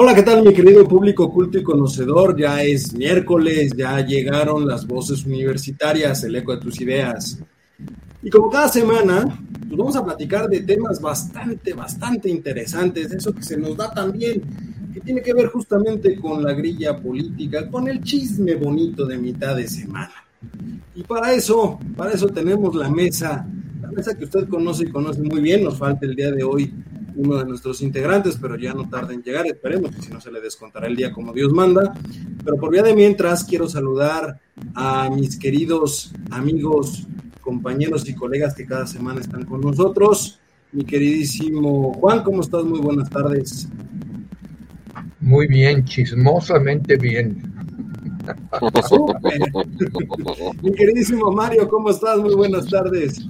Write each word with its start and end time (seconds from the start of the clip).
Hola, 0.00 0.14
¿qué 0.14 0.22
tal 0.22 0.44
mi 0.44 0.54
querido 0.54 0.86
público 0.86 1.28
culto 1.28 1.58
y 1.58 1.64
conocedor? 1.64 2.38
Ya 2.38 2.62
es 2.62 2.94
miércoles, 2.94 3.72
ya 3.76 3.98
llegaron 3.98 4.64
las 4.64 4.86
voces 4.86 5.26
universitarias, 5.26 6.22
el 6.22 6.36
eco 6.36 6.54
de 6.54 6.62
tus 6.62 6.80
ideas. 6.80 7.40
Y 8.22 8.30
como 8.30 8.48
cada 8.48 8.68
semana, 8.68 9.24
pues 9.66 9.76
vamos 9.76 9.96
a 9.96 10.04
platicar 10.04 10.48
de 10.48 10.60
temas 10.60 11.00
bastante, 11.00 11.72
bastante 11.72 12.30
interesantes, 12.30 13.10
eso 13.10 13.34
que 13.34 13.42
se 13.42 13.56
nos 13.56 13.76
da 13.76 13.90
también, 13.90 14.40
que 14.94 15.00
tiene 15.00 15.20
que 15.20 15.34
ver 15.34 15.48
justamente 15.48 16.14
con 16.14 16.44
la 16.44 16.52
grilla 16.52 16.96
política, 16.96 17.68
con 17.68 17.88
el 17.88 18.00
chisme 18.00 18.54
bonito 18.54 19.04
de 19.04 19.18
mitad 19.18 19.56
de 19.56 19.66
semana. 19.66 20.14
Y 20.94 21.02
para 21.02 21.32
eso, 21.32 21.76
para 21.96 22.12
eso 22.12 22.28
tenemos 22.28 22.72
la 22.76 22.88
mesa, 22.88 23.44
la 23.82 23.90
mesa 23.90 24.16
que 24.16 24.26
usted 24.26 24.46
conoce 24.46 24.84
y 24.84 24.90
conoce 24.92 25.22
muy 25.22 25.40
bien, 25.40 25.64
nos 25.64 25.76
falta 25.76 26.06
el 26.06 26.14
día 26.14 26.30
de 26.30 26.44
hoy 26.44 26.72
uno 27.18 27.36
de 27.36 27.44
nuestros 27.44 27.82
integrantes, 27.82 28.38
pero 28.40 28.56
ya 28.56 28.72
no 28.72 28.88
tarda 28.88 29.12
en 29.12 29.22
llegar, 29.22 29.44
esperemos 29.46 29.90
que 29.90 30.02
si 30.02 30.12
no 30.12 30.20
se 30.20 30.30
le 30.30 30.40
descontará 30.40 30.86
el 30.86 30.94
día 30.94 31.12
como 31.12 31.32
Dios 31.32 31.52
manda. 31.52 31.92
Pero 32.44 32.56
por 32.56 32.70
vía 32.70 32.82
de 32.82 32.94
mientras, 32.94 33.42
quiero 33.44 33.68
saludar 33.68 34.38
a 34.74 35.10
mis 35.10 35.36
queridos 35.36 36.12
amigos, 36.30 37.06
compañeros 37.40 38.08
y 38.08 38.14
colegas 38.14 38.54
que 38.54 38.66
cada 38.66 38.86
semana 38.86 39.20
están 39.20 39.44
con 39.44 39.60
nosotros. 39.60 40.38
Mi 40.70 40.84
queridísimo 40.84 41.92
Juan, 41.94 42.22
¿cómo 42.22 42.40
estás? 42.40 42.64
Muy 42.64 42.78
buenas 42.78 43.10
tardes. 43.10 43.68
Muy 45.18 45.48
bien, 45.48 45.84
chismosamente 45.84 46.96
bien. 46.96 47.52
mi 50.62 50.72
queridísimo 50.72 51.32
Mario, 51.32 51.68
¿cómo 51.68 51.90
estás? 51.90 52.18
Muy 52.18 52.34
buenas 52.34 52.68
tardes. 52.68 53.26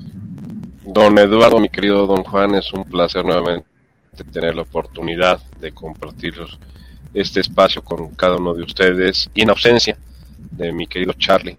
Don 0.85 1.17
Eduardo, 1.17 1.59
mi 1.59 1.71
querido 1.71 2.07
don 2.07 2.23
Juan, 2.25 2.55
es 2.55 2.71
un 2.73 2.85
placer 2.85 3.25
nuevamente 3.25 3.68
tener 4.25 4.55
la 4.55 4.63
oportunidad 4.63 5.41
de 5.61 5.73
compartir 5.73 6.35
este 7.15 7.41
espacio 7.41 7.83
con 7.83 8.15
cada 8.15 8.37
uno 8.37 8.55
de 8.55 8.63
ustedes 8.63 9.31
y 9.35 9.43
en 9.43 9.51
ausencia 9.51 9.97
de 10.51 10.73
mi 10.73 10.87
querido 10.87 11.13
Charlie, 11.15 11.59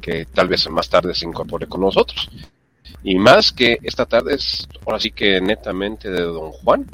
que 0.00 0.26
tal 0.26 0.48
vez 0.48 0.68
más 0.70 0.88
tarde 0.88 1.14
se 1.14 1.26
incorpore 1.26 1.66
con 1.66 1.80
nosotros. 1.80 2.28
Y 3.02 3.14
más 3.16 3.52
que 3.52 3.78
esta 3.82 4.06
tarde 4.06 4.34
es 4.34 4.68
ahora 4.84 4.98
sí 4.98 5.10
que 5.10 5.40
netamente 5.40 6.10
de 6.10 6.22
don 6.22 6.50
Juan, 6.50 6.86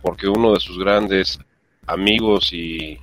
porque 0.00 0.28
uno 0.28 0.52
de 0.54 0.60
sus 0.60 0.78
grandes 0.78 1.38
amigos 1.86 2.52
y 2.52 2.98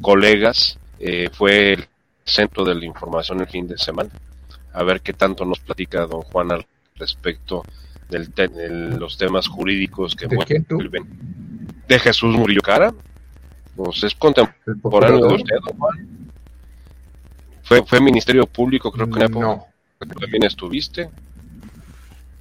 colegas 0.00 0.78
eh, 0.98 1.28
fue 1.32 1.72
el 1.72 1.86
centro 2.24 2.64
de 2.64 2.74
la 2.74 2.84
información 2.84 3.40
el 3.40 3.48
fin 3.48 3.66
de 3.66 3.78
semana. 3.78 4.10
A 4.72 4.82
ver 4.84 5.00
qué 5.00 5.12
tanto 5.12 5.44
nos 5.44 5.58
platica 5.60 6.06
don 6.06 6.22
Juan 6.22 6.52
al 6.52 6.66
respecto 6.96 7.64
de 8.08 8.68
los 8.98 9.16
temas 9.18 9.46
jurídicos 9.48 10.14
que 10.14 10.26
¿De 10.26 11.02
De 11.86 11.98
Jesús 11.98 12.34
Murillo 12.34 12.60
Cara. 12.62 12.92
Pues 13.76 14.02
es 14.02 14.14
contemporáneo 14.14 15.28
de 15.28 15.34
usted, 15.34 15.56
Fue, 17.62 17.84
fue 17.84 18.00
Ministerio 18.00 18.46
Público, 18.46 18.90
creo 18.90 19.08
que 19.08 19.22
en 19.24 19.30
no. 19.32 19.66
también 19.98 20.44
estuviste. 20.44 21.08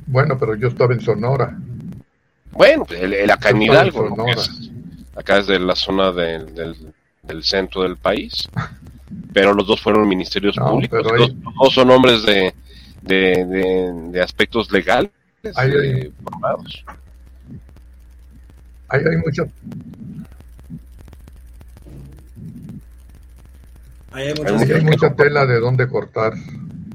Bueno, 0.08 0.38
pero 0.40 0.56
yo 0.56 0.70
estaba 0.70 0.94
en 0.94 1.02
Sonora. 1.02 1.58
Bueno, 2.52 2.86
pues 2.86 3.02
el, 3.04 3.30
acá 3.30 3.50
en 3.50 3.62
Hidalgo, 3.62 4.16
acá 5.16 5.38
es 5.38 5.48
de 5.48 5.60
la 5.60 5.76
zona 5.76 6.12
del, 6.12 6.56
del 7.22 7.44
centro 7.44 7.84
del 7.84 7.98
país. 7.98 8.50
pero 9.34 9.54
los 9.54 9.68
dos 9.68 9.82
fueron 9.82 10.08
ministerios 10.08 10.56
públicos. 10.56 11.06
Los 11.18 11.36
dos 11.44 11.74
son 11.74 11.92
hombres 11.92 12.24
de, 12.24 12.54
de, 13.04 13.94
de 14.12 14.22
aspectos 14.22 14.72
legales 14.72 15.12
hay, 15.44 15.72
hay, 15.72 16.14
hay, 18.90 19.02
hay 19.06 19.18
mucho. 19.18 19.48
Hay, 24.12 24.34
hay 24.74 24.82
mucha 24.84 25.14
tela 25.16 25.46
de 25.46 25.60
dónde 25.60 25.88
cortar. 25.88 26.34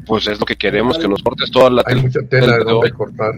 Pues 0.07 0.27
es 0.27 0.41
lo 0.41 0.47
que 0.47 0.57
queremos, 0.57 0.99
que 0.99 1.07
nos 1.07 1.23
cortes 1.23 1.51
toda 1.51 1.71
la 1.71 1.85
tela. 1.85 1.97
Hay 1.97 2.03
mucha 2.03 2.21
tela 2.23 2.59
de 2.59 2.65
dónde 2.65 2.91
cortar. 2.91 3.35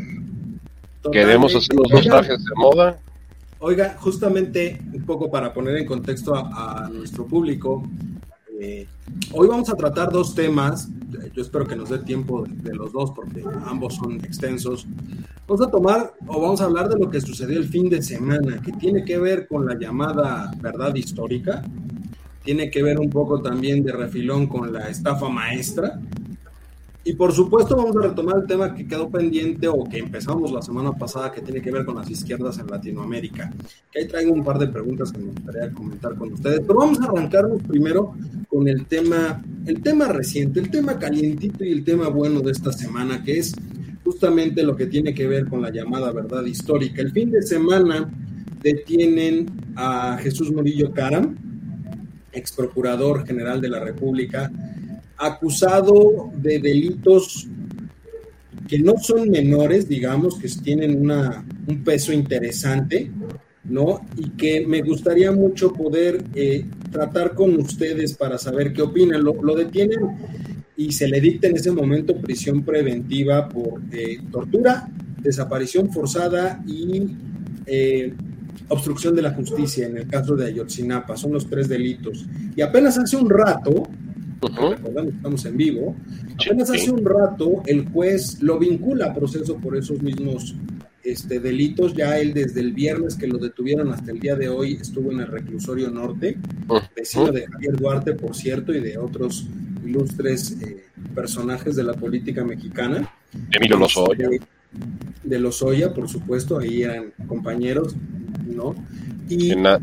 Queremos 1.13 1.55
hacer 1.55 1.77
los 1.77 1.89
dos 1.91 2.05
trajes 2.07 2.43
de 2.43 2.55
moda. 2.57 2.99
Oiga, 3.59 3.97
justamente 3.99 4.81
un 4.93 5.05
poco 5.05 5.31
para 5.31 5.53
poner 5.53 5.77
en 5.77 5.87
contexto 5.87 6.35
a, 6.35 6.85
a 6.85 6.89
nuestro 6.89 7.27
público, 7.27 7.87
eh, 8.65 8.87
hoy 9.33 9.47
vamos 9.47 9.69
a 9.69 9.75
tratar 9.75 10.11
dos 10.11 10.35
temas. 10.35 10.89
Yo 11.35 11.43
espero 11.43 11.67
que 11.67 11.77
nos 11.77 11.91
dé 11.91 11.99
tiempo 11.99 12.45
de 12.49 12.75
los 12.75 12.93
dos 12.93 13.11
porque 13.11 13.45
ambos 13.67 13.97
son 13.97 14.15
extensos. 14.25 14.87
Vamos 15.47 15.67
a 15.67 15.71
tomar 15.71 16.15
o 16.27 16.41
vamos 16.41 16.61
a 16.61 16.65
hablar 16.65 16.89
de 16.89 16.99
lo 16.99 17.11
que 17.11 17.21
sucedió 17.21 17.59
el 17.59 17.69
fin 17.69 17.91
de 17.91 18.03
semana, 18.03 18.63
que 18.63 18.73
tiene 18.73 19.05
que 19.05 19.19
ver 19.19 19.47
con 19.47 19.67
la 19.67 19.79
llamada 19.79 20.51
verdad 20.61 20.95
histórica. 20.95 21.63
Tiene 22.43 22.71
que 22.71 22.83
ver 22.83 22.99
un 22.99 23.11
poco 23.11 23.43
también 23.43 23.85
de 23.85 23.93
refilón 23.93 24.47
con 24.47 24.73
la 24.73 24.89
estafa 24.89 25.29
maestra 25.29 26.01
y 27.07 27.13
por 27.15 27.33
supuesto 27.33 27.77
vamos 27.77 27.95
a 27.97 28.09
retomar 28.09 28.37
el 28.39 28.47
tema 28.47 28.75
que 28.75 28.87
quedó 28.87 29.11
pendiente 29.11 29.69
o 29.69 29.85
que 29.85 29.99
empezamos 29.99 30.51
la 30.51 30.63
semana 30.63 30.93
pasada 30.93 31.31
que 31.31 31.43
tiene 31.43 31.61
que 31.61 31.71
ver 31.71 31.85
con 31.85 31.97
las 31.97 32.09
izquierdas 32.11 32.59
en 32.59 32.67
Latinoamérica. 32.67 33.53
Que 33.93 34.01
ahí 34.01 34.09
traigo 34.09 34.33
un 34.33 34.43
par 34.43 34.59
de 34.59 34.69
preguntas 34.69 35.13
que 35.13 35.19
me 35.19 35.33
gustaría 35.33 35.71
comentar 35.73 36.15
con 36.15 36.33
ustedes, 36.33 36.61
pero 36.61 36.79
vamos 36.79 36.99
a 37.01 37.05
arrancarnos 37.05 37.63
primero 37.63 38.15
con 38.49 38.67
el 38.69 38.87
tema, 38.87 39.43
el 39.67 39.83
tema 39.83 40.09
reciente, 40.09 40.61
el 40.61 40.71
tema 40.71 40.99
calientito 40.99 41.63
y 41.63 41.73
el 41.73 41.85
tema 41.85 42.09
bueno 42.09 42.41
de 42.41 42.53
esta 42.53 42.73
semana, 42.73 43.23
que 43.23 43.39
es 43.39 43.55
justamente 44.03 44.63
lo 44.63 44.75
que 44.75 44.87
tiene 44.87 45.13
que 45.13 45.29
ver 45.29 45.47
con 45.47 45.61
la 45.61 45.71
llamada 45.71 46.11
verdad 46.11 46.45
histórica. 46.47 47.03
El 47.03 47.13
fin 47.13 47.31
de 47.31 47.43
semana 47.43 48.11
detienen 48.63 49.47
a 49.77 50.17
Jesús 50.23 50.51
Murillo 50.51 50.91
Caram, 50.93 51.37
ex 52.33 52.53
procurador 52.53 53.27
general 53.27 53.61
de 53.61 53.69
la 53.69 53.81
República, 53.81 54.51
acusado 55.17 56.31
de 56.37 56.59
delitos 56.59 57.49
que 58.69 58.79
no 58.79 58.95
son 58.99 59.29
menores, 59.31 59.89
digamos, 59.89 60.39
que 60.39 60.49
tienen 60.49 61.01
una, 61.01 61.45
un 61.67 61.85
peso 61.85 62.13
interesante, 62.13 63.11
¿no? 63.65 64.01
Y 64.17 64.31
que 64.31 64.67
me 64.67 64.83
gustaría 64.83 65.33
mucho 65.33 65.73
poder 65.73 66.25
eh, 66.35 66.65
tratar 66.91 67.35
con 67.35 67.57
ustedes 67.57 68.15
para 68.15 68.39
saber 68.39 68.73
qué 68.73 68.83
opinan. 68.83 69.23
Lo, 69.23 69.55
detienen 69.55 70.01
y 70.77 70.93
se 70.93 71.09
le 71.09 71.21
dicta 71.21 71.49
en 71.49 71.57
ese 71.57 71.71
momento 71.71 72.17
prisión 72.17 72.65
preventiva 72.65 73.49
por 73.49 73.81
eh, 73.93 74.19
tortura, 74.31 74.89
desaparición 75.23 75.93
forzada 75.93 76.63
y 76.67 77.09
eh, 77.67 78.13
obstrucción 78.69 79.15
de 79.15 79.23
la 79.23 79.33
justicia 79.33 79.87
en 79.87 79.99
el 79.99 80.07
caso 80.07 80.37
de 80.37 80.47
Ayotzinapa. 80.47 81.17
Son 81.17 81.33
los 81.33 81.49
tres 81.49 81.69
delitos. 81.69 82.27
Y 82.57 82.61
apenas 82.61 82.99
hace 82.99 83.17
un 83.17 83.31
rato, 83.31 83.89
estamos 84.47 85.45
en 85.45 85.57
vivo. 85.57 85.97
Apenas 86.35 86.71
hace 86.71 86.91
un 86.91 87.05
rato 87.05 87.63
el 87.67 87.89
juez 87.89 88.43
lo 88.43 88.59
vincula 88.59 89.07
a 89.07 89.15
proceso 89.15 89.57
por 89.57 89.77
esos 89.77 90.03
mismos 90.03 90.55
este, 91.03 91.41
delitos. 91.41 91.95
Ya 91.95 92.19
él 92.19 92.33
desde 92.35 92.61
el 92.61 92.73
viernes 92.73 93.17
que 93.17 93.27
lo 93.27 93.39
detuvieron 93.39 93.93
hasta 93.93 94.11
el 94.11 94.21
día 94.21 94.37
de 94.37 94.49
hoy 94.49 94.79
estuvo 94.81 95.13
en 95.13 95.21
el 95.21 95.27
reclusorio 95.27 95.91
norte, 95.91 96.39
vecino 96.97 97.31
de 97.33 97.47
Javier 97.47 97.77
Duarte, 97.77 98.15
por 98.15 98.35
cierto, 98.35 98.73
y 98.73 98.81
de 98.81 98.99
otros 98.99 99.47
ilustres 99.85 100.57
eh, 100.63 100.85
personajes 101.15 101.77
de 101.77 101.85
la 101.85 101.95
política 101.95 102.45
mexicana. 102.45 103.09
Emilio 103.53 103.77
Lozoya. 103.77 104.29
Este, 104.31 104.47
de 105.23 105.39
Lozoya, 105.39 105.93
por 105.95 106.09
supuesto, 106.09 106.59
ahí 106.59 106.83
eran 106.83 107.13
compañeros, 107.27 107.95
¿no? 108.47 108.75
Y 109.29 109.53
en 109.53 109.63
la, 109.63 109.81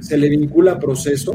se, 0.00 0.16
le, 0.16 0.28
vincula 0.28 0.72
a 0.72 0.78
proceso 0.78 1.32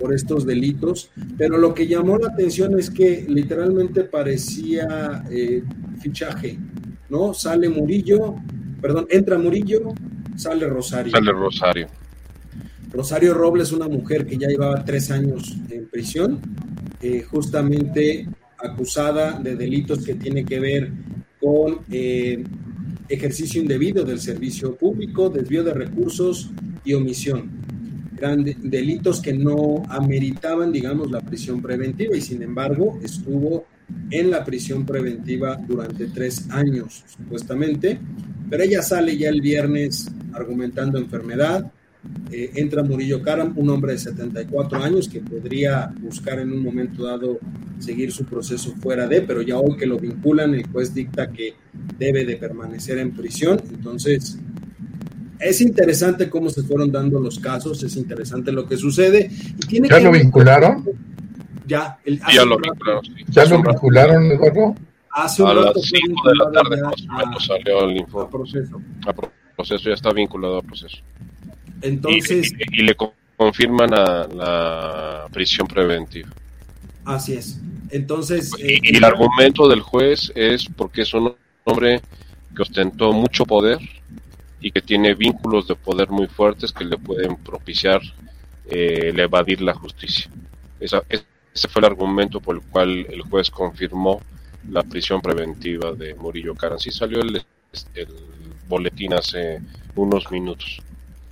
por 0.00 0.14
estos 0.14 0.46
delitos, 0.46 1.10
pero 1.36 1.58
lo 1.58 1.74
que 1.74 1.86
llamó 1.86 2.16
la 2.16 2.28
atención 2.28 2.78
es 2.78 2.90
que 2.90 3.26
literalmente 3.28 4.04
parecía 4.04 5.24
eh, 5.30 5.62
fichaje, 6.00 6.58
¿no? 7.10 7.34
Sale 7.34 7.68
Murillo, 7.68 8.36
perdón, 8.80 9.06
entra 9.10 9.38
Murillo, 9.38 9.92
sale 10.36 10.66
Rosario. 10.66 11.12
Sale 11.12 11.32
Rosario. 11.32 11.86
Rosario 12.90 13.34
Robles, 13.34 13.72
una 13.72 13.88
mujer 13.88 14.26
que 14.26 14.38
ya 14.38 14.48
llevaba 14.48 14.84
tres 14.84 15.10
años 15.10 15.56
en 15.68 15.86
prisión, 15.88 16.40
eh, 17.02 17.22
justamente 17.22 18.26
acusada 18.58 19.38
de 19.38 19.54
delitos 19.54 20.04
que 20.04 20.14
tienen 20.14 20.46
que 20.46 20.58
ver 20.58 20.90
con 21.40 21.80
eh, 21.90 22.42
ejercicio 23.08 23.60
indebido 23.60 24.04
del 24.04 24.18
servicio 24.18 24.74
público, 24.74 25.28
desvío 25.28 25.62
de 25.62 25.74
recursos 25.74 26.50
y 26.84 26.94
omisión 26.94 27.59
delitos 28.20 29.20
que 29.20 29.32
no 29.32 29.82
ameritaban, 29.88 30.72
digamos, 30.72 31.10
la 31.10 31.20
prisión 31.20 31.62
preventiva 31.62 32.16
y 32.16 32.20
sin 32.20 32.42
embargo 32.42 32.98
estuvo 33.02 33.64
en 34.10 34.30
la 34.30 34.44
prisión 34.44 34.84
preventiva 34.84 35.56
durante 35.56 36.06
tres 36.06 36.48
años, 36.50 37.04
supuestamente, 37.06 37.98
pero 38.48 38.62
ella 38.62 38.82
sale 38.82 39.16
ya 39.16 39.28
el 39.28 39.40
viernes 39.40 40.10
argumentando 40.32 40.98
enfermedad. 40.98 41.72
Eh, 42.30 42.52
entra 42.54 42.82
Murillo 42.82 43.22
Karam, 43.22 43.52
un 43.56 43.68
hombre 43.68 43.92
de 43.92 43.98
74 43.98 44.82
años 44.82 45.08
que 45.08 45.20
podría 45.20 45.92
buscar 46.00 46.38
en 46.38 46.52
un 46.52 46.62
momento 46.62 47.04
dado 47.04 47.38
seguir 47.78 48.10
su 48.10 48.24
proceso 48.24 48.74
fuera 48.80 49.06
de, 49.06 49.22
pero 49.22 49.42
ya 49.42 49.58
hoy 49.58 49.76
que 49.76 49.86
lo 49.86 49.98
vinculan, 49.98 50.54
el 50.54 50.66
juez 50.66 50.94
dicta 50.94 51.30
que 51.30 51.54
debe 51.98 52.24
de 52.24 52.36
permanecer 52.36 52.98
en 52.98 53.12
prisión. 53.12 53.60
Entonces, 53.70 54.38
es 55.40 55.60
interesante 55.60 56.28
cómo 56.30 56.50
se 56.50 56.62
fueron 56.62 56.92
dando 56.92 57.18
los 57.20 57.38
casos, 57.38 57.82
es 57.82 57.96
interesante 57.96 58.52
lo 58.52 58.66
que 58.66 58.76
sucede. 58.76 59.30
Y 59.30 59.66
tiene 59.66 59.88
¿Ya 59.88 59.98
que 59.98 60.04
lo 60.04 60.12
vincularon? 60.12 60.84
Ya, 61.66 61.98
el, 62.04 62.20
Ya 62.34 62.44
lo 62.44 62.56
vincularon. 62.58 63.04
sí. 63.04 63.12
¿Ya 63.28 63.42
Hace 63.42 63.50
lo 63.52 63.58
un 63.58 63.64
rato- 63.64 63.76
vincularon, 63.80 64.24
Eduardo? 64.32 64.74
hace 65.12 65.42
un 65.42 65.48
A 65.48 65.54
rato 65.54 65.72
las 65.76 65.90
fue 65.90 65.98
5 66.06 66.28
de 66.28 66.36
la 66.36 66.50
tarde 66.52 66.76
ya 66.76 66.82
más 66.84 66.94
o 67.00 67.12
a- 67.12 67.26
menos 67.26 67.46
salió 67.46 67.84
el 67.84 67.90
a 67.90 67.98
informe. 67.98 68.30
proceso. 68.30 68.80
A 69.06 69.12
pro- 69.12 69.32
proceso 69.56 69.88
ya 69.88 69.94
está 69.94 70.12
vinculado 70.12 70.56
al 70.60 70.64
proceso. 70.64 70.96
Y- 71.82 71.86
Entonces, 71.86 72.52
y, 72.72 72.80
y 72.80 72.82
le 72.84 72.94
co- 72.94 73.14
confirman 73.36 73.92
a 73.94 74.26
la 74.26 75.26
prisión 75.32 75.66
preventiva. 75.66 76.28
así 77.04 77.34
es. 77.34 77.58
Entonces, 77.90 78.52
eh, 78.60 78.78
y 78.82 78.96
el 78.96 79.04
argumento 79.04 79.66
del 79.68 79.80
juez 79.80 80.30
es 80.34 80.66
porque 80.76 81.02
es 81.02 81.12
un 81.14 81.34
hombre 81.64 82.00
que 82.54 82.62
ostentó 82.62 83.12
mucho 83.12 83.44
poder 83.44 83.78
y 84.60 84.70
que 84.70 84.80
tiene 84.82 85.14
vínculos 85.14 85.66
de 85.68 85.74
poder 85.74 86.10
muy 86.10 86.26
fuertes 86.26 86.72
que 86.72 86.84
le 86.84 86.98
pueden 86.98 87.36
propiciar 87.36 88.00
eh, 88.66 89.08
el 89.10 89.18
evadir 89.20 89.60
la 89.62 89.74
justicia. 89.74 90.30
Esa- 90.78 91.02
es- 91.08 91.24
ese 91.52 91.66
fue 91.68 91.80
el 91.80 91.86
argumento 91.86 92.40
por 92.40 92.54
el 92.56 92.62
cual 92.62 93.06
el 93.10 93.22
juez 93.22 93.50
confirmó 93.50 94.20
la 94.70 94.82
prisión 94.84 95.20
preventiva 95.20 95.92
de 95.92 96.14
Murillo 96.14 96.54
Karam. 96.54 96.78
Sí 96.78 96.90
salió 96.92 97.20
el, 97.22 97.42
el 97.94 98.08
boletín 98.68 99.14
hace 99.14 99.60
unos 99.96 100.30
minutos. 100.30 100.80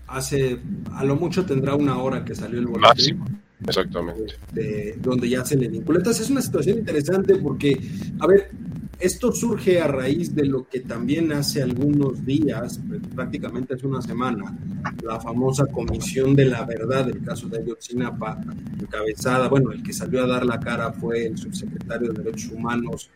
hace, 0.09 0.59
a 0.95 1.05
lo 1.05 1.15
mucho 1.17 1.45
tendrá 1.45 1.75
una 1.77 1.99
hora 1.99 2.25
que 2.25 2.35
salió 2.35 2.59
el 2.59 2.67
boletín. 2.67 3.19
Máximo. 3.19 3.27
Exactamente. 3.67 4.35
de- 4.53 4.95
donde 4.99 5.29
ya 5.29 5.45
se 5.45 5.57
le 5.57 5.69
vincula. 5.69 5.99
Entonces 5.99 6.25
es 6.25 6.31
una 6.31 6.41
situación 6.41 6.79
interesante 6.79 7.35
porque, 7.37 7.79
a 8.21 8.27
ver, 8.27 8.51
esto 9.01 9.33
surge 9.33 9.81
a 9.81 9.87
raíz 9.87 10.35
de 10.35 10.45
lo 10.45 10.67
que 10.69 10.81
también 10.81 11.33
hace 11.33 11.63
algunos 11.63 12.25
días, 12.25 12.81
prácticamente 13.15 13.75
hace 13.75 13.87
una 13.87 14.03
semana, 14.03 14.57
la 15.03 15.21
famosa 15.21 15.67
Comisión 15.67 16.35
de 16.35 16.47
la 16.47 16.65
Verdad 16.65 17.07
del 17.07 17.23
caso 17.23 17.49
de 17.49 17.59
Ayotzinapa, 17.59 18.41
encabezada, 18.81 19.49
bueno, 19.49 19.71
el 19.71 19.83
que 19.83 19.93
salió 19.93 20.25
a 20.25 20.27
dar 20.27 20.45
la 20.45 20.59
cara 20.59 20.93
fue 20.93 21.27
el 21.27 21.39
subsecretario 21.39 22.13
de 22.13 22.25
Derechos 22.25 22.51
Humanos 22.51 23.11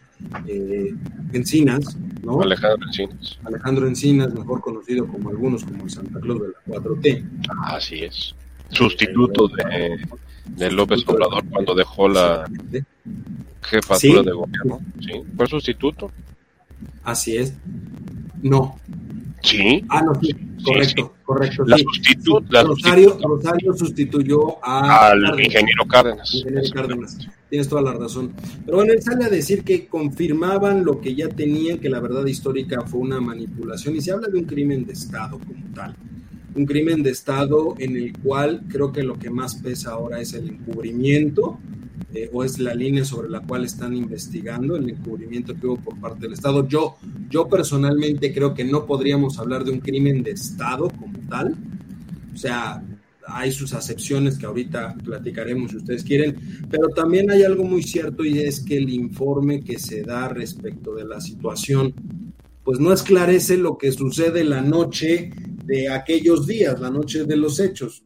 eh, 0.47 0.95
Encinas, 1.33 1.97
¿no? 2.23 2.41
Alejandro 2.43 2.87
Encinas. 2.87 3.39
Alejandro 3.45 3.89
Encinas, 3.89 4.33
mejor 4.33 4.61
conocido 4.61 5.07
como 5.09 5.31
algunos 5.31 5.65
como 5.65 5.85
el 5.85 5.91
Santa 5.91 6.21
Claus 6.21 6.43
de 6.43 6.49
la 6.49 6.81
4T. 6.81 7.25
Así 7.65 8.05
es. 8.05 8.35
Sustituto 8.71 9.49
de, 9.49 9.99
de 10.47 10.71
López 10.71 11.03
Obrador 11.07 11.45
cuando 11.51 11.75
dejó 11.75 12.09
la 12.09 12.45
jefatura 13.63 13.99
Sí. 14.21 14.25
de 14.27 14.33
gobierno. 14.33 14.81
Sí, 15.01 15.13
fue 15.37 15.47
sustituto. 15.47 16.11
Así 17.05 17.37
es. 17.37 17.55
No. 18.43 18.77
Sí. 19.43 19.85
Ah, 19.89 20.03
no, 20.03 20.15
sí. 20.21 20.35
Correcto, 20.65 21.15
correcto. 21.25 21.65
La 21.67 21.77
sustitu- 21.77 22.45
Rosario, 22.49 23.11
sustituta. 23.11 23.29
Rosario 23.29 23.75
sustituyó 23.75 24.65
a 24.65 25.09
al 25.09 25.21
Cárdenas, 25.23 25.47
ingeniero 25.47 25.85
Cárdenas. 25.87 26.35
ingeniero 26.35 26.71
Cárdenas. 26.73 27.19
Tienes 27.51 27.69
toda 27.69 27.83
la 27.83 27.93
razón. 27.93 28.33
Pero 28.65 28.77
bueno, 28.79 28.93
él 28.93 29.03
sale 29.03 29.25
a 29.25 29.29
decir 29.29 29.65
que 29.65 29.87
confirmaban 29.89 30.85
lo 30.85 31.01
que 31.01 31.15
ya 31.17 31.29
tenían, 31.29 31.79
que 31.79 31.91
la 31.91 31.99
verdad 32.01 32.25
histórica 32.27 32.83
fue 32.83 33.01
una 33.01 33.21
manipulación 33.21 33.97
y 33.97 34.01
se 34.01 34.13
habla 34.13 34.29
de 34.29 34.39
un 34.39 34.45
crimen 34.45 34.87
de 34.87 34.93
Estado 34.93 35.39
como 35.41 35.65
tal. 35.75 35.97
Un 36.55 36.67
crimen 36.67 37.03
de 37.03 37.11
Estado 37.11 37.75
en 37.79 37.97
el 37.97 38.19
cual 38.19 38.63
creo 38.69 38.93
que 38.93 39.03
lo 39.03 39.19
que 39.19 39.31
más 39.31 39.57
pesa 39.57 39.93
ahora 39.93 40.21
es 40.21 40.35
el 40.35 40.49
encubrimiento 40.49 41.59
eh, 42.15 42.29
o 42.33 42.45
es 42.45 42.59
la 42.59 42.75
línea 42.75 43.05
sobre 43.07 43.31
la 43.31 43.41
cual 43.41 43.65
están 43.65 43.95
investigando, 43.95 44.77
el 44.77 44.91
encubrimiento 44.91 45.55
que 45.55 45.67
hubo 45.67 45.77
por 45.79 45.99
parte 45.99 46.21
del 46.21 46.35
Estado. 46.35 46.69
Yo, 46.69 46.97
yo 47.31 47.49
personalmente 47.49 48.35
creo 48.35 48.53
que 48.53 48.65
no 48.65 48.85
podríamos 48.85 49.39
hablar 49.39 49.65
de 49.65 49.71
un 49.71 49.81
crimen 49.81 50.23
de 50.23 50.33
Estado 50.33 50.91
como 50.91 51.19
tal. 51.31 51.57
O 52.35 52.37
sea, 52.37 52.83
hay 53.27 53.53
sus 53.53 53.73
acepciones 53.73 54.39
que 54.39 54.47
ahorita 54.47 54.95
platicaremos 55.05 55.71
si 55.71 55.79
ustedes 55.79 56.05
quieren, 56.05 56.37
pero 56.71 56.89
también 56.89 57.31
hay 57.31 57.45
algo 57.45 57.65
muy 57.65 57.83
cierto 57.83 58.25
y 58.25 58.41
es 58.41 58.61
que 58.61 58.77
el 58.77 58.91
informe 58.91 59.63
que 59.63 59.79
se 59.79 60.03
da 60.03 60.29
respecto 60.29 60.95
de 60.95 61.05
la 61.05 61.21
situación, 61.21 61.95
pues 62.65 62.79
no 62.79 62.93
esclarece 62.93 63.57
lo 63.57 63.79
que 63.79 63.91
sucede 63.93 64.45
la 64.45 64.61
noche 64.61 65.31
de 65.65 65.89
aquellos 65.89 66.47
días, 66.47 66.81
la 66.81 66.91
noche 66.91 67.25
de 67.25 67.37
los 67.37 67.61
hechos. 67.61 68.05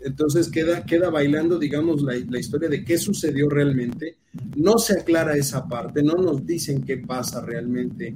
Entonces 0.00 0.50
queda, 0.50 0.84
queda 0.84 1.08
bailando, 1.10 1.58
digamos, 1.58 2.02
la, 2.02 2.14
la 2.28 2.38
historia 2.38 2.68
de 2.68 2.84
qué 2.84 2.98
sucedió 2.98 3.48
realmente. 3.48 4.18
No 4.56 4.78
se 4.78 5.00
aclara 5.00 5.36
esa 5.36 5.66
parte, 5.66 6.02
no 6.02 6.14
nos 6.14 6.44
dicen 6.44 6.82
qué 6.82 6.98
pasa 6.98 7.40
realmente 7.40 8.14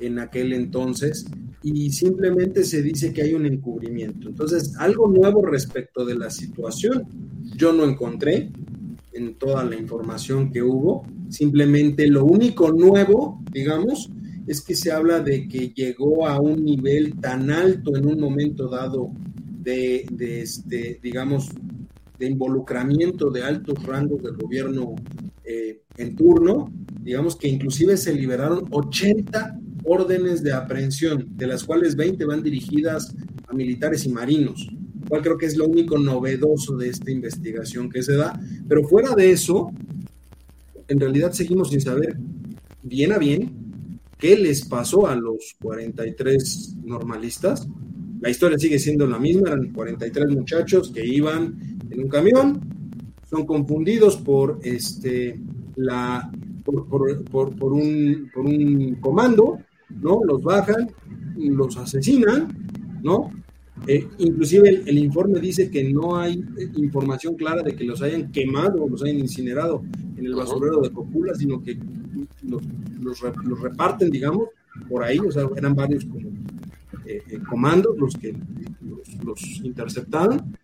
en 0.00 0.18
aquel 0.18 0.52
entonces 0.52 1.26
y 1.62 1.90
simplemente 1.90 2.64
se 2.64 2.82
dice 2.82 3.12
que 3.12 3.22
hay 3.22 3.34
un 3.34 3.46
encubrimiento. 3.46 4.28
Entonces, 4.28 4.74
algo 4.78 5.08
nuevo 5.08 5.44
respecto 5.44 6.04
de 6.04 6.16
la 6.16 6.30
situación, 6.30 7.04
yo 7.56 7.72
no 7.72 7.84
encontré 7.84 8.50
en 9.12 9.34
toda 9.34 9.64
la 9.64 9.76
información 9.76 10.52
que 10.52 10.62
hubo. 10.62 11.04
Simplemente 11.28 12.06
lo 12.06 12.24
único 12.24 12.72
nuevo, 12.72 13.42
digamos, 13.52 14.10
es 14.48 14.62
que 14.62 14.74
se 14.74 14.90
habla 14.90 15.20
de 15.20 15.46
que 15.46 15.68
llegó 15.68 16.26
a 16.26 16.40
un 16.40 16.64
nivel 16.64 17.20
tan 17.20 17.50
alto 17.50 17.96
en 17.96 18.06
un 18.06 18.18
momento 18.18 18.68
dado 18.68 19.12
de, 19.62 20.06
de 20.10 20.40
este, 20.40 20.98
digamos, 21.02 21.50
de 22.18 22.26
involucramiento 22.26 23.30
de 23.30 23.42
altos 23.42 23.82
rangos 23.84 24.22
del 24.22 24.36
gobierno 24.36 24.96
eh, 25.44 25.82
en 25.98 26.16
turno, 26.16 26.72
digamos 27.02 27.36
que 27.36 27.48
inclusive 27.48 27.96
se 27.98 28.14
liberaron 28.14 28.64
80 28.70 29.60
órdenes 29.84 30.42
de 30.42 30.52
aprehensión, 30.52 31.28
de 31.36 31.46
las 31.46 31.64
cuales 31.64 31.94
20 31.94 32.24
van 32.24 32.42
dirigidas 32.42 33.14
a 33.46 33.52
militares 33.52 34.06
y 34.06 34.08
marinos, 34.08 34.66
cual 35.08 35.22
creo 35.22 35.36
que 35.36 35.46
es 35.46 35.56
lo 35.56 35.66
único 35.66 35.98
novedoso 35.98 36.76
de 36.76 36.88
esta 36.88 37.10
investigación 37.10 37.90
que 37.90 38.02
se 38.02 38.14
da. 38.14 38.38
Pero 38.66 38.82
fuera 38.88 39.14
de 39.14 39.30
eso, 39.30 39.70
en 40.88 41.00
realidad 41.00 41.32
seguimos 41.32 41.70
sin 41.70 41.82
saber 41.82 42.16
bien 42.82 43.12
a 43.12 43.18
bien 43.18 43.67
qué 44.18 44.36
les 44.36 44.64
pasó 44.66 45.06
a 45.06 45.14
los 45.14 45.56
43 45.62 46.76
normalistas. 46.84 47.68
La 48.20 48.30
historia 48.30 48.58
sigue 48.58 48.78
siendo 48.78 49.06
la 49.06 49.18
misma, 49.18 49.48
eran 49.50 49.72
43 49.72 50.28
muchachos 50.30 50.90
que 50.92 51.06
iban 51.06 51.78
en 51.90 52.00
un 52.02 52.08
camión, 52.08 52.60
son 53.30 53.46
confundidos 53.46 54.16
por 54.16 54.58
este 54.62 55.40
la 55.76 56.30
por, 56.64 56.86
por, 56.88 57.24
por, 57.24 57.56
por 57.56 57.72
un, 57.72 58.30
por 58.34 58.44
un 58.44 58.96
comando, 58.96 59.58
¿no? 59.88 60.20
Los 60.24 60.42
bajan, 60.42 60.90
los 61.36 61.76
asesinan, 61.76 62.48
¿no? 63.02 63.30
Eh, 63.86 64.06
inclusive 64.18 64.68
el, 64.68 64.88
el, 64.88 64.98
informe 64.98 65.38
dice 65.38 65.70
que 65.70 65.84
no 65.92 66.16
hay 66.16 66.44
información 66.76 67.36
clara 67.36 67.62
de 67.62 67.76
que 67.76 67.84
los 67.84 68.02
hayan 68.02 68.32
quemado 68.32 68.82
o 68.82 68.88
los 68.88 69.02
hayan 69.04 69.20
incinerado 69.20 69.82
en 70.16 70.26
el 70.26 70.34
basurero 70.34 70.80
de 70.80 70.90
Copula, 70.90 71.32
sino 71.34 71.62
que 71.62 71.78
los, 72.42 72.62
los, 73.00 73.22
los 73.44 73.60
reparten, 73.60 74.10
digamos, 74.10 74.48
por 74.88 75.02
ahí, 75.02 75.18
o 75.18 75.30
sea, 75.30 75.48
eran 75.56 75.74
varios 75.74 76.04
como 76.04 76.28
eh, 77.06 77.22
eh, 77.28 77.38
comandos 77.48 77.96
los 77.98 78.14
que 78.14 78.34
los, 78.80 79.24
los, 79.24 79.42
interceptaron. 79.64 80.56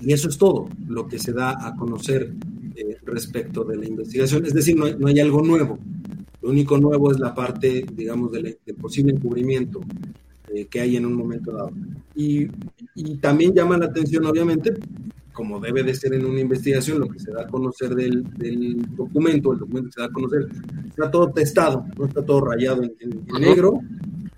Y 0.00 0.12
eso 0.12 0.28
es 0.28 0.36
todo 0.36 0.68
lo 0.88 1.06
que 1.06 1.18
se 1.18 1.32
da 1.32 1.56
a 1.66 1.76
conocer 1.76 2.32
eh, 2.74 2.98
respecto 3.04 3.64
de 3.64 3.76
la 3.76 3.86
investigación. 3.86 4.44
Es 4.44 4.54
decir, 4.54 4.76
no 4.76 4.86
hay, 4.86 4.96
no 4.98 5.06
hay, 5.06 5.20
algo 5.20 5.42
nuevo. 5.42 5.78
Lo 6.42 6.50
único 6.50 6.78
nuevo 6.78 7.10
es 7.10 7.18
la 7.18 7.34
parte, 7.34 7.86
digamos, 7.92 8.32
del, 8.32 8.58
del 8.64 8.76
posible 8.76 9.12
encubrimiento 9.12 9.80
eh, 10.54 10.66
que 10.66 10.80
hay 10.80 10.96
en 10.96 11.06
un 11.06 11.14
momento 11.14 11.50
dado. 11.50 11.72
Y, 12.14 12.46
y, 12.94 13.16
también 13.16 13.52
llama 13.52 13.76
la 13.76 13.86
atención, 13.86 14.24
obviamente, 14.24 14.72
como 15.34 15.60
debe 15.60 15.82
de 15.82 15.94
ser 15.94 16.14
en 16.14 16.24
una 16.24 16.40
investigación, 16.40 17.00
lo 17.00 17.08
que 17.08 17.18
se 17.18 17.32
da 17.32 17.42
a 17.42 17.46
conocer 17.46 17.94
del, 17.94 18.24
del 18.38 18.76
documento, 18.96 19.52
el 19.52 19.58
documento 19.58 19.88
que 19.88 19.92
se 19.92 20.00
da 20.00 20.06
a 20.06 20.12
conocer, 20.12 20.48
está 20.88 21.10
todo 21.10 21.30
testado, 21.32 21.84
no 21.98 22.06
está 22.06 22.24
todo 22.24 22.40
rayado 22.40 22.82
en, 22.82 22.94
en, 23.00 23.24
en 23.28 23.40
negro. 23.42 23.80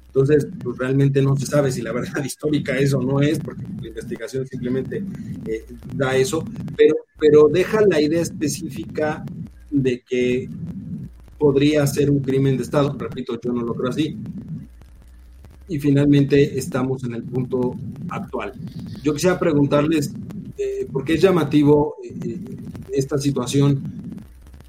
Entonces, 0.06 0.48
pues 0.64 0.78
realmente 0.78 1.20
no 1.20 1.36
se 1.36 1.44
sabe 1.44 1.70
si 1.70 1.82
la 1.82 1.92
verdad 1.92 2.20
histórica 2.24 2.76
es 2.78 2.94
o 2.94 3.00
no 3.02 3.20
es, 3.20 3.38
porque 3.38 3.62
la 3.82 3.88
investigación 3.88 4.46
simplemente 4.46 5.04
eh, 5.46 5.66
da 5.94 6.16
eso, 6.16 6.42
pero, 6.74 6.96
pero 7.18 7.48
deja 7.48 7.82
la 7.86 8.00
idea 8.00 8.22
específica 8.22 9.24
de 9.70 10.00
que 10.00 10.48
podría 11.38 11.86
ser 11.86 12.10
un 12.10 12.20
crimen 12.20 12.56
de 12.56 12.62
Estado. 12.62 12.96
Repito, 12.98 13.38
yo 13.42 13.52
no 13.52 13.62
lo 13.62 13.74
creo 13.74 13.90
así. 13.90 14.16
Y 15.68 15.78
finalmente 15.78 16.58
estamos 16.58 17.04
en 17.04 17.14
el 17.14 17.22
punto 17.24 17.76
actual. 18.08 18.52
Yo 19.02 19.12
quisiera 19.12 19.38
preguntarles, 19.38 20.14
eh, 20.58 20.86
¿por 20.90 21.04
qué 21.04 21.14
es 21.14 21.22
llamativo 21.22 21.96
eh, 22.02 22.38
esta 22.92 23.18
situación? 23.18 23.82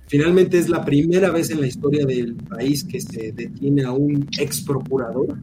Finalmente 0.08 0.58
es 0.58 0.70
la 0.70 0.86
primera 0.86 1.32
vez 1.32 1.50
en 1.50 1.62
la 1.62 1.68
historia 1.68 2.06
del 2.06 2.36
país 2.36 2.84
que 2.84 3.02
se 3.02 3.34
detiene 3.34 3.84
a 3.84 3.92
un 3.92 4.28
ex 4.40 4.62
procurador 4.62 5.38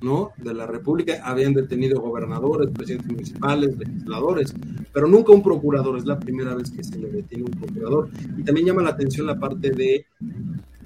¿no? 0.00 0.30
de 0.36 0.54
la 0.54 0.66
República. 0.66 1.20
Habían 1.24 1.54
detenido 1.54 2.00
gobernadores, 2.00 2.70
presidentes 2.70 3.10
municipales, 3.10 3.76
legisladores, 3.76 4.54
pero 4.92 5.08
nunca 5.08 5.32
un 5.32 5.42
procurador. 5.42 5.98
Es 5.98 6.06
la 6.06 6.18
primera 6.18 6.54
vez 6.54 6.70
que 6.70 6.84
se 6.84 6.98
le 6.98 7.10
detiene 7.10 7.44
un 7.44 7.50
procurador. 7.50 8.10
Y 8.36 8.44
también 8.44 8.66
llama 8.66 8.82
la 8.82 8.90
atención 8.90 9.26
la 9.26 9.38
parte 9.38 9.70
de 9.70 10.06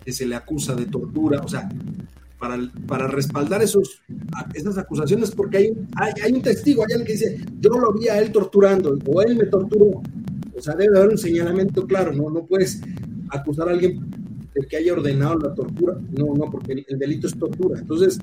que 0.04 0.12
se 0.12 0.26
le 0.26 0.34
acusa 0.34 0.74
de 0.74 0.86
tortura. 0.86 1.40
O 1.42 1.48
sea, 1.48 1.68
para, 2.42 2.58
para 2.88 3.06
respaldar 3.06 3.62
esos, 3.62 4.02
esas 4.52 4.76
acusaciones, 4.76 5.30
porque 5.30 5.58
hay, 5.58 5.72
hay, 5.94 6.12
hay 6.24 6.32
un 6.32 6.42
testigo, 6.42 6.82
hay 6.82 6.94
alguien 6.94 7.06
que 7.06 7.12
dice, 7.12 7.40
yo 7.60 7.70
lo 7.70 7.92
vi 7.92 8.08
a 8.08 8.18
él 8.18 8.32
torturando, 8.32 8.98
o 9.06 9.22
él 9.22 9.36
me 9.36 9.46
torturó. 9.46 10.02
O 10.52 10.60
sea, 10.60 10.74
debe 10.74 10.98
haber 10.98 11.10
un 11.10 11.18
señalamiento 11.18 11.86
claro, 11.86 12.12
¿no? 12.12 12.28
No 12.30 12.44
puedes 12.44 12.80
acusar 13.30 13.68
a 13.68 13.70
alguien 13.70 14.00
de 14.54 14.66
que 14.66 14.76
haya 14.76 14.92
ordenado 14.92 15.38
la 15.38 15.54
tortura. 15.54 15.96
No, 16.18 16.34
no, 16.34 16.50
porque 16.50 16.84
el 16.88 16.98
delito 16.98 17.28
es 17.28 17.38
tortura. 17.38 17.78
Entonces, 17.78 18.18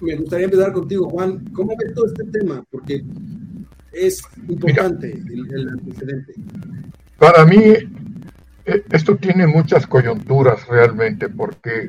me 0.00 0.14
gustaría 0.14 0.44
empezar 0.44 0.72
contigo, 0.72 1.10
Juan. 1.10 1.46
¿Cómo 1.52 1.74
ves 1.76 1.94
todo 1.94 2.06
este 2.06 2.24
tema? 2.26 2.64
Porque 2.70 3.04
es 3.92 4.22
importante 4.48 5.12
el, 5.12 5.68
antecedente. 5.68 6.32
Para 7.18 7.44
mí, 7.44 7.56
e, 8.66 8.84
esto 8.92 9.16
tiene 9.16 9.48
muchas 9.48 9.84
coyunturas 9.84 10.64
realmente, 10.68 11.28
porque, 11.28 11.88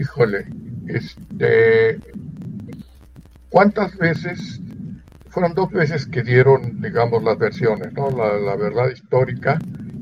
híjole, 0.00 0.46
este, 0.88 2.00
¿cuántas 3.50 3.96
veces? 3.98 4.60
Fueron 5.28 5.54
dos 5.54 5.70
veces 5.70 6.06
que 6.06 6.22
dieron, 6.22 6.80
digamos, 6.80 7.22
las 7.22 7.38
versiones, 7.38 7.92
¿no? 7.92 8.10
La, 8.10 8.36
la 8.38 8.56
verdad 8.56 8.90
histórica 8.90 9.58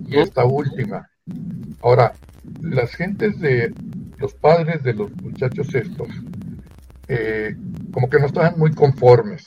y 0.07 0.17
esta 0.17 0.45
última. 0.45 1.11
Ahora, 1.83 2.15
las 2.63 2.95
gentes 2.95 3.39
de 3.41 3.75
los 4.19 4.33
padres 4.35 4.83
de 4.83 4.95
los 4.95 5.11
muchachos 5.17 5.75
estos, 5.75 6.09
eh, 7.09 7.55
como 7.93 8.09
que 8.09 8.19
no 8.19 8.27
estaban 8.27 8.59
muy 8.59 8.73
conformes 8.73 9.45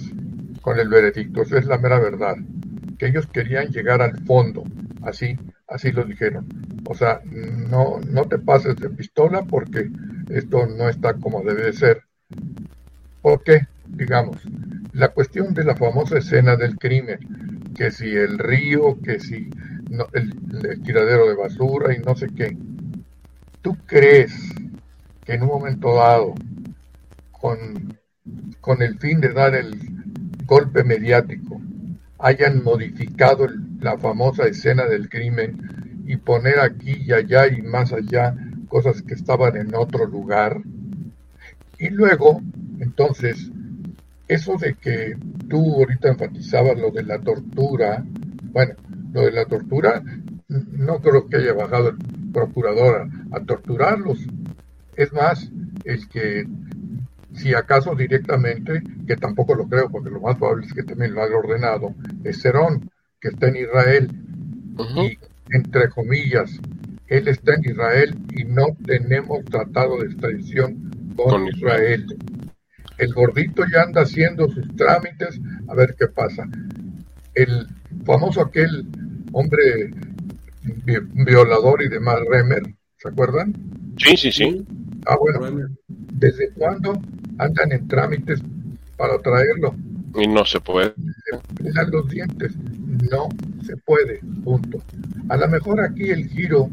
con 0.62 0.80
el 0.80 0.90
veredicto, 0.90 1.42
esa 1.42 1.58
es 1.58 1.66
la 1.66 1.78
mera 1.78 2.00
verdad, 2.00 2.36
que 3.00 3.08
ellos 3.08 3.28
querían 3.28 3.70
llegar 3.70 4.02
al 4.02 4.20
fondo, 4.26 4.64
así, 5.04 5.38
así 5.72 5.92
lo 5.92 6.04
dijeron. 6.04 6.46
O 6.86 6.94
sea, 6.94 7.22
no, 7.26 8.00
no 8.08 8.26
te 8.26 8.38
pases 8.38 8.76
de 8.76 8.90
pistola 8.90 9.44
porque 9.44 9.90
esto 10.30 10.68
no 10.68 10.90
está 10.90 11.14
como 11.14 11.42
debe 11.42 11.64
de 11.64 11.74
ser. 11.74 12.04
¿Por 13.22 13.44
qué? 13.44 13.68
Digamos, 13.88 14.38
la 14.94 15.10
cuestión 15.10 15.54
de 15.54 15.64
la 15.64 15.76
famosa 15.76 16.18
escena 16.18 16.56
del 16.56 16.78
crimen, 16.78 17.20
que 17.76 17.92
si 17.92 18.10
el 18.10 18.38
río, 18.38 19.00
que 19.02 19.20
si 19.20 19.50
el, 20.14 20.34
el 20.70 20.82
tiradero 20.82 21.28
de 21.28 21.36
basura 21.36 21.96
y 21.96 22.00
no 22.00 22.16
sé 22.16 22.28
qué. 22.36 22.58
¿Tú 23.62 23.78
crees 23.86 24.34
que 25.24 25.34
en 25.34 25.44
un 25.44 25.50
momento 25.50 25.96
dado 25.96 26.34
con, 27.32 27.98
con 28.60 28.82
el 28.82 28.98
fin 29.00 29.22
de 29.22 29.34
dar 29.34 29.56
el 29.56 29.78
golpe 30.46 30.84
mediático, 30.84 31.62
hayan 32.20 32.64
modificado 32.64 33.48
la 33.82 33.98
famosa 33.98 34.46
escena 34.46 34.86
del 34.86 35.10
crimen 35.10 36.04
y 36.06 36.18
poner 36.18 36.60
aquí 36.60 37.04
y 37.06 37.12
allá 37.12 37.48
y 37.48 37.62
más 37.62 37.92
allá 37.94 38.36
cosas 38.68 39.02
que 39.02 39.16
estaban 39.16 39.58
en 39.58 39.76
otro 39.76 40.06
lugar. 40.06 40.62
Y 41.78 41.90
luego, 41.90 42.42
entonces, 42.80 43.52
eso 44.28 44.56
de 44.58 44.76
que 44.76 45.16
tú 45.50 45.76
ahorita 45.76 46.10
enfatizabas 46.10 46.78
lo 46.78 46.92
de 46.92 47.04
la 47.04 47.20
tortura, 47.20 48.04
bueno, 48.54 48.76
lo 49.14 49.22
de 49.22 49.32
la 49.32 49.46
tortura, 49.46 50.02
no 50.48 51.00
creo 51.00 51.28
que 51.28 51.38
haya 51.38 51.54
bajado 51.54 51.90
el 51.90 51.98
procurador 52.32 53.10
a, 53.32 53.40
torturarlos. 53.42 54.20
Es 54.96 55.12
más, 55.14 55.50
el 55.86 56.08
que 56.08 56.46
si 57.34 57.54
acaso 57.54 57.96
directamente, 57.96 58.84
que 59.08 59.16
tampoco 59.16 59.56
lo 59.56 59.68
creo, 59.68 59.90
porque 59.90 60.10
lo 60.10 60.22
más 60.22 60.38
probable 60.38 60.66
es 60.66 60.74
que 60.74 60.84
también 60.84 61.14
lo 61.14 61.24
haya 61.24 61.38
ordenado, 61.38 61.96
es 62.24 62.42
Cerón, 62.42 62.91
que 63.22 63.30
está 63.30 63.48
en 63.48 63.56
Israel. 63.58 64.10
Y 64.98 65.18
entre 65.56 65.90
comillas, 65.90 66.60
él 67.08 67.28
está 67.28 67.54
en 67.54 67.72
Israel 67.72 68.16
y 68.36 68.44
no 68.44 68.76
tenemos 68.86 69.46
tratado 69.46 70.00
de 70.00 70.08
extradición 70.08 71.14
con, 71.16 71.48
Israel. 71.48 72.06
El 72.98 73.14
gordito 73.14 73.64
ya 73.72 73.84
anda 73.84 74.02
haciendo 74.02 74.50
sus 74.50 74.76
trámites, 74.76 75.40
a 75.68 75.76
ver 75.76 75.96
qué 75.98 76.08
pasa. 76.08 76.48
El 77.36 77.68
famoso 78.06 78.42
aquel 78.42 78.86
hombre 79.32 79.92
violador 81.14 81.82
y 81.84 81.90
demás, 81.90 82.20
Remer, 82.30 82.64
¿se 82.98 83.08
acuerdan? 83.08 83.54
Sí, 83.98 84.18
sí, 84.18 84.32
sí. 84.32 84.66
Ah, 85.06 85.18
bueno. 85.20 85.68
¿Desde 85.88 86.52
cuándo 86.52 87.00
andan 87.42 87.72
en 87.72 87.88
trámites 87.88 88.42
para 88.96 89.18
traerlo. 89.20 89.76
Y 90.16 90.28
no 90.28 90.46
se 90.46 90.60
puede. 90.60 90.94
Se 91.58 91.92
los 91.92 92.10
dientes. 92.10 92.56
No 93.12 93.30
se 93.66 93.78
puede. 93.78 94.20
Punto. 94.44 94.82
A 95.30 95.38
lo 95.38 95.48
mejor 95.48 95.82
aquí 95.82 96.10
el 96.10 96.28
giro, 96.28 96.70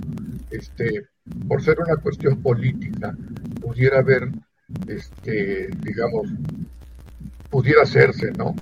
este, 0.51 1.07
por 1.47 1.63
ser 1.63 1.79
una 1.81 1.97
cuestión 1.97 2.43
política, 2.43 3.17
pudiera 3.61 3.99
haber, 3.99 4.31
este, 4.87 5.69
digamos, 5.83 6.29
pudiera 7.51 7.83
hacerse, 7.83 8.33
¿no? 8.33 8.55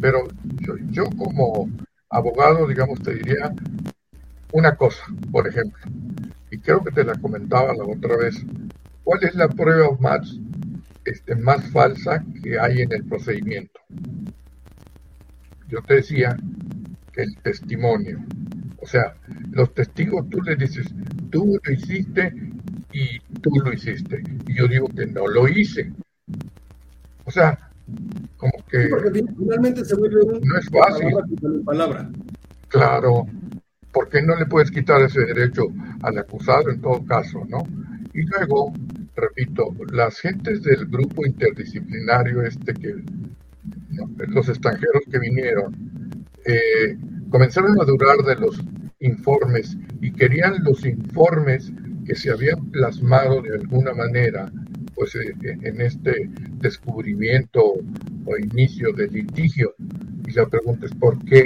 Pero 0.00 0.28
yo, 0.60 0.74
yo 0.90 1.04
como 1.16 1.68
abogado, 2.08 2.66
digamos, 2.66 3.00
te 3.02 3.14
diría 3.14 3.52
una 4.52 4.76
cosa, 4.76 5.02
por 5.30 5.48
ejemplo, 5.48 5.82
y 6.50 6.58
creo 6.58 6.84
que 6.84 6.92
te 6.92 7.04
la 7.04 7.14
comentaba 7.14 7.74
la 7.74 7.84
otra 7.84 8.16
vez. 8.16 8.44
¿Cuál 9.04 9.24
es 9.24 9.34
la 9.34 9.48
prueba 9.48 9.96
más 9.98 10.38
este, 11.04 11.34
más 11.36 11.70
falsa 11.70 12.24
que 12.42 12.58
hay 12.58 12.82
en 12.82 12.92
el 12.92 13.04
procedimiento. 13.04 13.80
Yo 15.68 15.80
te 15.82 15.94
decía 15.94 16.36
que 17.12 17.22
el 17.22 17.36
testimonio, 17.38 18.18
o 18.78 18.86
sea, 18.86 19.14
los 19.52 19.72
testigos 19.74 20.28
tú 20.28 20.40
le 20.42 20.56
dices, 20.56 20.86
tú 21.30 21.58
lo 21.62 21.72
hiciste 21.72 22.32
y 22.92 23.18
tú 23.40 23.50
lo 23.64 23.72
hiciste. 23.72 24.22
Y 24.46 24.54
yo 24.54 24.68
digo 24.68 24.88
que 24.88 25.06
no 25.06 25.26
lo 25.26 25.48
hice. 25.48 25.92
O 27.24 27.30
sea, 27.30 27.70
como 28.36 28.52
que... 28.70 28.90
finalmente 29.38 29.84
se 29.84 29.94
vuelve 29.94 30.40
no 30.42 30.58
es 30.58 30.68
fácil. 30.68 31.64
Palabra, 31.64 32.10
Claro, 32.68 33.26
porque 33.92 34.22
no 34.22 34.34
le 34.36 34.46
puedes 34.46 34.70
quitar 34.70 35.02
ese 35.02 35.20
derecho 35.20 35.66
al 36.02 36.18
acusado 36.18 36.70
en 36.70 36.80
todo 36.80 37.04
caso, 37.04 37.44
¿no? 37.48 37.62
Y 38.14 38.22
luego 38.22 38.72
repito, 39.16 39.74
las 39.92 40.18
gentes 40.20 40.62
del 40.62 40.86
grupo 40.86 41.26
interdisciplinario 41.26 42.42
este 42.42 42.74
que 42.74 42.94
los 44.28 44.48
extranjeros 44.48 45.02
que 45.10 45.18
vinieron 45.18 45.74
eh, 46.44 46.96
comenzaron 47.28 47.80
a 47.80 47.84
durar 47.84 48.18
de 48.18 48.36
los 48.36 48.62
informes 49.00 49.76
y 50.00 50.12
querían 50.12 50.64
los 50.64 50.84
informes 50.86 51.72
que 52.06 52.14
se 52.14 52.30
habían 52.30 52.70
plasmado 52.70 53.42
de 53.42 53.54
alguna 53.54 53.92
manera 53.92 54.50
pues 54.94 55.14
eh, 55.14 55.34
en 55.42 55.80
este 55.80 56.30
descubrimiento 56.60 57.74
o 58.24 58.36
inicio 58.38 58.92
del 58.92 59.12
litigio 59.12 59.74
y 60.26 60.32
la 60.32 60.46
pregunta 60.46 60.86
es 60.86 60.94
¿por 60.94 61.22
qué? 61.24 61.44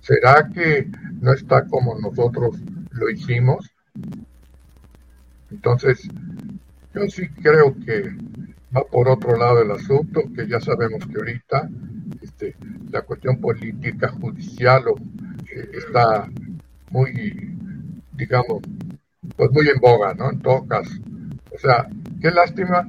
¿será 0.00 0.48
que 0.52 0.88
no 1.20 1.32
está 1.32 1.66
como 1.66 1.98
nosotros 1.98 2.56
lo 2.92 3.10
hicimos? 3.10 3.70
Entonces 5.50 6.08
yo 6.94 7.06
sí 7.08 7.28
creo 7.42 7.74
que 7.84 8.02
va 8.76 8.82
por 8.84 9.08
otro 9.08 9.36
lado 9.36 9.62
el 9.62 9.70
asunto, 9.70 10.22
que 10.34 10.46
ya 10.46 10.60
sabemos 10.60 11.06
que 11.06 11.16
ahorita 11.16 11.68
este, 12.22 12.56
la 12.90 13.02
cuestión 13.02 13.40
política 13.40 14.08
judicial 14.08 14.84
eh, 15.54 15.70
está 15.72 16.28
muy, 16.90 17.56
digamos, 18.12 18.62
pues 19.36 19.50
muy 19.52 19.68
en 19.68 19.80
boga, 19.80 20.14
¿no? 20.14 20.30
En 20.30 20.40
todo 20.40 20.66
caso. 20.66 20.94
O 21.52 21.58
sea, 21.58 21.88
qué 22.20 22.30
lástima, 22.30 22.88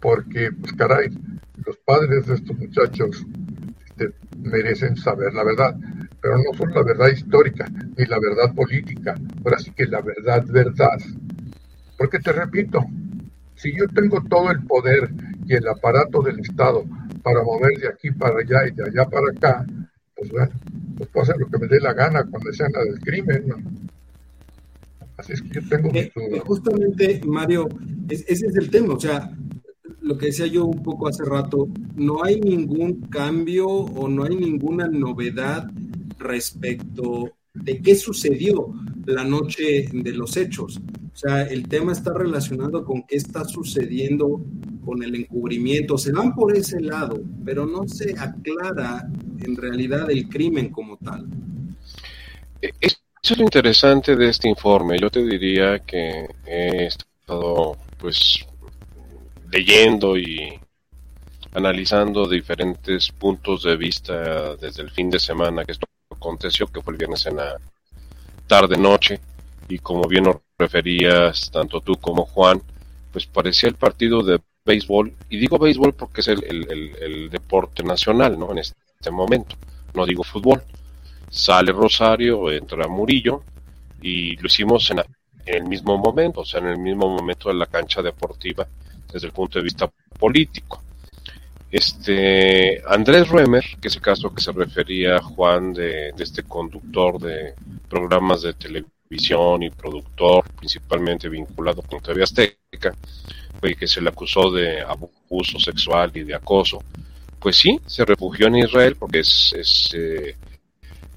porque, 0.00 0.50
pues 0.52 0.72
caray, 0.72 1.08
los 1.64 1.76
padres 1.78 2.26
de 2.26 2.34
estos 2.34 2.58
muchachos 2.58 3.26
este, 3.86 4.14
merecen 4.38 4.96
saber 4.96 5.34
la 5.34 5.44
verdad, 5.44 5.76
pero 6.20 6.36
no 6.38 6.56
solo 6.56 6.74
la 6.74 6.82
verdad 6.82 7.08
histórica, 7.08 7.66
ni 7.96 8.04
la 8.06 8.18
verdad 8.18 8.54
política, 8.54 9.14
ahora 9.44 9.58
sí 9.58 9.70
que 9.72 9.86
la 9.86 10.00
verdad, 10.00 10.44
verdad. 10.48 10.98
Porque 12.00 12.18
te 12.18 12.32
repito, 12.32 12.82
si 13.56 13.76
yo 13.76 13.86
tengo 13.94 14.24
todo 14.24 14.50
el 14.50 14.64
poder 14.64 15.10
y 15.46 15.52
el 15.52 15.68
aparato 15.68 16.22
del 16.22 16.40
Estado 16.40 16.82
para 17.22 17.42
mover 17.42 17.78
de 17.78 17.88
aquí 17.88 18.10
para 18.10 18.38
allá 18.38 18.66
y 18.68 18.74
de 18.74 18.84
allá 18.84 19.04
para 19.06 19.30
acá, 19.30 19.66
pues 20.16 20.30
bueno, 20.30 20.50
pues 20.96 21.10
puedo 21.10 21.24
hacer 21.24 21.36
lo 21.36 21.46
que 21.50 21.58
me 21.58 21.66
dé 21.66 21.78
la 21.78 21.92
gana 21.92 22.24
cuando 22.24 22.50
sea 22.54 22.68
la 22.70 22.84
del 22.84 23.00
crimen, 23.00 23.48
¿no? 23.48 23.56
Así 25.18 25.34
es 25.34 25.42
que 25.42 25.60
yo 25.60 25.68
tengo 25.68 25.90
eh, 25.92 26.10
Justamente, 26.42 27.20
Mario, 27.26 27.68
ese 28.08 28.46
es 28.46 28.56
el 28.56 28.70
tema, 28.70 28.94
o 28.94 29.00
sea, 29.00 29.30
lo 30.00 30.16
que 30.16 30.26
decía 30.26 30.46
yo 30.46 30.64
un 30.64 30.82
poco 30.82 31.06
hace 31.06 31.22
rato, 31.26 31.68
no 31.96 32.24
hay 32.24 32.40
ningún 32.40 33.02
cambio 33.10 33.68
o 33.68 34.08
no 34.08 34.24
hay 34.24 34.36
ninguna 34.36 34.88
novedad 34.88 35.70
respecto 36.18 37.30
de 37.52 37.82
qué 37.82 37.94
sucedió 37.94 38.72
la 39.04 39.22
noche 39.22 39.86
de 39.92 40.12
los 40.14 40.38
hechos. 40.38 40.80
O 41.12 41.16
sea, 41.16 41.42
el 41.42 41.68
tema 41.68 41.92
está 41.92 42.14
relacionado 42.14 42.84
con 42.84 43.02
qué 43.02 43.16
está 43.16 43.44
sucediendo 43.44 44.40
con 44.84 45.02
el 45.02 45.14
encubrimiento. 45.14 45.98
Se 45.98 46.12
van 46.12 46.34
por 46.34 46.56
ese 46.56 46.80
lado, 46.80 47.20
pero 47.44 47.66
no 47.66 47.86
se 47.86 48.14
aclara 48.18 49.06
en 49.40 49.56
realidad 49.56 50.10
el 50.10 50.28
crimen 50.28 50.70
como 50.70 50.96
tal. 50.96 51.26
Eso 52.60 52.96
es 53.22 53.38
lo 53.38 53.44
interesante 53.44 54.16
de 54.16 54.28
este 54.28 54.48
informe. 54.48 54.98
Yo 54.98 55.10
te 55.10 55.22
diría 55.24 55.80
que 55.80 56.26
he 56.46 56.86
estado 56.86 57.76
pues 57.98 58.46
leyendo 59.52 60.16
y 60.16 60.58
analizando 61.52 62.28
diferentes 62.28 63.10
puntos 63.10 63.64
de 63.64 63.76
vista 63.76 64.56
desde 64.56 64.82
el 64.82 64.90
fin 64.90 65.10
de 65.10 65.18
semana 65.18 65.64
que 65.64 65.72
esto 65.72 65.86
aconteció, 66.10 66.66
que 66.68 66.80
fue 66.80 66.92
el 66.92 66.98
viernes 66.98 67.26
en 67.26 67.36
la 67.36 67.56
tarde-noche, 68.46 69.20
y 69.70 69.78
como 69.78 70.02
bien 70.08 70.24
nos 70.24 70.36
referías 70.58 71.50
tanto 71.50 71.80
tú 71.80 71.96
como 71.96 72.26
Juan, 72.26 72.60
pues 73.12 73.26
parecía 73.26 73.68
el 73.68 73.76
partido 73.76 74.22
de 74.22 74.40
béisbol, 74.64 75.12
y 75.30 75.38
digo 75.38 75.58
béisbol 75.58 75.94
porque 75.94 76.20
es 76.20 76.28
el, 76.28 77.28
deporte 77.30 77.82
nacional, 77.82 78.38
¿no? 78.38 78.52
En 78.52 78.58
este 78.58 79.10
momento, 79.10 79.56
no 79.94 80.04
digo 80.04 80.22
fútbol. 80.22 80.62
Sale 81.30 81.72
Rosario, 81.72 82.50
entra 82.50 82.88
Murillo, 82.88 83.42
y 84.02 84.36
lo 84.36 84.46
hicimos 84.46 84.90
en, 84.90 85.00
el 85.46 85.64
mismo 85.64 85.96
momento, 85.96 86.40
o 86.40 86.44
sea, 86.44 86.60
en 86.60 86.66
el 86.66 86.78
mismo 86.78 87.08
momento 87.08 87.48
de 87.48 87.54
la 87.54 87.66
cancha 87.66 88.02
deportiva, 88.02 88.66
desde 89.12 89.26
el 89.26 89.32
punto 89.32 89.58
de 89.58 89.64
vista 89.64 89.90
político. 90.18 90.82
Este 91.70 92.82
Andrés 92.86 93.28
Ruemer, 93.28 93.64
que 93.80 93.88
es 93.88 93.94
el 93.94 94.02
caso 94.02 94.34
que 94.34 94.42
se 94.42 94.50
refería 94.52 95.20
Juan 95.20 95.72
de, 95.72 96.12
este 96.18 96.42
conductor 96.42 97.20
de 97.20 97.54
programas 97.88 98.42
de 98.42 98.54
televisión 98.54 98.99
y 99.10 99.70
productor, 99.70 100.44
principalmente 100.56 101.28
vinculado 101.28 101.82
con 101.82 102.00
TV 102.00 102.22
Azteca, 102.22 102.94
que 103.60 103.88
se 103.88 104.00
le 104.00 104.08
acusó 104.08 104.52
de 104.52 104.80
abuso 104.82 105.58
sexual 105.58 106.12
y 106.14 106.22
de 106.22 106.34
acoso, 106.34 106.80
pues 107.40 107.56
sí, 107.56 107.80
se 107.86 108.04
refugió 108.04 108.46
en 108.46 108.56
Israel 108.56 108.96
porque 108.96 109.20
es, 109.20 109.92
eh, 109.94 110.36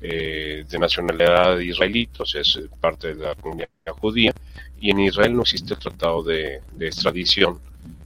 eh, 0.02 0.66
de 0.68 0.80
nacionalidad 0.80 1.60
israelita, 1.60 2.24
o 2.24 2.26
sea, 2.26 2.42
es 2.42 2.60
parte 2.82 3.14
de 3.14 3.26
la 3.26 3.36
comunidad 3.36 3.70
judía, 4.02 4.34
y 4.80 4.90
en 4.90 5.00
Israel 5.00 5.36
no 5.36 5.44
existe 5.44 5.76
el 5.76 5.80
tratado 5.80 6.24
de, 6.24 6.62
extradición 6.80 7.60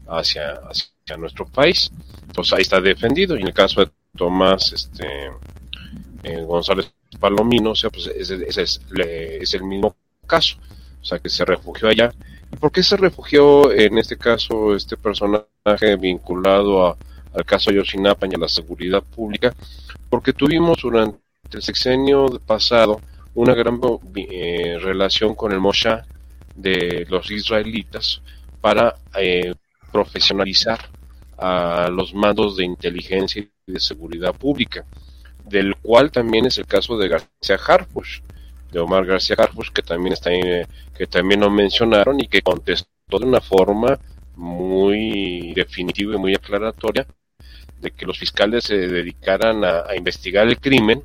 hacia, 0.08 0.54
hacia 0.70 1.18
nuestro 1.18 1.46
país. 1.46 1.90
Entonces 2.28 2.54
ahí 2.54 2.62
está 2.62 2.80
defendido. 2.80 3.36
Y 3.36 3.42
en 3.42 3.48
el 3.48 3.54
caso 3.54 3.84
de 3.84 3.92
Tomás 4.16 4.74
este, 4.74 5.08
eh, 6.24 6.42
González 6.44 6.94
Palomino, 7.20 7.72
o 7.72 7.76
sea, 7.76 7.90
pues 7.90 8.08
es, 8.08 9.54
el 9.54 9.64
mismo 9.64 9.96
caso. 10.26 10.58
O 11.02 11.06
sea, 11.06 11.20
que 11.20 11.30
se 11.30 11.46
refugió 11.46 11.88
allá. 11.90 12.14
¿Y 12.52 12.56
por 12.58 12.72
qué 12.72 12.84
se 12.84 12.98
refugió 12.98 13.72
en 13.72 13.98
este 13.98 14.18
caso 14.18 14.76
este 14.76 14.98
personaje 14.98 15.96
vinculado 16.00 16.98
al 17.34 17.46
caso 17.46 17.72
Yoshinapa 17.72 18.28
y 18.28 18.36
a 18.36 18.40
la 18.40 18.48
seguridad 18.48 19.04
pública? 19.04 19.54
Porque 20.10 20.34
tuvimos 20.34 20.80
durante 20.82 21.20
el 21.52 21.62
sexenio 21.62 22.26
pasado 22.46 23.02
una 23.36 23.54
gran 23.54 23.80
eh, 24.16 24.78
relación 24.80 25.36
con 25.36 25.52
el 25.52 25.60
Moshe 25.60 26.02
de 26.56 27.06
los 27.10 27.30
israelitas 27.30 28.22
para 28.60 28.96
eh, 29.16 29.54
profesionalizar 29.92 30.80
a 31.38 31.90
los 31.92 32.14
mandos 32.14 32.58
de 32.58 32.66
inteligencia 32.66 33.48
y 33.68 33.72
de 33.72 33.80
seguridad 33.80 34.34
pública, 34.34 34.86
del 35.50 35.76
cual 35.78 36.12
también 36.12 36.46
es 36.46 36.58
el 36.58 36.66
caso 36.66 36.98
de 36.98 37.08
García 37.08 37.60
Harfush, 37.66 38.20
de 38.72 38.80
Omar 38.80 39.06
García 39.06 39.36
Harfush, 39.40 39.72
que 39.72 39.82
también 39.82 40.14
está 40.14 40.32
que 40.32 41.08
también 41.08 41.42
lo 41.42 41.50
mencionaron 41.50 42.20
y 42.20 42.28
que 42.28 42.42
contestó 42.42 43.20
de 43.20 43.26
una 43.26 43.42
forma 43.42 43.98
muy 44.36 45.54
definitiva 45.54 46.16
y 46.16 46.18
muy 46.18 46.36
aclaratoria 46.36 47.06
de 47.80 47.92
que 47.92 48.06
los 48.06 48.18
fiscales 48.18 48.66
se 48.66 48.76
dedicaran 48.76 49.64
a, 49.64 49.96
investigar 49.96 50.48
el 50.48 50.60
crimen 50.60 51.02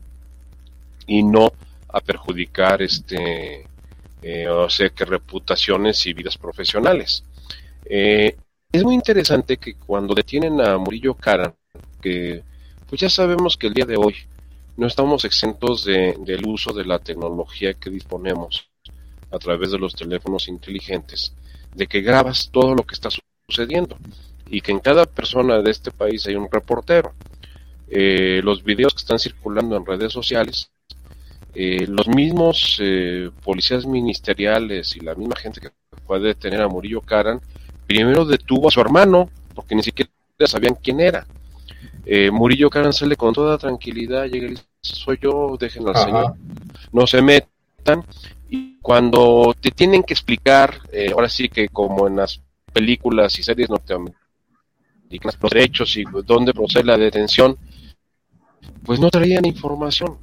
y 1.07 1.23
no 1.23 1.53
a 1.89 2.01
perjudicar 2.01 2.83
este 2.83 3.67
eh, 4.23 4.49
o 4.49 4.71
sea 4.71 4.89
que 4.91 5.05
reputaciones 5.05 6.07
y 6.07 6.15
vidas 6.15 6.39
profesionales. 6.39 7.25
Eh, 7.85 8.37
es 8.73 8.85
muy 8.85 8.95
interesante 8.95 9.59
que 9.59 9.75
cuando 9.75 10.15
detienen 10.15 10.61
a 10.61 10.79
Murillo 10.79 11.15
Cara, 11.15 11.55
que 12.01 12.43
pues 12.89 13.01
ya 13.01 13.11
sabemos 13.11 13.57
que 13.57 13.67
el 13.67 13.75
día 13.75 13.85
de 13.85 13.97
hoy 13.97 14.15
no 14.83 14.89
estamos 14.89 15.25
exentos 15.25 15.85
de, 15.85 16.17
del 16.19 16.45
uso 16.45 16.73
de 16.73 16.85
la 16.85 16.99
tecnología 16.99 17.73
que 17.75 17.89
disponemos 17.89 18.69
a 19.31 19.39
través 19.39 19.71
de 19.71 19.79
los 19.79 19.95
teléfonos 19.95 20.49
inteligentes, 20.49 21.35
de 21.73 21.87
que 21.87 22.01
grabas 22.01 22.51
todo 22.51 22.75
lo 22.75 22.83
que 22.83 22.95
está 22.95 23.09
sucediendo 23.47 23.97
y 24.51 24.61
que 24.61 24.73
en 24.73 24.81
cada 24.81 25.07
persona 25.07 25.63
de 25.63 25.71
este 25.71 25.93
país 25.93 26.27
hay 26.27 26.35
un 26.35 26.49
reportero. 26.51 27.15
Eh, 27.89 28.41
los 28.43 28.65
videos 28.65 28.93
que 28.93 29.03
están 29.03 29.21
circulando 29.21 29.77
en 29.77 29.87
redes 29.87 30.13
sociales, 30.13 30.73
eh, 31.55 31.87
los 31.87 32.09
mismos 32.09 32.79
eh, 32.81 33.31
policías 33.45 33.87
ministeriales 33.87 34.97
y 34.97 35.01
la 35.01 35.15
misma 35.15 35.37
gente 35.37 35.61
que 35.61 35.71
puede 36.09 36.27
detener 36.27 36.61
a 36.61 36.67
Murillo 36.67 37.03
Caran 37.03 37.41
primero 37.87 38.25
detuvo 38.25 38.67
a 38.67 38.73
su 38.73 38.81
hermano, 38.81 39.31
porque 39.55 39.77
ni 39.77 39.85
siquiera 39.85 40.11
sabían 40.45 40.75
quién 40.75 40.99
era. 40.99 41.25
Murillo 42.33 42.69
Caran 42.69 42.93
sale 42.93 43.15
con 43.15 43.33
toda 43.33 43.59
tranquilidad, 43.59 44.27
llega 44.27 44.49
y 44.49 44.57
soy 44.83 45.19
yo, 45.23 45.57
déjenlo 45.59 45.91
al 45.91 46.05
señor, 46.05 46.35
no 46.93 47.07
se 47.07 47.23
metan. 47.23 48.05
Y 48.49 48.79
cuando 48.81 49.55
te 49.59 49.71
tienen 49.71 50.03
que 50.03 50.13
explicar, 50.13 50.81
eh, 50.93 51.11
ahora 51.13 51.29
sí 51.29 51.49
que 51.49 51.69
como 51.69 52.07
en 52.07 52.17
las 52.17 52.41
películas 52.73 53.39
y 53.39 53.43
series 53.43 53.71
norteamericanas, 53.71 54.19
los 55.41 55.51
derechos 55.51 55.97
y 55.97 56.05
dónde 56.25 56.53
procede 56.53 56.85
la 56.85 56.99
detención, 56.99 57.57
pues 58.85 58.99
no 58.99 59.11
traían 59.11 59.45
información. 59.45 60.19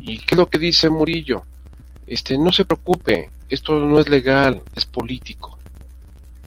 ¿Y 0.00 0.18
qué 0.18 0.34
es 0.34 0.38
lo 0.38 0.46
que 0.46 0.58
dice 0.58 0.90
Murillo? 0.90 1.44
Este, 2.06 2.36
no 2.36 2.52
se 2.52 2.64
preocupe, 2.64 3.30
esto 3.48 3.78
no 3.78 4.00
es 4.00 4.08
legal, 4.08 4.62
es 4.74 4.84
político. 4.84 5.58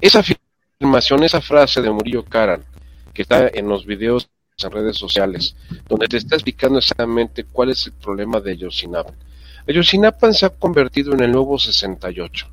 Esa 0.01 0.19
afirmación, 0.19 1.23
esa 1.23 1.41
frase 1.41 1.81
de 1.81 1.89
Murillo 1.89 2.25
Karan, 2.25 2.63
que 3.13 3.21
está 3.21 3.47
en 3.47 3.67
los 3.67 3.85
videos 3.85 4.29
en 4.63 4.71
redes 4.71 4.97
sociales, 4.97 5.53
donde 5.87 6.07
te 6.07 6.15
está 6.15 6.35
explicando 6.35 6.79
exactamente 6.79 7.43
cuál 7.43 7.71
es 7.71 7.87
el 7.87 7.93
problema 7.93 8.39
de 8.39 8.55
Yosinapan. 8.55 9.13
Yosinapan 9.67 10.33
se 10.33 10.45
ha 10.45 10.49
convertido 10.49 11.13
en 11.13 11.21
el 11.21 11.31
nuevo 11.31 11.59
68. 11.59 12.47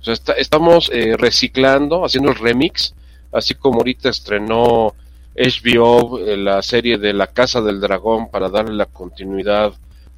O 0.00 0.04
sea, 0.04 0.14
estamos 0.36 0.90
eh, 0.94 1.14
reciclando, 1.18 2.06
haciendo 2.06 2.30
el 2.30 2.36
remix, 2.36 2.94
así 3.32 3.54
como 3.54 3.78
ahorita 3.78 4.08
estrenó 4.08 4.94
HBO 5.36 6.18
eh, 6.20 6.38
la 6.38 6.62
serie 6.62 6.96
de 6.96 7.12
La 7.12 7.26
Casa 7.26 7.60
del 7.60 7.80
Dragón 7.80 8.30
para 8.30 8.48
darle 8.48 8.74
la 8.74 8.86
continuidad 8.86 9.74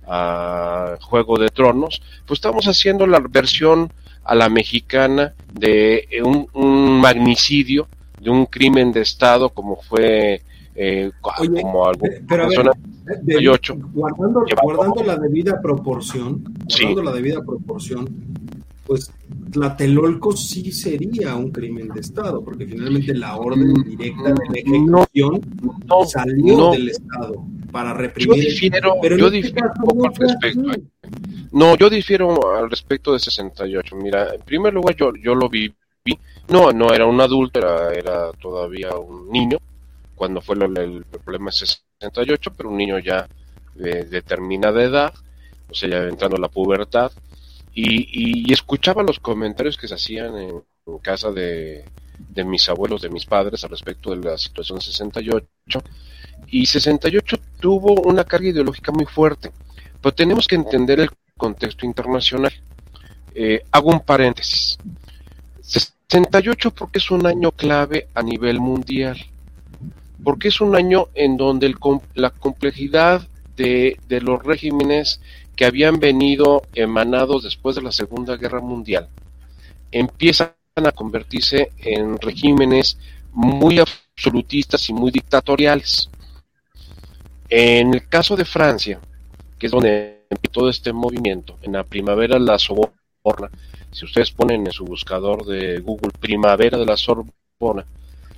a 0.06 0.96
Juego 1.00 1.36
de 1.36 1.48
Tronos, 1.48 2.00
pues 2.26 2.38
estamos 2.38 2.66
haciendo 2.66 3.06
la 3.06 3.18
versión 3.18 3.92
a 4.22 4.34
la 4.36 4.48
mexicana 4.48 5.34
de 5.52 6.06
eh, 6.10 6.22
un, 6.22 7.00
magnicidio, 7.00 7.88
de 8.20 8.30
un 8.30 8.46
crimen 8.46 8.92
de 8.92 9.00
Estado 9.00 9.48
como 9.48 9.76
fue 9.82 10.42
eh, 10.80 11.10
como 11.20 11.86
algo 11.86 12.06
pero 12.28 12.46
guardando, 13.92 14.44
guardando 14.62 15.02
la 15.02 15.16
debida 15.16 15.60
proporción, 15.60 16.44
guardando 16.68 17.02
la 17.02 17.12
debida 17.12 17.42
proporción, 17.42 18.08
pues 18.86 19.12
Tlatelolco 19.50 20.36
sí 20.36 20.70
sería 20.70 21.34
un 21.34 21.50
crimen 21.50 21.88
de 21.88 22.00
Estado, 22.00 22.44
porque 22.44 22.64
finalmente 22.64 23.12
la 23.12 23.36
orden 23.36 23.72
mm, 23.72 23.84
directa 23.84 24.22
de 24.22 24.34
la 24.34 24.60
ejecución 24.60 25.40
salió 26.06 26.70
del 26.70 26.90
Estado 26.90 27.44
para 27.72 27.92
reprimir. 27.92 28.36
Yo 28.36 28.42
difiero, 28.48 28.94
pero 29.02 29.16
yo 29.16 29.26
este 29.26 29.36
difiero 29.38 29.72
al 30.04 30.14
respecto. 30.14 30.72
¿eh? 30.72 30.82
No, 31.50 31.76
yo 31.76 31.90
difiero 31.90 32.54
al 32.56 32.70
respecto 32.70 33.12
de 33.12 33.18
68. 33.18 33.96
Mira, 33.96 34.32
en 34.32 34.42
primer 34.42 34.72
lugar 34.74 34.94
yo, 34.94 35.12
yo 35.16 35.34
lo 35.34 35.48
vi, 35.48 35.74
no, 36.48 36.70
no 36.70 36.94
era 36.94 37.04
un 37.04 37.20
adulto, 37.20 37.58
era, 37.58 37.92
era 37.92 38.30
todavía 38.40 38.96
un 38.96 39.28
niño 39.28 39.58
cuando 40.18 40.42
fue 40.42 40.56
el, 40.56 41.04
problema 41.24 41.50
de 41.50 41.56
68, 41.56 42.52
pero 42.56 42.68
un 42.68 42.76
niño 42.76 42.98
ya 42.98 43.28
de 43.74 44.04
determinada 44.04 44.82
edad, 44.82 45.14
o 45.70 45.74
sea, 45.74 45.88
ya 45.88 45.98
entrando 46.08 46.36
a 46.36 46.40
la 46.40 46.48
pubertad, 46.48 47.12
y, 47.72 48.48
y, 48.48 48.52
escuchaba 48.52 49.04
los 49.04 49.20
comentarios 49.20 49.76
que 49.76 49.86
se 49.86 49.94
hacían 49.94 50.36
en, 50.36 50.62
casa 51.00 51.30
de, 51.30 51.84
de, 52.18 52.44
mis 52.44 52.68
abuelos, 52.68 53.02
de 53.02 53.10
mis 53.10 53.24
padres, 53.24 53.62
al 53.62 53.70
respecto 53.70 54.10
de 54.10 54.16
la 54.16 54.36
situación 54.36 54.80
68, 54.80 55.46
y 56.48 56.66
68 56.66 57.36
tuvo 57.60 58.00
una 58.02 58.24
carga 58.24 58.48
ideológica 58.48 58.90
muy 58.90 59.04
fuerte, 59.04 59.52
pero 60.00 60.14
tenemos 60.14 60.48
que 60.48 60.56
entender 60.56 60.98
el 61.00 61.10
contexto 61.36 61.86
internacional. 61.86 62.52
Eh, 63.34 63.62
hago 63.70 63.90
un 63.90 64.00
paréntesis. 64.00 64.78
68 65.62 66.70
porque 66.72 66.98
es 66.98 67.10
un 67.10 67.26
año 67.26 67.52
clave 67.52 68.08
a 68.14 68.22
nivel 68.22 68.58
mundial, 68.58 69.18
porque 70.22 70.48
es 70.48 70.60
un 70.60 70.74
año 70.74 71.08
en 71.14 71.36
donde 71.36 71.74
la 72.14 72.30
complejidad 72.30 73.26
de, 73.56 73.96
los 74.08 74.42
regímenes 74.42 75.20
que 75.56 75.64
habían 75.64 75.98
venido 75.98 76.62
emanados 76.74 77.44
después 77.44 77.76
de 77.76 77.82
la 77.82 77.92
Segunda 77.92 78.36
Guerra 78.36 78.60
Mundial 78.60 79.08
empiezan 79.90 80.52
a 80.76 80.92
convertirse 80.92 81.70
en 81.78 82.18
regímenes 82.20 82.98
muy 83.32 83.78
absolutistas 83.80 84.88
y 84.88 84.92
muy 84.92 85.10
dictatoriales. 85.10 86.10
En 87.48 87.94
el 87.94 88.08
caso 88.08 88.36
de 88.36 88.44
Francia, 88.44 89.00
que 89.58 89.66
es 89.66 89.72
donde 89.72 90.26
todo 90.52 90.68
este 90.68 90.92
movimiento, 90.92 91.58
en 91.62 91.72
la 91.72 91.84
primavera 91.84 92.38
la 92.38 92.58
Sorbona, 92.58 92.92
si 93.90 94.04
ustedes 94.04 94.30
ponen 94.30 94.66
en 94.66 94.72
su 94.72 94.84
buscador 94.84 95.44
de 95.46 95.80
Google 95.80 96.12
Primavera 96.20 96.78
de 96.78 96.86
la 96.86 96.96
Sorbona, 96.96 97.84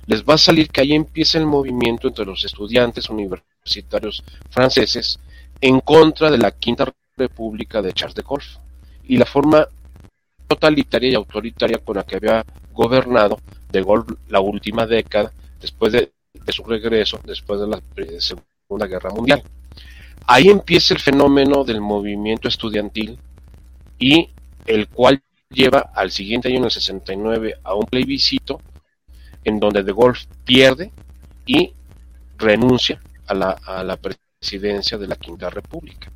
les 0.07 0.23
va 0.23 0.35
a 0.35 0.37
salir 0.37 0.69
que 0.69 0.81
ahí 0.81 0.93
empieza 0.93 1.37
el 1.37 1.45
movimiento 1.45 2.07
entre 2.07 2.25
los 2.25 2.43
estudiantes 2.43 3.09
universitarios 3.09 4.23
franceses 4.49 5.19
en 5.59 5.79
contra 5.79 6.31
de 6.31 6.37
la 6.37 6.51
Quinta 6.51 6.91
República 7.15 7.81
de 7.81 7.93
Charles 7.93 8.15
de 8.15 8.23
Gaulle 8.23 8.57
y 9.07 9.17
la 9.17 9.25
forma 9.25 9.67
totalitaria 10.47 11.11
y 11.11 11.15
autoritaria 11.15 11.77
con 11.77 11.97
la 11.97 12.03
que 12.03 12.15
había 12.15 12.45
gobernado 12.73 13.39
de 13.71 13.83
Gaulle 13.83 14.15
la 14.29 14.39
última 14.39 14.85
década 14.85 15.31
después 15.59 15.93
de, 15.93 16.11
su 16.47 16.63
regreso, 16.63 17.19
después 17.23 17.59
de 17.61 17.67
la 17.67 17.81
Segunda 18.19 18.87
Guerra 18.87 19.11
Mundial. 19.11 19.43
Ahí 20.25 20.49
empieza 20.49 20.93
el 20.93 20.99
fenómeno 20.99 21.63
del 21.63 21.81
movimiento 21.81 22.47
estudiantil 22.47 23.17
y 23.99 24.29
el 24.65 24.87
cual 24.87 25.21
lleva 25.49 25.91
al 25.93 26.11
siguiente 26.11 26.47
año, 26.47 26.57
en 26.57 26.63
el 26.65 26.71
69, 26.71 27.55
a 27.63 27.75
un 27.75 27.85
plebiscito 27.85 28.61
en 29.43 29.59
donde 29.59 29.83
De 29.83 29.93
Gaulle 29.93 30.27
pierde 30.45 30.91
y 31.45 31.73
renuncia 32.37 32.99
a 33.27 33.33
la, 33.33 33.51
a 33.51 33.83
la 33.83 33.97
presidencia 33.97 34.97
de 34.97 35.07
la 35.07 35.15
Quinta 35.15 35.49
República. 35.49 36.11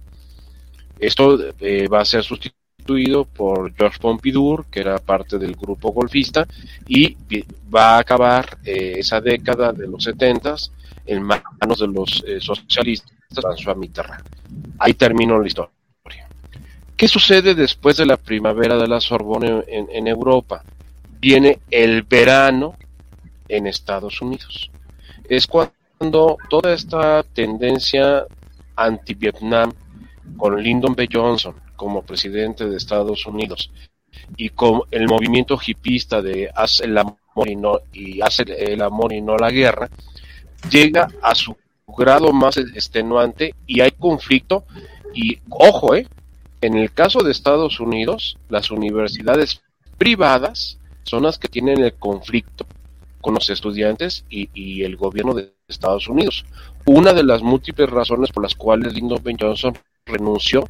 Esto 0.99 1.37
eh, 1.59 1.87
va 1.87 2.01
a 2.01 2.05
ser 2.05 2.23
sustituido 2.23 3.25
por 3.25 3.73
Georges 3.75 3.99
Pompidou, 3.99 4.63
que 4.71 4.79
era 4.79 4.97
parte 4.97 5.37
del 5.37 5.55
grupo 5.55 5.91
golfista, 5.91 6.47
y 6.87 7.17
va 7.73 7.95
a 7.95 7.99
acabar 7.99 8.57
eh, 8.63 8.95
esa 8.97 9.19
década 9.19 9.73
de 9.73 9.87
los 9.87 10.03
70 10.03 10.55
en 11.05 11.23
manos 11.23 11.79
de 11.79 11.87
los 11.87 12.23
eh, 12.27 12.39
socialistas 12.39 13.11
François 13.31 13.75
Mitterrand. 13.75 14.23
Ahí 14.79 14.93
terminó 14.93 15.39
la 15.39 15.47
historia. 15.47 15.71
¿Qué 16.95 17.09
sucede 17.09 17.55
después 17.55 17.97
de 17.97 18.05
la 18.05 18.15
primavera 18.15 18.77
de 18.77 18.87
la 18.87 19.01
Sorbonne 19.01 19.65
en 19.67 20.07
Europa? 20.07 20.63
Viene 21.19 21.59
el 21.69 22.03
verano 22.03 22.75
en 23.47 23.67
Estados 23.67 24.21
Unidos. 24.21 24.71
Es 25.29 25.47
cuando 25.47 26.37
toda 26.49 26.73
esta 26.73 27.23
tendencia 27.23 28.25
anti-Vietnam 28.75 29.71
con 30.37 30.61
Lyndon 30.61 30.95
B. 30.95 31.07
Johnson 31.11 31.55
como 31.75 32.03
presidente 32.03 32.67
de 32.67 32.77
Estados 32.77 33.25
Unidos 33.25 33.71
y 34.37 34.49
con 34.49 34.81
el 34.91 35.07
movimiento 35.07 35.59
hipista 35.65 36.21
de 36.21 36.49
haz 36.55 36.79
el 36.79 36.97
amor 36.97 37.15
y 37.45 37.55
no, 37.55 37.79
y 37.93 38.21
hace 38.21 38.43
el 38.43 38.81
amor 38.81 39.13
y 39.13 39.21
no 39.21 39.37
la 39.37 39.51
guerra, 39.51 39.89
llega 40.69 41.07
a 41.21 41.35
su 41.35 41.55
grado 41.87 42.31
más 42.31 42.57
extenuante 42.57 43.53
y 43.67 43.81
hay 43.81 43.91
conflicto 43.91 44.63
y 45.13 45.39
ojo, 45.49 45.95
eh, 45.95 46.07
en 46.61 46.75
el 46.75 46.91
caso 46.91 47.19
de 47.23 47.31
Estados 47.31 47.79
Unidos, 47.79 48.37
las 48.49 48.71
universidades 48.71 49.61
privadas 49.97 50.79
son 51.03 51.23
las 51.23 51.37
que 51.37 51.47
tienen 51.47 51.83
el 51.83 51.93
conflicto 51.93 52.65
con 53.25 53.33
los 53.33 53.49
estudiantes 53.49 54.23
y, 54.29 54.83
el 54.83 54.97
gobierno 54.97 55.33
de 55.33 55.51
Estados 55.67 56.07
Unidos. 56.07 56.45
Una 56.85 57.11
de 57.11 57.23
las 57.23 57.41
múltiples 57.41 57.89
razones 57.89 58.29
por 58.31 58.43
las 58.43 58.53
cuales 58.53 58.93
Lyndon 58.93 59.23
B. 59.23 59.35
Johnson 59.39 59.75
renunció 60.05 60.69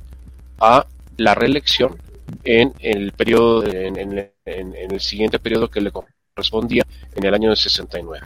a 0.58 0.88
la 1.18 1.36
reelección 1.36 1.98
en 2.46 2.74
el 2.80 3.12
periodo, 3.12 3.66
en, 3.66 4.32
el 4.46 5.02
siguiente 5.02 5.38
periodo 5.38 5.70
que 5.70 5.82
le 5.82 5.92
correspondía 5.92 6.86
en 7.14 7.26
el 7.26 7.34
año 7.34 7.50
de 7.50 7.58
69. 7.58 8.26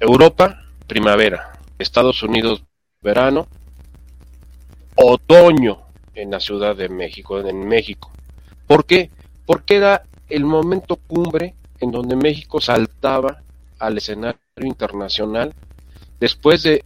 Europa, 0.00 0.64
primavera. 0.88 1.52
Estados 1.78 2.24
Unidos, 2.24 2.64
verano. 3.02 3.46
Otoño 4.96 5.78
en 6.16 6.32
la 6.32 6.40
Ciudad 6.40 6.74
de 6.74 6.88
México, 6.88 7.38
en 7.38 7.68
México. 7.68 8.10
¿Por 8.66 8.84
qué? 8.84 9.10
Porque 9.46 9.76
era 9.76 10.02
el 10.28 10.44
momento 10.44 10.96
cumbre 10.96 11.54
en 11.80 11.90
donde 11.90 12.16
México 12.16 12.60
saltaba 12.60 13.42
al 13.78 13.98
escenario 13.98 14.40
internacional 14.62 15.54
después 16.20 16.62
de 16.62 16.84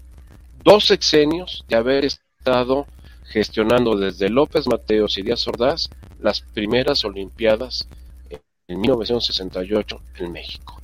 dos 0.65 0.87
sexenios 0.87 1.65
de 1.69 1.77
haber 1.77 2.05
estado 2.05 2.87
gestionando 3.25 3.97
desde 3.97 4.29
López 4.29 4.67
Mateos 4.67 5.19
y 5.19 5.23
Díaz 5.23 5.47
Ordaz 5.47 5.91
las 6.21 6.41
primeras 6.41 7.05
Olimpiadas 7.05 7.87
en 8.67 8.81
1968 8.81 10.01
en 10.19 10.33
México. 10.33 10.81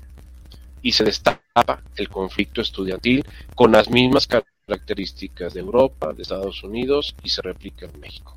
Y 0.83 0.93
se 0.93 1.05
destapa 1.05 1.83
el 1.97 2.09
conflicto 2.09 2.61
estudiantil 2.61 3.25
con 3.55 3.73
las 3.73 3.89
mismas 3.91 4.27
características 4.27 5.55
de 5.55 5.61
Europa, 5.61 6.13
de 6.13 6.23
Estados 6.23 6.63
Unidos 6.63 7.15
y 7.23 7.31
se 7.31 7.43
replica 7.43 7.87
en 7.87 8.01
México. 8.01 8.37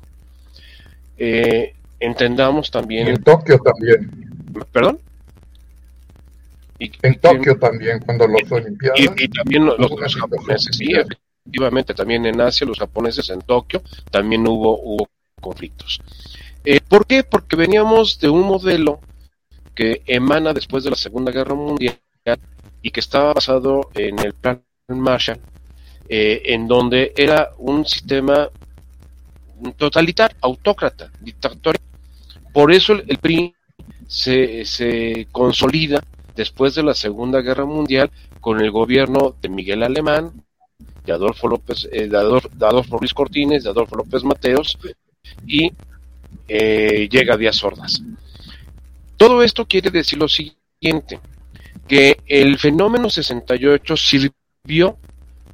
Eh, 1.18 1.74
entendamos 2.00 2.70
también. 2.70 3.08
en 3.08 3.22
Tokio 3.22 3.58
también. 3.58 4.10
¿Perdón? 4.72 5.00
En 6.78 7.20
Tokio 7.20 7.58
también, 7.58 8.00
cuando 8.00 8.26
los 8.26 8.50
Olimpiadas. 8.50 9.00
Y, 9.00 9.28
también 9.28 9.66
los, 9.66 10.14
japoneses, 10.14 10.76
sí, 10.76 10.92
efectivamente, 10.92 11.94
también 11.94 12.26
en 12.26 12.40
Asia, 12.40 12.66
los 12.66 12.78
japoneses 12.78 13.28
en 13.30 13.40
Tokio, 13.40 13.82
también 14.10 14.46
hubo, 14.46 14.80
hubo 14.80 15.08
conflictos. 15.40 16.00
Eh, 16.64 16.80
¿Por 16.86 17.06
qué? 17.06 17.24
Porque 17.24 17.56
veníamos 17.56 18.20
de 18.20 18.28
un 18.28 18.42
modelo 18.42 19.00
que 19.74 20.02
emana 20.06 20.52
después 20.52 20.84
de 20.84 20.90
la 20.90 20.96
Segunda 20.96 21.32
Guerra 21.32 21.54
Mundial 21.54 21.98
y 22.82 22.90
que 22.90 23.00
estaba 23.00 23.32
basado 23.32 23.90
en 23.94 24.18
el 24.18 24.34
plan 24.34 24.62
Marshall, 24.88 25.40
eh, 26.08 26.42
en 26.46 26.68
donde 26.68 27.12
era 27.16 27.50
un 27.58 27.84
sistema 27.86 28.48
totalitario, 29.76 30.36
autócrata, 30.40 31.10
dictatorial. 31.20 31.82
Por 32.52 32.72
eso 32.72 32.92
el, 32.92 33.04
el 33.08 33.18
PRI 33.18 33.54
se, 34.06 34.64
se 34.64 35.28
consolida 35.30 36.02
después 36.38 36.76
de 36.76 36.84
la 36.84 36.94
Segunda 36.94 37.40
Guerra 37.40 37.66
Mundial 37.66 38.12
con 38.40 38.60
el 38.60 38.70
gobierno 38.70 39.34
de 39.42 39.48
Miguel 39.48 39.82
Alemán, 39.82 40.30
de 41.04 41.12
Adolfo 41.12 41.48
López, 41.48 41.88
eh, 41.90 42.06
de, 42.06 42.16
Adolfo, 42.16 42.96
Ruiz 42.96 43.12
Cortines, 43.12 43.64
de 43.64 43.70
Adolfo 43.70 43.96
López 43.96 44.22
Mateos 44.22 44.78
y 45.44 45.72
eh, 46.46 47.08
llega 47.10 47.36
Díaz 47.36 47.56
Sordas. 47.56 48.00
Todo 49.16 49.42
esto 49.42 49.66
quiere 49.66 49.90
decir 49.90 50.16
lo 50.16 50.28
siguiente, 50.28 51.18
que 51.88 52.20
el 52.26 52.56
fenómeno 52.56 53.10
68 53.10 53.96
sirvió 53.96 54.96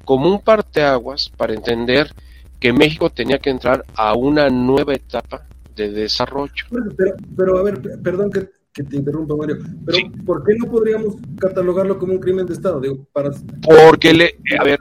como 0.03 0.29
un 0.29 0.39
parteaguas 0.39 1.31
para 1.35 1.55
entender 1.55 2.13
que 2.59 2.71
México 2.73 3.09
tenía 3.09 3.39
que 3.39 3.49
entrar 3.49 3.83
a 3.95 4.13
una 4.13 4.49
nueva 4.49 4.93
etapa 4.93 5.47
de 5.75 5.89
desarrollo. 5.89 6.65
pero, 6.95 7.15
pero 7.35 7.57
a 7.57 7.63
ver, 7.63 7.81
perdón 8.03 8.31
que 8.31 8.49
que 8.75 8.83
te 8.83 8.97
interrumpa, 8.97 9.35
Mario. 9.35 9.57
Pero, 9.85 9.97
¿por 10.25 10.43
qué 10.43 10.53
no 10.59 10.69
podríamos 10.69 11.15
catalogarlo 11.39 11.97
como 11.97 12.13
un 12.13 12.19
crimen 12.19 12.45
de 12.45 12.53
Estado? 12.53 12.81
Digo, 12.81 13.07
para... 13.13 13.31
Porque, 13.61 14.13
le, 14.13 14.25
eh, 14.25 14.57
a 14.59 14.63
ver, 14.65 14.77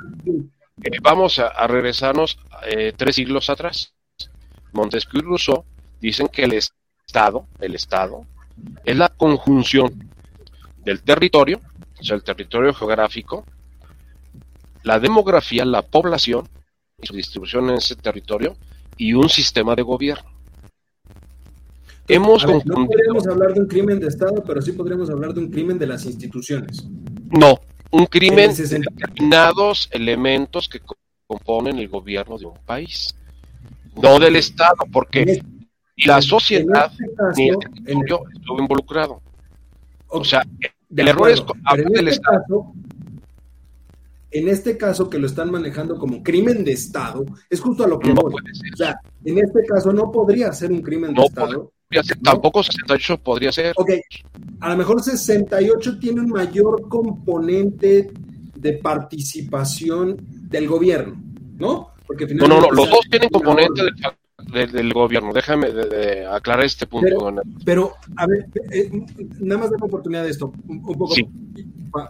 eh, 0.82 0.98
vamos 1.00 1.38
a, 1.38 1.66
regresarnos 1.68 2.36
eh, 2.66 2.92
tres 2.96 3.14
siglos 3.14 3.48
atrás. 3.48 3.94
Montesquieu 4.72 5.22
y 5.22 5.24
Rousseau 5.24 5.64
dicen 6.00 6.26
que 6.26 6.42
el 6.42 6.54
Estado, 6.54 7.46
el 7.60 7.76
Estado, 7.76 8.26
es 8.84 8.96
la 8.96 9.08
conjunción 9.10 10.10
del 10.84 11.00
territorio, 11.02 11.60
o 12.00 12.02
sea, 12.02 12.16
el 12.16 12.24
territorio 12.24 12.74
geográfico, 12.74 13.44
la 14.82 14.98
demografía, 14.98 15.64
la 15.64 15.82
población 15.82 16.48
y 17.00 17.06
su 17.06 17.14
distribución 17.14 17.70
en 17.70 17.76
ese 17.76 17.94
territorio 17.94 18.56
y 18.96 19.14
un 19.14 19.28
sistema 19.28 19.76
de 19.76 19.82
gobierno. 19.82 20.33
Hemos 22.08 22.44
No 22.46 22.86
podríamos 22.86 23.26
hablar 23.26 23.54
de 23.54 23.60
un 23.60 23.66
crimen 23.66 23.98
de 23.98 24.08
Estado, 24.08 24.42
pero 24.46 24.60
sí 24.60 24.72
podríamos 24.72 25.08
hablar 25.08 25.32
de 25.32 25.40
un 25.40 25.50
crimen 25.50 25.78
de 25.78 25.86
las 25.86 26.04
instituciones. 26.04 26.86
No, 27.30 27.58
un 27.90 28.06
crimen 28.06 28.54
de 28.54 28.66
determinados 28.66 29.88
elementos 29.90 30.68
que 30.68 30.80
componen 31.26 31.78
el 31.78 31.88
gobierno 31.88 32.36
de 32.36 32.46
un 32.46 32.58
país, 32.66 33.14
no 34.02 34.18
del 34.18 34.36
Estado, 34.36 34.84
porque 34.92 35.42
la 36.04 36.20
sociedad 36.20 36.92
este 36.92 37.42
ni 37.42 37.48
el 37.48 37.58
territorio 37.58 38.28
estuvo 38.34 38.60
involucrado. 38.60 39.22
O 40.08 40.24
sea, 40.24 40.42
el 40.96 41.08
error 41.08 41.30
es 41.30 41.42
hablar 41.64 41.90
del 41.90 42.08
este 42.08 42.20
Estado. 42.20 42.72
En 44.34 44.48
este 44.48 44.76
caso, 44.76 45.08
que 45.08 45.18
lo 45.18 45.26
están 45.26 45.50
manejando 45.50 45.96
como 45.96 46.22
crimen 46.22 46.64
de 46.64 46.72
Estado, 46.72 47.24
es 47.48 47.60
justo 47.60 47.84
a 47.84 47.88
lo 47.88 47.98
que 47.98 48.12
no 48.12 48.22
voy. 48.22 48.34
O 48.34 48.76
sea, 48.76 48.98
en 49.24 49.38
este 49.38 49.64
caso 49.66 49.92
no 49.92 50.10
podría 50.10 50.52
ser 50.52 50.72
un 50.72 50.82
crimen 50.82 51.14
de 51.14 51.22
Estado 51.22 51.72
tampoco 52.22 52.62
68 52.62 53.18
podría 53.18 53.52
ser. 53.52 53.72
Ok, 53.76 53.90
a 54.60 54.70
lo 54.70 54.76
mejor 54.76 55.02
68 55.02 55.98
tiene 55.98 56.20
un 56.20 56.30
mayor 56.30 56.88
componente 56.88 58.10
de 58.56 58.72
participación 58.74 60.16
del 60.48 60.66
gobierno, 60.66 61.16
¿no? 61.58 61.90
Porque 62.06 62.26
no, 62.34 62.46
no, 62.46 62.60
no, 62.60 62.70
los 62.70 62.90
dos 62.90 63.00
tienen 63.10 63.28
componente 63.30 63.82
del, 64.52 64.92
gobierno. 64.92 65.32
Déjame 65.32 65.68
aclarar 66.30 66.64
este 66.64 66.86
punto. 66.86 67.34
Pero, 67.64 67.94
a 68.16 68.26
ver, 68.26 68.46
eh, 68.70 68.90
nada 69.40 69.62
más 69.62 69.70
de 69.70 69.76
oportunidad 69.80 70.24
de 70.24 70.30
esto, 70.30 70.52
un, 70.68 70.82
poco 70.82 71.14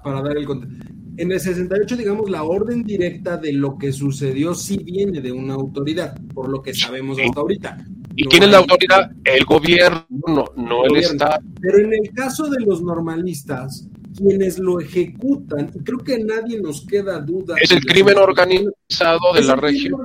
para 0.02 0.22
dar 0.22 0.36
el 0.36 0.46
contexto. 0.46 0.84
En 1.16 1.30
el 1.30 1.38
68, 1.38 1.96
digamos, 1.96 2.28
la 2.28 2.42
orden 2.42 2.82
directa 2.82 3.36
de 3.36 3.52
lo 3.52 3.78
que 3.78 3.92
sucedió 3.92 4.54
sí 4.54 4.78
viene 4.78 5.20
de 5.20 5.30
una 5.30 5.54
autoridad, 5.54 6.18
por 6.34 6.48
lo 6.48 6.60
que 6.60 6.74
sabemos 6.74 7.18
hasta 7.18 7.40
ahorita. 7.40 7.84
¿Y 8.16 8.24
quién 8.26 8.44
es 8.44 8.50
la 8.50 8.58
autoridad? 8.58 9.10
El 9.24 9.44
gobierno, 9.44 10.44
no 10.56 10.84
el, 10.84 10.96
Estado. 10.96 11.38
Pero 11.60 11.78
en 11.78 11.92
el 11.92 12.10
caso 12.12 12.48
de 12.48 12.60
los 12.60 12.82
normalistas, 12.82 13.88
quienes 14.16 14.58
lo 14.58 14.80
ejecutan, 14.80 15.68
creo 15.84 15.98
que 15.98 16.18
nadie 16.18 16.60
nos 16.60 16.84
queda 16.86 17.20
duda. 17.20 17.56
Es 17.60 17.70
el 17.70 17.84
crimen 17.84 18.18
organizado 18.18 19.32
de 19.34 19.42
la 19.42 19.56
región. 19.56 20.00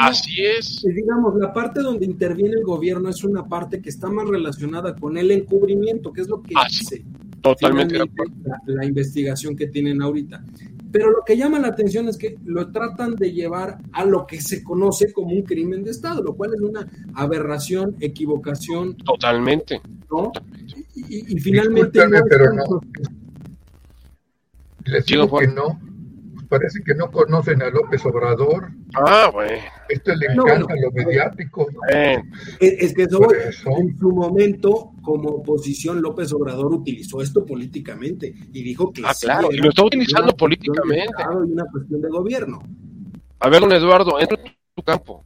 Así 0.00 0.44
es. 0.44 0.82
Digamos, 0.82 1.34
la 1.36 1.52
parte 1.52 1.80
donde 1.80 2.04
interviene 2.04 2.56
el 2.56 2.64
gobierno 2.64 3.08
es 3.08 3.24
una 3.24 3.46
parte 3.46 3.80
que 3.80 3.90
está 3.90 4.10
más 4.10 4.26
relacionada 4.28 4.94
con 4.94 5.16
el 5.16 5.30
encubrimiento, 5.30 6.12
que 6.12 6.22
es 6.22 6.28
lo 6.28 6.42
que 6.42 6.54
dice 6.68 7.04
Totalmente 7.42 7.98
la, 8.66 8.84
investigación 8.84 9.56
que 9.56 9.66
tienen 9.66 10.00
ahorita. 10.00 10.44
Pero 10.90 11.10
lo 11.10 11.24
que 11.26 11.36
llama 11.36 11.58
la 11.58 11.68
atención 11.68 12.08
es 12.08 12.16
que 12.16 12.36
lo 12.44 12.70
tratan 12.70 13.16
de 13.16 13.32
llevar 13.32 13.78
a 13.92 14.04
lo 14.04 14.26
que 14.26 14.40
se 14.40 14.62
conoce 14.62 15.12
como 15.12 15.30
un 15.30 15.42
crimen 15.42 15.82
de 15.82 15.90
Estado, 15.90 16.22
lo 16.22 16.34
cual 16.34 16.54
es 16.54 16.60
una 16.60 16.86
aberración, 17.14 17.96
equivocación. 18.00 18.96
Totalmente. 18.96 19.80
¿no? 20.10 20.30
Y, 20.94 21.40
finalmente... 21.40 22.00
pero 22.28 22.52
no. 22.52 22.80
Les 24.84 25.06
digo 25.06 25.38
que 25.38 25.48
no 25.48 25.80
parece 26.52 26.82
que 26.84 26.94
no 26.94 27.10
conocen 27.10 27.62
a 27.62 27.70
López 27.70 28.04
Obrador. 28.04 28.68
Ah, 28.94 29.30
güey. 29.32 29.58
Esto 29.88 30.14
le 30.14 30.26
encanta 30.26 30.74
lo 30.76 30.92
mediático. 30.92 31.66
Es, 32.60 32.92
que 32.94 33.04
eso, 33.04 33.26
en 33.78 33.98
su 33.98 34.10
momento, 34.10 34.91
como 35.02 35.28
oposición, 35.28 36.00
López 36.00 36.32
Obrador 36.32 36.72
utilizó 36.72 37.20
esto 37.20 37.44
políticamente 37.44 38.34
y 38.52 38.62
dijo 38.62 38.92
que. 38.92 39.02
Ah, 39.04 39.12
claro, 39.20 39.52
y 39.52 39.58
lo 39.58 39.68
está 39.68 39.84
utilizando 39.84 40.34
políticamente. 40.36 41.22
Y 41.22 41.52
una 41.52 41.64
cuestión 41.66 42.00
de 42.00 42.08
gobierno. 42.08 42.62
A 43.40 43.48
ver, 43.48 43.60
don 43.60 43.72
Eduardo, 43.72 44.18
entra 44.20 44.38
en 44.42 44.56
tu 44.74 44.82
campo. 44.82 45.24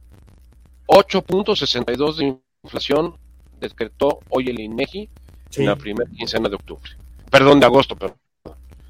8.62 0.87 2.15
de 2.15 2.39
inflación 2.63 3.15
decretó 3.59 4.19
hoy 4.29 4.49
el 4.49 4.59
INEGI 4.59 5.09
en 5.55 5.65
la 5.65 5.75
primera 5.75 6.09
quincena 6.09 6.49
de 6.49 6.55
octubre. 6.55 6.89
Perdón, 7.29 7.59
de 7.59 7.65
agosto, 7.65 7.95
pero 7.95 8.15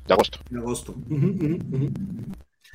de 0.08 0.14
agosto. 0.14 0.40
De 0.50 0.60
agosto. 0.60 0.96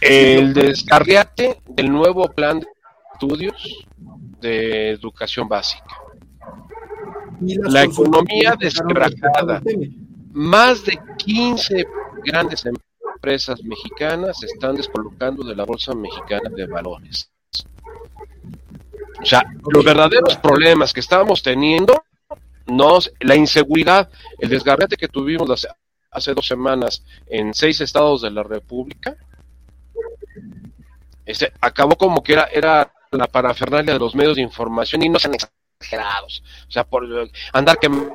El 0.01 0.53
descarriate 0.53 1.61
del 1.66 1.90
nuevo 1.90 2.29
plan 2.31 2.61
de 2.61 2.66
estudios 3.12 3.87
de 4.40 4.90
educación 4.90 5.48
básica. 5.48 6.02
La 7.43 7.85
economía 7.85 8.55
desgraciada. 8.59 9.63
Más 10.33 10.85
de 10.85 10.99
15 11.19 11.85
grandes 12.25 12.65
empresas 12.67 13.63
mexicanas 13.63 14.39
se 14.41 14.47
están 14.47 14.77
descolocando 14.77 15.45
de 15.45 15.55
la 15.55 15.65
Bolsa 15.65 15.95
Mexicana 15.95 16.51
de 16.51 16.67
Valores. 16.67 17.31
O 19.21 19.25
sea, 19.25 19.45
los 19.73 19.85
verdaderos 19.85 20.37
problemas 20.39 20.93
que 20.93 21.01
estábamos 21.01 21.43
teniendo, 21.43 22.03
no, 22.67 22.99
la 23.21 23.37
inseguridad, 23.37 24.11
el 24.39 24.49
desgarrate 24.49 24.97
que 24.97 25.09
tuvimos 25.09 25.67
hace 26.11 26.35
dos 26.35 26.47
semanas 26.47 27.05
en 27.27 27.55
seis 27.55 27.81
estados 27.81 28.23
de 28.23 28.31
la 28.31 28.43
República, 28.43 29.17
este, 31.25 31.53
acabó 31.61 31.97
como 31.97 32.23
que 32.23 32.33
era, 32.33 32.45
era 32.53 32.93
la 33.13 33.27
parafernalia 33.27 33.93
de 33.93 33.99
los 33.99 34.15
medios 34.15 34.37
de 34.37 34.43
información 34.43 35.03
y 35.03 35.09
no 35.09 35.19
sean 35.19 35.35
exagerados. 35.83 36.42
O 36.68 36.71
sea, 36.71 36.85
por 36.85 37.07
andar 37.53 37.79
quemando 37.79 38.14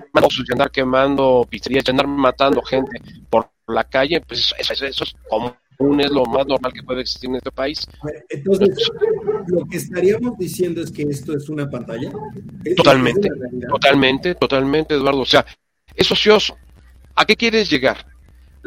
andar 0.51 0.71
quemando 0.71 1.47
pizzerías, 1.49 1.87
andar 1.89 2.07
matando 2.07 2.61
gente 2.61 3.01
por 3.29 3.49
la 3.67 3.83
calle, 3.83 4.21
pues 4.21 4.53
eso, 4.57 4.85
eso, 4.85 5.03
es 5.03 5.15
común, 5.29 6.01
es 6.01 6.09
lo 6.09 6.25
más 6.25 6.47
normal 6.47 6.73
que 6.73 6.83
puede 6.83 7.01
existir 7.01 7.29
en 7.29 7.35
este 7.35 7.51
país. 7.51 7.87
Entonces, 8.29 8.89
lo 9.47 9.65
que 9.65 9.77
estaríamos 9.77 10.37
diciendo 10.37 10.81
es 10.81 10.91
que 10.91 11.03
esto 11.03 11.35
es 11.35 11.49
una 11.49 11.69
pantalla. 11.69 12.11
Totalmente, 12.75 13.29
totalmente, 13.69 14.35
totalmente, 14.35 14.95
Eduardo. 14.95 15.19
O 15.19 15.25
sea, 15.25 15.45
es 15.95 16.11
ocioso. 16.11 16.57
¿A 17.15 17.25
qué 17.25 17.35
quieres 17.35 17.69
llegar? 17.69 18.05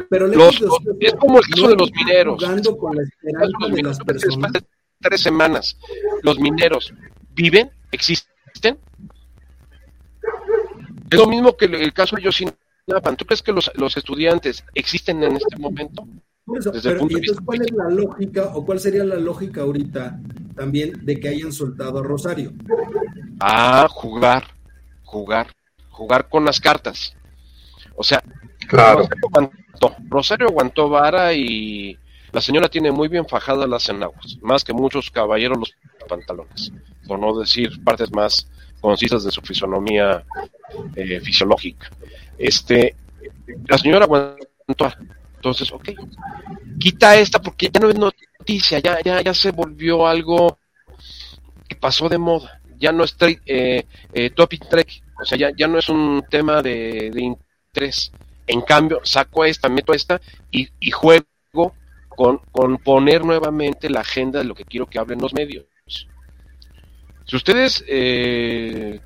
Pero 0.09 0.27
es 0.27 1.13
como 1.19 1.39
el 1.39 1.45
caso 1.45 1.67
de 1.69 1.75
los 1.75 1.91
mineros. 1.91 2.43
Con 2.77 2.95
la 2.95 3.03
de 3.03 3.83
las 3.83 3.99
personas. 3.99 4.53
de 4.53 4.61
tres 4.99 5.21
semanas, 5.21 5.77
los 6.21 6.39
mineros 6.39 6.93
viven, 7.33 7.71
existen. 7.91 8.30
Es 11.09 11.17
lo 11.19 11.27
mismo 11.27 11.55
que 11.57 11.65
el 11.65 11.93
caso 11.93 12.15
de 12.15 12.23
Yosinapan. 12.23 13.17
¿Tú 13.17 13.25
crees 13.25 13.41
que 13.41 13.51
los, 13.51 13.71
los 13.75 13.97
estudiantes 13.97 14.63
existen 14.73 15.23
en 15.23 15.35
este 15.35 15.57
momento? 15.57 16.07
pero, 16.45 17.07
¿y 17.09 17.13
entonces 17.13 17.37
cuál 17.45 17.61
es 17.61 17.71
la 17.71 17.89
lógica 17.89 18.51
o 18.53 18.65
cuál 18.65 18.79
sería 18.79 19.03
la 19.03 19.15
lógica 19.15 19.61
ahorita 19.61 20.19
también 20.55 21.05
de 21.05 21.19
que 21.19 21.29
hayan 21.29 21.51
soltado 21.51 21.99
a 21.99 22.03
Rosario? 22.03 22.53
Ah, 23.39 23.87
jugar, 23.89 24.45
jugar, 25.03 25.47
jugar 25.89 26.27
con 26.29 26.45
las 26.45 26.59
cartas. 26.59 27.15
O 27.95 28.03
sea, 28.03 28.23
Claro. 28.71 29.07
Rosario 30.09 30.47
aguantó, 30.47 30.87
vara 30.87 31.33
y 31.33 31.97
la 32.31 32.39
señora 32.39 32.69
tiene 32.69 32.89
muy 32.89 33.09
bien 33.09 33.27
fajadas 33.27 33.67
las 33.67 33.89
enaguas, 33.89 34.37
más 34.41 34.63
que 34.63 34.71
muchos 34.71 35.11
caballeros 35.11 35.57
los 35.57 35.73
pantalones, 36.11 36.71
por 37.07 37.17
no 37.17 37.37
decir 37.39 37.81
partes 37.83 38.11
más 38.11 38.47
concisas 38.81 39.23
de 39.23 39.31
su 39.31 39.41
fisonomía 39.41 40.23
eh, 40.95 41.19
fisiológica. 41.21 41.89
Este, 42.37 42.95
la 43.67 43.77
señora 43.77 44.05
aguantó, 44.05 44.91
entonces, 45.35 45.71
ok, 45.71 45.89
quita 46.79 47.15
esta 47.15 47.41
porque 47.41 47.69
ya 47.73 47.79
no 47.79 47.89
es 47.89 47.97
noticia, 47.97 48.79
ya, 48.79 48.99
ya, 49.01 49.21
ya 49.21 49.33
se 49.33 49.51
volvió 49.51 50.05
algo 50.05 50.57
que 51.67 51.75
pasó 51.75 52.09
de 52.09 52.17
moda, 52.17 52.61
ya 52.77 52.91
no 52.91 53.03
es 53.03 53.15
eh, 53.45 53.85
eh, 54.13 54.29
topic 54.31 54.67
track, 54.67 55.01
o 55.21 55.25
sea, 55.25 55.37
ya, 55.37 55.51
ya 55.55 55.67
no 55.67 55.79
es 55.79 55.87
un 55.89 56.23
tema 56.29 56.61
de, 56.61 57.11
interés. 57.15 58.11
En 58.47 58.61
cambio, 58.61 58.99
saco 59.03 59.45
esta, 59.45 59.69
meto 59.69 59.93
esta 59.93 60.19
y, 60.49 60.67
juego 60.91 61.25
con, 62.09 62.39
con, 62.51 62.77
poner 62.77 63.23
nuevamente 63.23 63.89
la 63.89 64.01
agenda 64.01 64.39
de 64.39 64.45
lo 64.45 64.55
que 64.55 64.65
quiero 64.65 64.87
que 64.87 64.99
hablen 64.99 65.21
los 65.21 65.33
medios. 65.33 65.65
Si 67.25 67.35
ustedes 67.35 67.83
eh, 67.87 68.99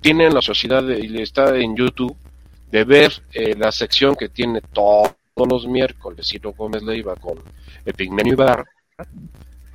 tienen 0.00 0.34
la 0.34 0.42
sociedad 0.42 0.82
de, 0.82 1.04
y 1.04 1.20
está 1.20 1.56
en 1.56 1.76
YouTube 1.76 2.16
de 2.70 2.84
ver 2.84 3.12
eh, 3.32 3.54
la 3.56 3.72
sección 3.72 4.14
que 4.14 4.28
tiene 4.28 4.60
todos 4.60 5.12
los 5.36 5.66
miércoles 5.66 6.26
Ciro 6.26 6.52
Gómez 6.52 6.82
Leiva 6.82 7.14
con 7.16 7.38
Epigmenio 7.84 8.34
Ibarra, 8.34 8.64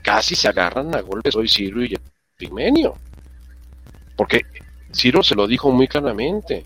casi 0.01 0.35
se 0.35 0.47
agarran 0.47 0.93
a 0.95 1.01
golpes 1.01 1.35
hoy 1.35 1.47
Ciro 1.47 1.83
y 1.83 1.95
Epigmenio. 2.35 2.95
Porque 4.15 4.41
Ciro 4.93 5.23
se 5.23 5.35
lo 5.35 5.47
dijo 5.47 5.71
muy 5.71 5.87
claramente. 5.87 6.65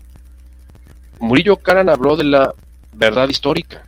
Murillo 1.20 1.56
Caran 1.56 1.88
habló 1.88 2.16
de 2.16 2.24
la 2.24 2.54
verdad 2.92 3.28
histórica 3.28 3.86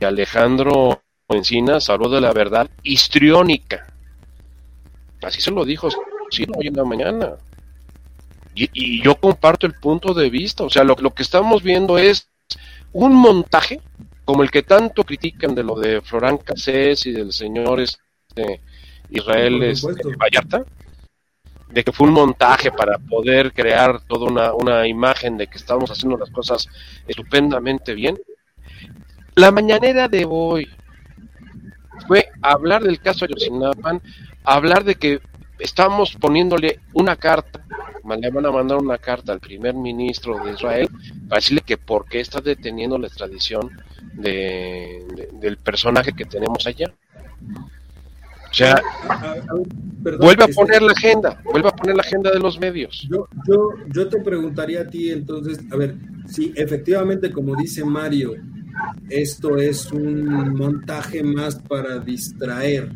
y 0.00 0.04
Alejandro 0.04 1.02
Encinas 1.28 1.90
habló 1.90 2.08
de 2.08 2.20
la 2.20 2.32
verdad 2.32 2.70
histriónica. 2.82 3.86
Así 5.22 5.40
se 5.40 5.50
lo 5.50 5.64
dijo 5.64 5.88
sí, 6.30 6.46
hoy 6.56 6.68
en 6.68 6.76
la 6.76 6.84
mañana. 6.84 7.36
Y, 8.54 9.02
yo 9.02 9.14
comparto 9.14 9.66
el 9.66 9.74
punto 9.74 10.14
de 10.14 10.30
vista. 10.30 10.64
O 10.64 10.70
sea, 10.70 10.84
lo, 10.84 10.96
que 10.96 11.22
estamos 11.22 11.62
viendo 11.62 11.96
es 11.98 12.28
un 12.92 13.14
montaje 13.14 13.80
como 14.24 14.42
el 14.42 14.50
que 14.50 14.62
tanto 14.62 15.04
critican 15.04 15.54
de 15.54 15.62
lo 15.62 15.78
de 15.78 16.00
Florán 16.00 16.38
Cassés 16.38 17.06
y 17.06 17.12
del 17.12 17.32
señor 17.32 17.80
este, 17.80 18.60
Israel 19.10 19.62
este, 19.62 20.16
Vallarta 20.16 20.64
de 21.70 21.84
que 21.84 21.92
fue 21.92 22.08
un 22.08 22.14
montaje 22.14 22.72
para 22.72 22.98
poder 22.98 23.52
crear 23.52 24.00
toda 24.06 24.26
una, 24.26 24.54
una 24.54 24.86
imagen 24.86 25.36
de 25.36 25.46
que 25.46 25.58
estábamos 25.58 25.90
haciendo 25.90 26.16
las 26.16 26.30
cosas 26.30 26.66
estupendamente 27.06 27.94
bien. 27.94 28.18
La 29.34 29.50
mañanera 29.50 30.08
de 30.08 30.26
hoy 30.28 30.68
fue 32.06 32.28
hablar 32.42 32.82
del 32.82 33.00
caso 33.00 33.26
de 33.26 33.34
Ayotzinapa, 33.34 34.00
hablar 34.44 34.84
de 34.84 34.94
que 34.94 35.20
estamos 35.58 36.16
poniéndole 36.16 36.80
una 36.92 37.16
carta, 37.16 37.64
le 38.20 38.30
van 38.30 38.46
a 38.46 38.50
mandar 38.50 38.78
una 38.78 38.98
carta 38.98 39.32
al 39.32 39.40
primer 39.40 39.74
ministro 39.74 40.42
de 40.44 40.52
Israel 40.52 40.88
para 41.28 41.40
decirle 41.40 41.62
que 41.62 41.76
por 41.76 42.06
qué 42.06 42.20
está 42.20 42.40
deteniendo 42.40 42.98
la 42.98 43.06
extradición 43.06 43.70
de, 44.14 45.28
del 45.34 45.56
personaje 45.58 46.12
que 46.12 46.24
tenemos 46.24 46.66
allá. 46.66 46.92
O 48.50 48.54
sea, 48.54 48.80
vuelve 50.18 50.44
a 50.44 50.46
este, 50.46 50.54
poner 50.54 50.80
la 50.80 50.92
agenda, 50.92 51.40
vuelve 51.44 51.68
a 51.68 51.72
poner 51.72 51.96
la 51.96 52.02
agenda 52.02 52.30
de 52.30 52.38
los 52.38 52.58
medios. 52.58 53.06
Yo, 53.10 53.28
yo, 53.46 53.70
yo 53.88 54.08
te 54.08 54.20
preguntaría 54.20 54.82
a 54.82 54.86
ti 54.86 55.10
entonces, 55.10 55.60
a 55.70 55.76
ver, 55.76 55.96
si 56.26 56.52
efectivamente, 56.56 57.30
como 57.30 57.54
dice 57.56 57.84
Mario, 57.84 58.36
esto 59.10 59.58
es 59.58 59.92
un 59.92 60.54
montaje 60.54 61.22
más 61.22 61.56
para 61.56 61.98
distraer. 61.98 62.90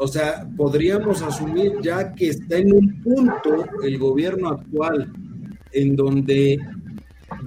O 0.00 0.06
sea, 0.06 0.48
podríamos 0.56 1.22
asumir 1.22 1.72
ya 1.82 2.14
que 2.14 2.28
está 2.28 2.56
en 2.56 2.72
un 2.72 3.02
punto 3.02 3.66
el 3.82 3.98
gobierno 3.98 4.48
actual 4.50 5.12
en 5.72 5.96
donde 5.96 6.58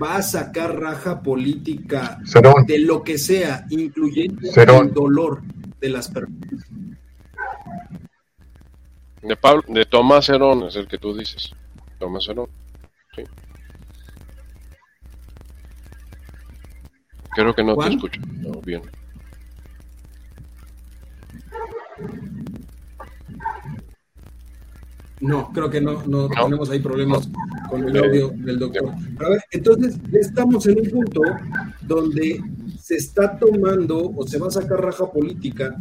va 0.02 0.18
a 0.18 0.22
sacar 0.22 0.78
raja 0.78 1.22
política 1.22 2.20
de 2.68 2.80
lo 2.80 3.04
que 3.04 3.18
sea, 3.18 3.66
incluyendo 3.70 4.42
el 4.82 4.94
dolor 4.94 5.42
de 5.80 5.90
las 5.90 6.10
personas. 6.10 6.66
De, 9.22 9.36
Pablo, 9.38 9.64
de 9.70 9.86
Tomás 9.86 10.28
Herón 10.28 10.64
es 10.64 10.76
el 10.76 10.88
que 10.88 10.98
tú 10.98 11.16
dices. 11.18 11.54
Tomás 12.00 12.28
Herón. 12.28 12.50
Sí. 13.16 13.24
Creo 17.34 17.54
que 17.54 17.64
no 17.64 17.78
te 17.78 17.88
escucho. 17.88 18.20
bien. 18.66 18.82
No, 25.21 25.51
creo 25.53 25.69
que 25.69 25.79
no, 25.79 26.03
no, 26.07 26.27
tenemos 26.29 26.69
ahí 26.71 26.79
problemas 26.79 27.29
con 27.69 27.88
el 27.88 27.95
audio 27.95 28.29
del 28.36 28.57
doctor. 28.57 28.89
A 28.89 29.29
ver, 29.29 29.41
entonces 29.51 29.95
ya 30.12 30.19
estamos 30.19 30.65
en 30.65 30.79
un 30.79 30.89
punto 30.89 31.21
donde 31.84 32.41
se 32.79 32.95
está 32.95 33.38
tomando 33.38 34.12
o 34.15 34.27
se 34.27 34.39
va 34.39 34.47
a 34.47 34.51
sacar 34.51 34.81
raja 34.81 35.12
política, 35.12 35.79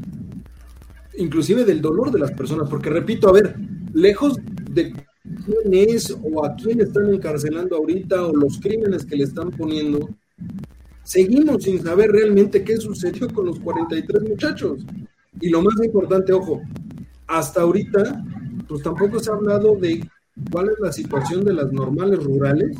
inclusive 1.17 1.65
del 1.65 1.81
dolor 1.81 2.11
de 2.13 2.19
las 2.19 2.33
personas, 2.33 2.69
porque 2.69 2.91
repito, 2.91 3.31
a 3.31 3.33
ver, 3.33 3.57
lejos 3.95 4.39
de 4.71 4.93
quién 5.23 5.89
es 5.89 6.15
o 6.23 6.45
a 6.45 6.55
quién 6.55 6.83
están 6.83 7.13
encarcelando 7.13 7.77
ahorita 7.77 8.27
o 8.27 8.37
los 8.37 8.61
crímenes 8.61 9.07
que 9.07 9.17
le 9.17 9.25
están 9.25 9.51
poniendo, 9.51 10.11
seguimos 11.03 11.65
sin 11.65 11.83
saber 11.83 12.11
realmente 12.13 12.63
qué 12.63 12.77
sucedió 12.77 13.27
con 13.29 13.47
los 13.47 13.59
43 13.61 14.23
muchachos. 14.23 14.85
Y 15.41 15.49
lo 15.49 15.63
más 15.63 15.75
importante, 15.83 16.35
ojo, 16.35 16.61
hasta 17.27 17.63
ahorita 17.63 18.23
pues 18.71 18.85
tampoco 18.85 19.19
se 19.19 19.31
ha 19.31 19.35
hablado 19.35 19.75
de 19.75 20.09
cuál 20.53 20.69
es 20.69 20.79
la 20.81 20.93
situación 20.93 21.45
de 21.45 21.53
las 21.53 21.73
normales 21.73 22.23
rurales. 22.23 22.77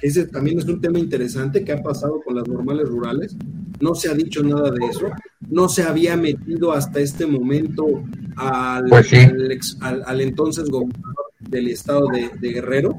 Ese 0.00 0.26
también 0.26 0.58
es 0.58 0.64
un 0.64 0.80
tema 0.80 0.98
interesante 0.98 1.62
que 1.62 1.72
ha 1.72 1.82
pasado 1.82 2.22
con 2.24 2.36
las 2.36 2.48
normales 2.48 2.88
rurales. 2.88 3.36
No 3.80 3.94
se 3.94 4.10
ha 4.10 4.14
dicho 4.14 4.42
nada 4.42 4.70
de 4.70 4.86
eso. 4.86 5.10
No 5.50 5.68
se 5.68 5.82
había 5.82 6.16
metido 6.16 6.72
hasta 6.72 7.00
este 7.00 7.26
momento 7.26 8.02
al, 8.36 8.88
pues 8.88 9.76
al, 9.82 10.20
entonces 10.22 10.70
gobernador 10.70 11.26
del 11.40 11.68
estado 11.68 12.08
de, 12.08 12.48
Guerrero. 12.48 12.98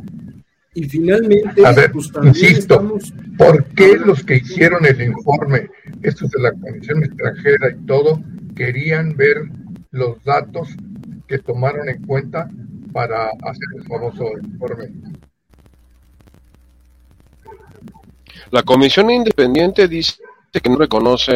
Y 0.75 0.83
finalmente, 0.83 1.63
pues 1.91 2.11
insisto, 2.23 2.99
¿por 3.37 3.65
qué 3.73 3.97
los 3.97 4.23
que 4.23 4.37
hicieron 4.37 4.85
el 4.85 5.01
informe, 5.01 5.69
estos 6.03 6.29
de 6.29 6.41
la 6.41 6.51
Comisión 6.51 7.03
Extranjera 7.03 7.71
y 7.71 7.85
todo, 7.87 8.21
querían 8.55 9.15
ver 9.15 9.37
los 9.91 10.23
datos 10.23 10.69
que 11.27 11.39
tomaron 11.39 11.89
en 11.89 12.05
cuenta 12.05 12.49
para 12.91 13.29
hacer 13.29 13.67
el 13.75 13.83
famoso 13.85 14.25
informe. 14.43 14.91
La 18.51 18.63
comisión 18.63 19.09
independiente 19.09 19.87
dice 19.87 20.15
que 20.51 20.69
no 20.69 20.77
reconoce 20.77 21.31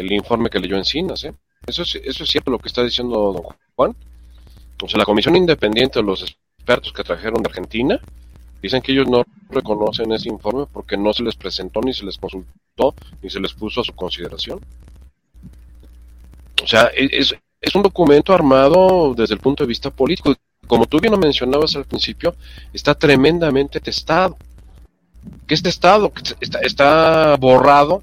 el 0.00 0.10
informe 0.12 0.50
que 0.50 0.58
leyó 0.58 0.76
Encinas, 0.76 1.24
¿eh? 1.24 1.32
Eso 1.66 1.82
es, 1.82 1.96
eso 1.96 2.24
es 2.24 2.30
cierto 2.30 2.50
lo 2.50 2.58
que 2.58 2.68
está 2.68 2.82
diciendo 2.82 3.32
don 3.32 3.42
Juan. 3.76 3.94
O 4.82 4.88
sea, 4.88 4.98
la 4.98 5.04
comisión 5.04 5.36
independiente, 5.36 6.02
los 6.02 6.22
expertos 6.22 6.92
que 6.92 7.04
trajeron 7.04 7.42
de 7.42 7.48
Argentina, 7.48 8.00
dicen 8.62 8.82
que 8.82 8.92
ellos 8.92 9.08
no 9.08 9.24
reconocen 9.50 10.12
ese 10.12 10.28
informe 10.28 10.66
porque 10.72 10.96
no 10.96 11.12
se 11.12 11.22
les 11.22 11.36
presentó, 11.36 11.80
ni 11.80 11.92
se 11.92 12.04
les 12.04 12.18
consultó, 12.18 12.94
ni 13.22 13.30
se 13.30 13.40
les 13.40 13.52
puso 13.52 13.80
a 13.80 13.84
su 13.84 13.94
consideración. 13.94 14.60
O 16.62 16.66
sea, 16.66 16.90
es, 16.94 17.34
es 17.60 17.74
un 17.74 17.82
documento 17.82 18.32
armado 18.32 19.14
desde 19.14 19.34
el 19.34 19.40
punto 19.40 19.64
de 19.64 19.68
vista 19.68 19.90
político. 19.90 20.34
Como 20.66 20.86
tú 20.86 21.00
bien 21.00 21.12
lo 21.12 21.18
mencionabas 21.18 21.74
al 21.76 21.84
principio, 21.84 22.34
está 22.72 22.94
tremendamente 22.94 23.80
testado. 23.80 24.36
Que 25.46 25.54
este 25.54 25.68
estado 25.68 26.12
está, 26.40 26.60
está 26.60 27.36
borrado 27.36 28.02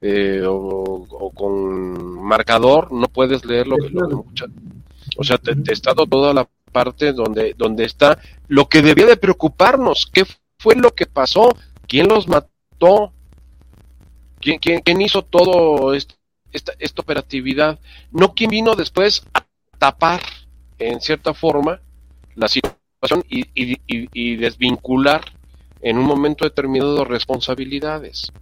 eh, 0.00 0.42
o, 0.46 1.32
con 1.34 2.22
marcador, 2.22 2.92
no 2.92 3.08
puedes 3.08 3.44
leerlo. 3.44 3.76
Lo, 3.76 4.24
o 5.16 5.24
sea, 5.24 5.38
testado 5.38 6.06
toda 6.06 6.32
la 6.32 6.48
parte 6.72 7.12
donde, 7.12 7.54
donde 7.56 7.84
está 7.84 8.18
lo 8.48 8.68
que 8.68 8.82
debía 8.82 9.06
de 9.06 9.16
preocuparnos. 9.16 10.10
¿Qué 10.12 10.24
fue 10.58 10.74
lo 10.74 10.94
que 10.94 11.06
pasó? 11.06 11.54
¿Quién 11.86 12.08
los 12.08 12.26
mató? 12.26 13.12
¿Quién, 14.40 14.58
quién, 14.58 14.80
quién 14.80 15.00
hizo 15.00 15.22
todo 15.22 15.94
esto? 15.94 16.14
Esta, 16.52 16.72
esta 16.78 17.02
operatividad, 17.02 17.78
no 18.10 18.34
quien 18.34 18.50
vino 18.50 18.74
después 18.74 19.24
a 19.34 19.44
tapar 19.78 20.22
en 20.78 21.00
cierta 21.00 21.34
forma 21.34 21.80
la 22.34 22.48
situación 22.48 23.24
y, 23.28 23.46
y, 23.54 24.36
desvincular 24.36 25.22
en 25.80 25.98
un 25.98 26.04
momento 26.04 26.44
determinado 26.44 27.04
responsabilidades. 27.04 28.32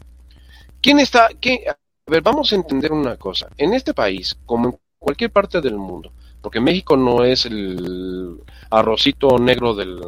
¿Quién 0.80 1.00
está? 1.00 1.28
Qué, 1.40 1.64
a 1.68 1.76
ver, 2.10 2.22
vamos 2.22 2.52
a 2.52 2.56
entender 2.56 2.92
una 2.92 3.16
cosa. 3.16 3.48
En 3.56 3.72
este 3.74 3.94
país, 3.94 4.36
como 4.46 4.68
en 4.68 4.78
cualquier 4.98 5.30
parte 5.30 5.60
del 5.60 5.76
mundo, 5.76 6.12
porque 6.42 6.60
México 6.60 6.96
no 6.96 7.24
es 7.24 7.46
el 7.46 8.40
arrocito 8.70 9.38
negro 9.38 9.74
del, 9.74 10.00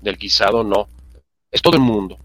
del 0.00 0.16
guisado, 0.16 0.64
no, 0.64 0.88
es 1.50 1.62
todo 1.62 1.76
el 1.76 1.82
mundo. 1.82 2.18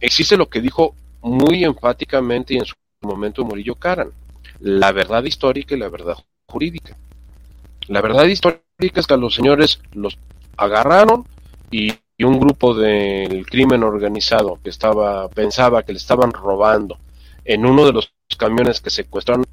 Existe 0.00 0.36
lo 0.36 0.48
que 0.48 0.60
dijo 0.60 0.94
muy 1.22 1.64
enfáticamente 1.64 2.54
y 2.54 2.58
en 2.58 2.66
su 2.66 2.74
momento 3.02 3.44
Murillo 3.44 3.74
Caran, 3.74 4.10
la 4.60 4.92
verdad 4.92 5.24
histórica 5.24 5.74
y 5.74 5.78
la 5.78 5.88
verdad 5.88 6.16
jurídica. 6.46 6.96
La 7.88 8.00
verdad 8.00 8.24
histórica 8.24 8.62
es 8.78 9.06
que 9.06 9.14
a 9.14 9.18
los 9.18 9.34
señores 9.34 9.80
los 9.92 10.16
agarraron 10.56 11.26
y, 11.70 11.94
un 12.22 12.38
grupo 12.38 12.72
del 12.72 13.44
crimen 13.46 13.82
organizado 13.82 14.60
que 14.62 14.70
estaba 14.70 15.28
pensaba 15.28 15.82
que 15.82 15.92
le 15.92 15.98
estaban 15.98 16.30
robando 16.30 16.96
en 17.44 17.66
uno 17.66 17.84
de 17.84 17.92
los 17.92 18.12
camiones 18.38 18.80
que 18.80 18.90
secuestraron 18.90 19.44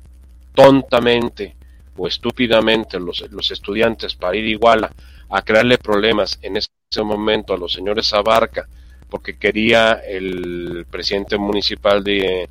tontamente 0.53 1.55
o 1.97 2.07
estúpidamente 2.07 2.99
los, 2.99 3.23
estudiantes 3.49 4.13
para 4.13 4.37
ir 4.37 4.45
a 4.45 4.49
Iguala 4.49 4.91
a 5.29 5.41
crearle 5.41 5.79
problemas 5.79 6.37
en 6.43 6.57
ese 6.57 6.69
momento 7.03 7.55
a 7.55 7.57
los 7.57 7.73
señores 7.73 8.13
Abarca 8.13 8.67
porque 9.09 9.39
quería 9.39 9.93
el 9.93 10.85
presidente 10.91 11.39
municipal 11.39 12.03
de, 12.03 12.47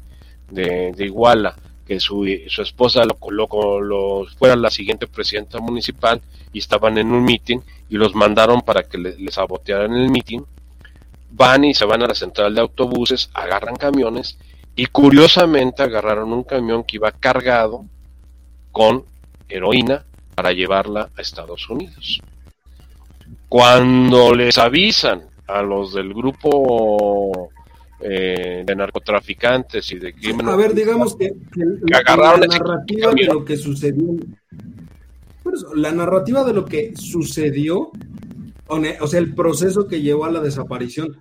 de, 0.51 0.95
Iguala 0.99 1.57
que 1.87 2.01
su, 2.01 2.27
su 2.49 2.63
esposa 2.63 3.05
lo, 3.05 3.19
lo, 3.31 3.81
lo, 3.81 4.27
fuera 4.39 4.57
la 4.57 4.71
siguiente 4.71 5.07
presidenta 5.07 5.59
municipal 5.59 6.21
y 6.53 6.59
estaban 6.59 6.99
en 6.99 7.11
un 7.11 7.25
meeting 7.25 7.61
y 7.89 7.97
los 7.97 8.15
mandaron 8.15 8.61
para 8.61 8.83
que 8.83 8.99
les 8.99 9.35
sabotearan 9.35 9.95
el 9.95 10.11
meeting. 10.11 10.43
Van 11.31 11.65
y 11.65 11.75
se 11.75 11.87
van 11.87 12.03
a 12.03 12.07
la 12.07 12.15
central 12.15 12.55
de 12.55 12.61
autobuses, 12.61 13.31
agarran 13.33 13.77
camiones 13.77 14.39
y 14.77 14.87
curiosamente 14.87 15.83
agarraron 15.83 16.33
un 16.33 16.45
camión 16.45 16.85
que 16.85 16.97
iba 16.97 17.11
cargado 17.11 17.85
con 18.71 19.05
heroína 19.49 20.05
para 20.35 20.53
llevarla 20.53 21.11
a 21.17 21.21
Estados 21.21 21.69
Unidos. 21.69 22.21
Cuando 23.49 24.35
les 24.35 24.59
avisan 24.59 25.23
a 25.47 25.63
los 25.63 25.95
del 25.95 26.13
grupo 26.15 27.51
eh, 28.01 28.63
de 28.65 28.77
narcotraficantes 28.77 29.91
y 29.91 29.99
de 29.99 30.13
crimen. 30.13 30.49
A 30.49 30.57
ver, 30.57 30.73
digamos 30.73 31.17
que, 31.17 31.33
agarraron 31.93 32.43
la 32.43 32.47
narrativa 32.47 33.13
de 33.13 33.25
lo 33.25 33.45
que 33.45 33.57
sucedió. 33.57 34.17
la 35.75 35.91
narrativa 35.91 36.45
de 36.45 36.53
lo 36.53 36.65
que 36.65 36.93
sucedió, 36.95 37.91
o 38.69 39.07
sea, 39.07 39.19
el 39.19 39.35
proceso 39.35 39.89
que 39.89 40.01
llevó 40.01 40.27
a 40.27 40.31
la 40.31 40.41
desaparición, 40.41 41.17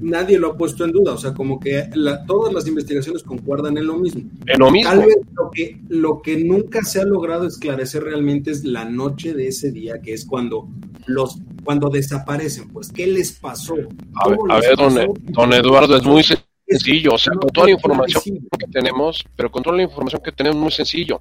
nadie 0.00 0.38
lo 0.38 0.52
ha 0.52 0.56
puesto 0.56 0.84
en 0.84 0.92
duda. 0.92 1.12
O 1.12 1.18
sea, 1.18 1.34
como 1.34 1.60
que 1.60 1.90
todas 2.26 2.52
las 2.54 2.66
investigaciones 2.66 3.22
concuerdan 3.22 3.76
en 3.76 3.86
lo 3.86 3.98
mismo. 3.98 4.30
En 4.46 4.58
lo 4.58 4.70
mismo. 4.70 4.90
Tal 4.90 5.00
vez 5.00 5.16
lo 5.34 5.50
que, 5.50 5.80
lo 5.88 6.22
que 6.22 6.44
nunca 6.44 6.82
se 6.82 7.00
ha 7.00 7.04
logrado 7.04 7.46
esclarecer 7.46 8.04
realmente 8.04 8.52
es 8.52 8.64
la 8.64 8.84
noche 8.84 9.34
de 9.34 9.48
ese 9.48 9.70
día, 9.70 10.00
que 10.00 10.14
es 10.14 10.24
cuando 10.24 10.68
los 11.06 11.40
cuando 11.64 11.88
desaparecen, 11.88 12.68
pues, 12.68 12.90
¿qué 12.92 13.06
les 13.06 13.32
pasó? 13.32 13.74
A 14.14 14.58
ver, 14.58 14.76
don, 14.76 15.52
Eduardo, 15.52 15.96
es 15.96 16.04
muy 16.04 16.24
sencillo, 16.66 17.14
o 17.14 17.18
sea, 17.18 17.34
con 17.34 17.50
toda 17.50 17.66
la 17.66 17.72
información 17.72 18.22
que 18.58 18.66
tenemos, 18.66 19.24
pero 19.36 19.50
con 19.50 19.62
toda 19.62 19.76
la 19.76 19.82
información 19.82 20.22
que 20.22 20.32
tenemos, 20.32 20.58
muy 20.58 20.72
sencillo. 20.72 21.20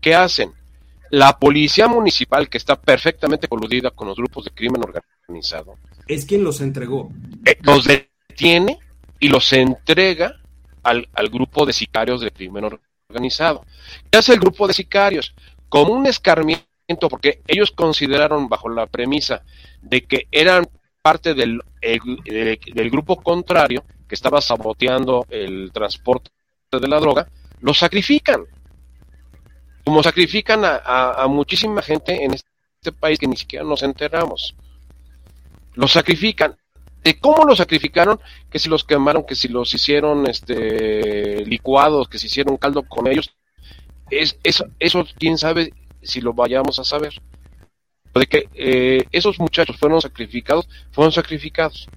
¿Qué 0.00 0.14
hacen? 0.14 0.52
La 1.10 1.38
policía 1.38 1.88
municipal, 1.88 2.48
que 2.48 2.58
está 2.58 2.80
perfectamente 2.80 3.48
coludida 3.48 3.90
con 3.90 4.08
los 4.08 4.16
grupos 4.16 4.44
de 4.44 4.50
crimen 4.52 4.82
organizado, 4.82 5.76
es 6.06 6.24
quien 6.24 6.42
los 6.44 6.60
entregó. 6.60 7.10
Eh, 7.44 7.56
los 7.62 7.84
detiene 7.84 8.78
y 9.18 9.28
los 9.28 9.52
entrega 9.52 10.40
al, 10.82 11.08
al 11.12 11.28
grupo 11.28 11.66
de 11.66 11.72
sicarios 11.72 12.20
de 12.20 12.30
crimen 12.30 12.64
organizado. 13.08 13.64
¿Qué 14.10 14.18
hace 14.18 14.32
el 14.32 14.40
grupo 14.40 14.66
de 14.66 14.74
sicarios? 14.74 15.34
Como 15.68 15.92
un 15.92 16.06
escarmiento 16.06 16.69
porque 16.96 17.40
ellos 17.46 17.70
consideraron 17.70 18.48
bajo 18.48 18.68
la 18.68 18.86
premisa 18.86 19.42
de 19.80 20.02
que 20.02 20.26
eran 20.30 20.68
parte 21.02 21.34
del, 21.34 21.62
grupo 22.90 23.16
contrario 23.22 23.84
que 24.08 24.14
estaba 24.14 24.40
saboteando 24.40 25.26
el 25.30 25.70
transporte 25.72 26.30
de 26.70 26.88
la 26.88 27.00
droga, 27.00 27.28
los 27.60 27.78
sacrifican. 27.78 28.44
como 29.84 30.02
sacrifican 30.02 30.62
a, 30.64 31.26
muchísima 31.28 31.82
gente 31.82 32.24
en 32.24 32.34
este 32.34 32.92
país 32.92 33.18
que 33.18 33.26
ni 33.26 33.36
siquiera 33.36 33.64
nos 33.64 33.82
enteramos. 33.82 34.54
Los 35.74 35.92
sacrifican. 35.92 36.56
¿De 37.02 37.18
cómo 37.18 37.44
los 37.44 37.58
sacrificaron? 37.58 38.20
Que 38.50 38.58
si 38.58 38.68
los 38.68 38.84
quemaron, 38.84 39.24
que 39.24 39.34
si 39.34 39.48
los 39.48 39.72
hicieron 39.72 40.26
este, 40.26 41.44
licuados, 41.46 42.08
que 42.08 42.18
si 42.18 42.26
hicieron 42.26 42.58
caldo 42.58 42.82
con 42.82 43.06
ellos. 43.06 43.34
Es, 44.10 44.38
eso, 44.42 44.66
eso 44.78 45.06
quién 45.18 45.38
sabe 45.38 45.72
si 46.02 46.20
lo 46.20 46.32
vayamos 46.32 46.78
a 46.78 46.84
saber. 46.84 47.14
De 48.14 48.26
que 48.26 48.48
eh, 48.54 49.04
esos 49.12 49.38
muchachos 49.38 49.76
fueron 49.76 50.00
sacrificados, 50.00 50.68
fueron 50.90 51.12
sacrificados. 51.12 51.88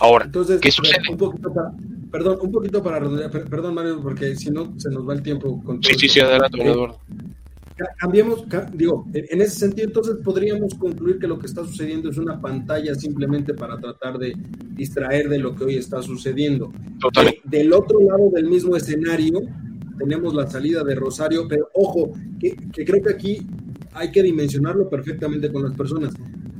Ahora, 0.00 0.26
Entonces, 0.26 0.60
¿qué 0.60 0.70
sucede? 0.70 1.10
Un 1.10 1.16
poquito 1.16 1.52
para, 1.52 1.72
perdón, 2.10 2.38
un 2.42 2.52
poquito 2.52 2.82
para 2.82 3.00
perdón 3.00 3.74
Mario, 3.74 4.00
porque 4.02 4.34
si 4.36 4.50
no 4.50 4.78
se 4.78 4.90
nos 4.90 5.08
va 5.08 5.14
el 5.14 5.22
tiempo. 5.22 5.62
Con 5.62 5.82
sí, 5.82 5.94
sí, 5.94 6.08
sí, 6.08 6.20
adelante, 6.20 6.58
eh, 6.60 6.70
Eduardo. 6.70 7.00
Cambiemos, 7.98 8.44
digo, 8.72 9.06
en 9.12 9.40
ese 9.42 9.58
sentido, 9.58 9.88
entonces 9.88 10.16
podríamos 10.24 10.74
concluir 10.76 11.18
que 11.18 11.26
lo 11.26 11.38
que 11.38 11.46
está 11.46 11.62
sucediendo 11.62 12.08
es 12.08 12.16
una 12.16 12.40
pantalla 12.40 12.94
simplemente 12.94 13.52
para 13.52 13.78
tratar 13.78 14.16
de 14.16 14.34
distraer 14.70 15.28
de 15.28 15.38
lo 15.38 15.54
que 15.54 15.64
hoy 15.64 15.76
está 15.76 16.00
sucediendo. 16.00 16.72
Totalmente. 16.98 17.42
del 17.44 17.74
otro 17.74 18.00
lado 18.00 18.30
del 18.32 18.46
mismo 18.46 18.76
escenario, 18.76 19.42
tenemos 19.98 20.34
la 20.34 20.48
salida 20.48 20.84
de 20.84 20.94
Rosario, 20.94 21.46
pero 21.48 21.68
ojo, 21.74 22.12
que, 22.38 22.56
que 22.72 22.84
creo 22.84 23.02
que 23.02 23.10
aquí 23.10 23.46
hay 23.92 24.10
que 24.10 24.22
dimensionarlo 24.22 24.88
perfectamente 24.88 25.50
con 25.50 25.62
las 25.62 25.74
personas 25.74 26.12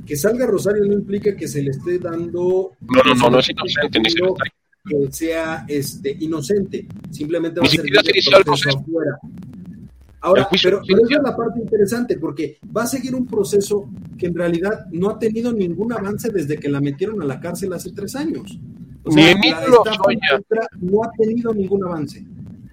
que 0.07 0.15
salga 0.15 0.47
Rosario 0.47 0.85
no 0.85 0.93
implica 0.93 1.35
que 1.35 1.47
se 1.47 1.61
le 1.61 1.71
esté 1.71 1.99
dando. 1.99 2.71
No, 2.79 3.03
no, 3.03 3.13
no, 3.13 3.29
no 3.29 3.39
es 3.39 3.49
inocente, 3.49 3.99
ni 3.99 5.05
Que 5.05 5.11
sea 5.11 5.65
este, 5.67 6.15
inocente, 6.21 6.87
simplemente 7.11 7.59
va 7.59 7.67
a 7.67 7.69
ser 7.69 7.85
el 7.85 8.43
proceso 8.43 8.79
afuera. 8.79 9.19
Ahora, 10.21 10.47
pero, 10.63 10.81
pero 10.87 11.03
esa 11.05 11.17
es 11.17 11.23
la 11.23 11.35
parte 11.35 11.59
interesante, 11.59 12.17
porque 12.17 12.57
va 12.75 12.83
a 12.83 12.87
seguir 12.87 13.13
un 13.13 13.27
proceso 13.27 13.89
que 14.17 14.27
en 14.27 14.35
realidad 14.35 14.85
no 14.91 15.09
ha 15.09 15.19
tenido 15.19 15.53
ningún 15.53 15.93
avance 15.93 16.31
desde 16.31 16.57
que 16.57 16.69
la 16.69 16.81
metieron 16.81 17.21
a 17.21 17.25
la 17.25 17.39
cárcel 17.39 17.73
hace 17.73 17.91
tres 17.91 18.15
años. 18.15 18.57
O 19.03 19.11
sea, 19.11 19.31
Emilio 19.31 19.57
Lozoya. 19.67 20.41
No 20.79 21.03
ha 21.03 21.11
tenido 21.17 21.53
ningún 21.53 21.83
avance. 21.85 22.25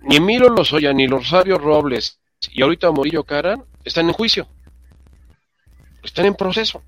Ni 0.06 0.16
Emilio 0.16 0.48
Lozoya, 0.48 0.92
ni 0.92 1.06
Rosario 1.06 1.58
Robles, 1.58 2.18
y 2.52 2.62
ahorita 2.62 2.90
Morillo 2.90 3.24
Caran, 3.24 3.62
están 3.84 4.06
en 4.06 4.12
juicio. 4.12 4.46
Están 6.02 6.26
en 6.26 6.34
proceso. 6.34 6.82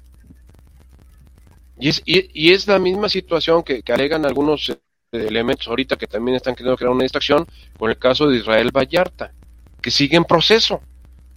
Y 1.79 1.89
es, 1.89 2.03
y, 2.05 2.53
es 2.53 2.67
la 2.67 2.79
misma 2.79 3.09
situación 3.09 3.63
que, 3.63 3.83
alegan 3.93 4.25
algunos 4.25 4.71
eh, 4.71 4.79
elementos 5.13 5.69
ahorita 5.69 5.97
que 5.97 6.07
también 6.07 6.37
están 6.37 6.55
queriendo 6.55 6.77
crear 6.77 6.93
una 6.93 7.03
distracción 7.03 7.47
con 7.79 7.91
el 7.91 7.99
caso 7.99 8.29
de 8.29 8.39
Israel 8.39 8.71
Vallarta, 8.71 9.33
que 9.81 9.91
sigue 9.91 10.17
en 10.17 10.25
proceso. 10.25 10.81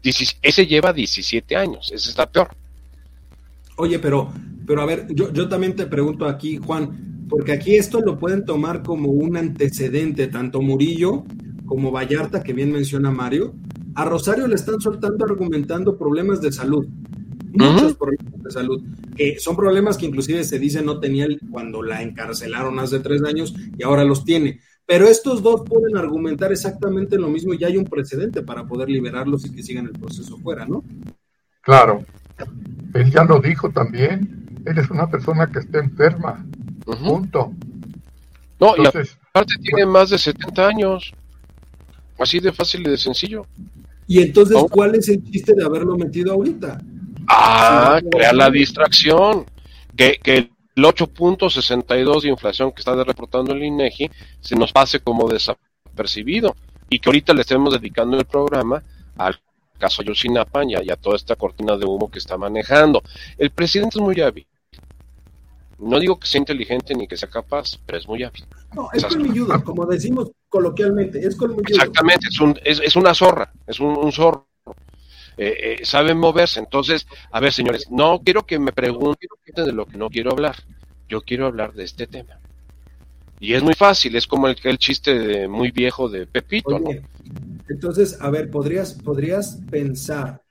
ese 0.03 0.65
lleva 0.65 0.93
17 0.93 1.55
años, 1.55 1.91
ese 1.93 2.09
está 2.09 2.29
peor. 2.29 2.49
Oye, 3.75 3.99
pero, 3.99 4.31
pero 4.65 4.81
a 4.81 4.85
ver, 4.85 5.07
yo, 5.09 5.31
yo 5.31 5.47
también 5.47 5.75
te 5.75 5.85
pregunto 5.85 6.25
aquí, 6.25 6.57
Juan, 6.57 7.27
porque 7.29 7.53
aquí 7.53 7.75
esto 7.75 8.01
lo 8.01 8.17
pueden 8.17 8.43
tomar 8.43 8.81
como 8.81 9.09
un 9.09 9.37
antecedente, 9.37 10.27
tanto 10.27 10.61
Murillo 10.61 11.25
como 11.69 11.91
Vallarta, 11.91 12.43
que 12.43 12.51
bien 12.51 12.73
menciona 12.73 13.11
Mario. 13.11 13.53
A 13.95 14.03
Rosario 14.03 14.47
le 14.47 14.55
están 14.55 14.81
soltando 14.81 15.23
argumentando 15.23 15.97
problemas 15.97 16.41
de 16.41 16.51
salud 16.51 16.85
muchos 17.53 17.95
problemas 17.95 18.43
de 18.43 18.51
salud, 18.51 18.83
que 19.15 19.39
son 19.39 19.55
problemas 19.55 19.97
que 19.97 20.05
inclusive 20.05 20.43
se 20.43 20.59
dice 20.59 20.81
no 20.81 20.99
tenía 20.99 21.27
cuando 21.51 21.81
la 21.83 22.01
encarcelaron 22.01 22.79
hace 22.79 22.99
tres 22.99 23.23
años 23.23 23.53
y 23.77 23.83
ahora 23.83 24.03
los 24.03 24.23
tiene. 24.23 24.59
Pero 24.85 25.07
estos 25.07 25.43
dos 25.43 25.61
pueden 25.67 25.97
argumentar 25.97 26.51
exactamente 26.51 27.17
lo 27.17 27.29
mismo 27.29 27.53
y 27.53 27.59
ya 27.59 27.67
hay 27.67 27.77
un 27.77 27.85
precedente 27.85 28.41
para 28.41 28.65
poder 28.65 28.89
liberarlos 28.89 29.45
y 29.45 29.51
que 29.51 29.61
sigan 29.61 29.85
el 29.85 29.91
proceso 29.91 30.37
fuera, 30.39 30.65
¿no? 30.65 30.83
Claro. 31.61 32.03
Él 32.95 33.11
ya 33.11 33.23
lo 33.23 33.39
dijo 33.39 33.69
también. 33.69 34.47
Él 34.65 34.77
es 34.77 34.89
una 34.89 35.09
persona 35.09 35.47
que 35.47 35.59
está 35.59 35.79
enferma. 35.79 36.43
Punto. 36.85 37.53
No, 38.59 38.75
y 38.77 38.87
aparte 38.87 39.53
tiene 39.61 39.85
más 39.85 40.09
de 40.09 40.17
70 40.17 40.67
años. 40.67 41.13
Así 42.19 42.39
de 42.39 42.51
fácil 42.51 42.81
y 42.81 42.89
de 42.89 42.97
sencillo. 42.97 43.45
Y 44.07 44.21
entonces, 44.21 44.57
¿cuál 44.69 44.95
es 44.95 45.07
el 45.09 45.23
chiste 45.23 45.53
de 45.53 45.63
haberlo 45.63 45.95
metido 45.95 46.33
ahorita? 46.33 46.81
Ah, 47.27 48.01
crea 48.11 48.33
la 48.33 48.49
distracción. 48.49 49.45
Que, 49.95 50.19
que 50.21 50.37
el 50.37 50.51
8.62 50.75 52.21
de 52.21 52.29
inflación 52.29 52.71
que 52.71 52.79
está 52.79 53.03
reportando 53.03 53.53
el 53.53 53.63
INEGI 53.63 54.09
se 54.39 54.55
nos 54.55 54.71
pase 54.71 54.99
como 54.99 55.27
desapercibido 55.27 56.55
y 56.89 56.99
que 56.99 57.09
ahorita 57.09 57.33
le 57.33 57.41
estemos 57.41 57.73
dedicando 57.73 58.17
el 58.17 58.25
programa 58.25 58.83
al 59.17 59.39
caso 59.77 60.03
Yosinapa 60.03 60.63
y 60.65 60.75
a, 60.75 60.95
toda 60.95 61.15
esta 61.15 61.35
cortina 61.35 61.77
de 61.77 61.85
humo 61.85 62.09
que 62.09 62.19
está 62.19 62.37
manejando. 62.37 63.01
El 63.37 63.51
presidente 63.51 63.97
es 63.97 64.01
muy 64.01 64.19
hábil. 64.21 64.45
No 65.77 65.99
digo 65.99 66.19
que 66.19 66.27
sea 66.27 66.39
inteligente 66.39 66.93
ni 66.95 67.07
que 67.07 67.15
sea 67.15 67.29
capaz, 67.29 67.77
pero 67.85 67.97
es 67.97 68.07
muy 68.07 68.23
hábil. 68.23 68.45
No, 68.73 68.89
es 68.91 69.05
colmilludo, 69.05 69.63
como 69.63 69.85
decimos 69.85 70.31
coloquialmente, 70.49 71.19
es 71.19 71.35
colmilludo. 71.35 71.65
Exactamente, 71.67 72.27
es, 72.29 72.39
un, 72.39 72.59
es, 72.63 72.81
es 72.83 72.95
una 72.95 73.13
zorra, 73.13 73.53
es 73.65 73.79
un, 73.79 73.97
un 73.97 74.11
zorro. 74.11 74.47
Eh, 75.37 75.77
eh, 75.79 75.85
saben 75.85 76.17
moverse. 76.17 76.59
Entonces, 76.59 77.07
a 77.31 77.39
ver, 77.39 77.53
señores, 77.53 77.89
no 77.89 78.19
quiero 78.25 78.45
que 78.45 78.59
me 78.59 78.73
pregunten 78.73 79.29
de 79.55 79.71
lo 79.71 79.85
que 79.85 79.97
no 79.97 80.09
quiero 80.09 80.31
hablar. 80.31 80.57
Yo 81.07 81.21
quiero 81.21 81.45
hablar 81.45 81.73
de 81.73 81.85
este 81.85 82.07
tema. 82.07 82.39
Y 83.39 83.53
es 83.53 83.63
muy 83.63 83.73
fácil, 83.73 84.17
es 84.17 84.27
como 84.27 84.49
el, 84.49 84.57
el 84.61 84.77
chiste 84.77 85.17
de, 85.17 85.47
muy 85.47 85.71
viejo 85.71 86.09
de 86.09 86.27
Pepito, 86.27 86.77
Entonces, 87.69 88.17
a 88.19 88.29
ver, 88.29 88.51
podrías, 88.51 88.93
podrías 88.95 89.61
pensar, 89.71 90.41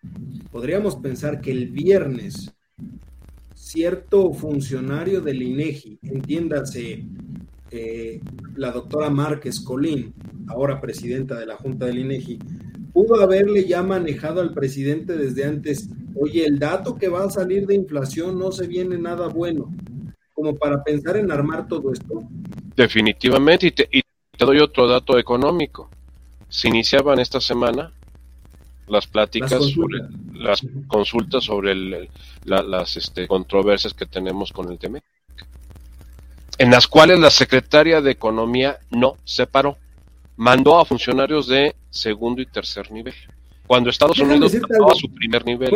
podríamos 0.51 0.97
pensar 0.97 1.43
que 1.43 1.51
el 1.51 1.69
viernes 1.69 2.51
cierto 3.55 4.33
funcionario 4.33 5.21
del 5.21 5.43
INEGI, 5.43 5.99
entiéndase 6.03 7.05
eh, 7.71 8.21
la 8.59 8.73
doctora 8.73 9.09
Márquez 9.09 9.61
Colín, 9.61 10.13
ahora 10.49 10.81
presidenta 10.81 11.39
de 11.39 11.47
la 11.47 11.57
Junta 11.57 11.87
del 11.87 12.01
INEGI, 12.01 12.39
pudo 12.93 13.21
haberle 13.21 13.65
ya 13.65 13.83
manejado 13.83 14.41
al 14.41 14.53
presidente 14.53 15.17
desde 15.17 15.45
antes, 15.45 15.89
oye, 16.17 16.45
el 16.45 16.59
dato 16.59 16.97
que 16.97 17.09
va 17.09 17.25
a 17.25 17.31
salir 17.31 17.67
de 17.67 17.77
inflación 17.77 18.39
no 18.39 18.51
se 18.51 18.67
viene 18.67 18.99
nada 18.99 19.29
bueno, 19.29 19.73
como 20.35 20.57
para 20.57 20.83
pensar 20.83 21.17
en 21.17 21.31
armar 21.31 21.69
todo 21.69 21.93
esto. 21.93 22.25
Definitivamente, 22.77 23.69
y 23.69 23.71
te, 23.71 23.89
doy 24.39 24.59
otro 24.59 24.89
dato 24.89 25.19
económico. 25.19 25.89
Se 26.49 26.69
iniciaban 26.69 27.21
esta 27.21 27.41
semana 27.41 27.93
las 28.89 29.07
pláticas 29.07 29.53
las 29.53 29.71
sobre 29.71 29.99
las 30.33 30.67
consultas 30.87 31.45
sobre 31.45 32.09
las 32.45 32.97
este, 32.97 33.29
controversias 33.29 33.93
que 33.93 34.07
tenemos 34.07 34.51
con 34.51 34.71
el 34.73 34.79
tema 34.79 34.99
en 36.57 36.71
las 36.71 36.87
cuales 36.87 37.19
la 37.19 37.31
secretaria 37.31 38.01
de 38.01 38.11
Economía 38.11 38.79
no 38.91 39.17
se 39.25 39.47
paró 39.47 39.77
mandó 40.39 40.79
a 40.79 40.85
funcionarios 40.85 41.49
de 41.49 41.75
segundo 41.91 42.41
y 42.41 42.47
tercer 42.47 42.91
nivel, 42.91 43.15
cuando 43.67 43.91
Estados 43.91 44.19
Unidos 44.21 44.55
mandó 44.55 44.91
a 44.91 44.95
su 44.95 45.13
primer 45.13 45.45
nivel. 45.45 45.71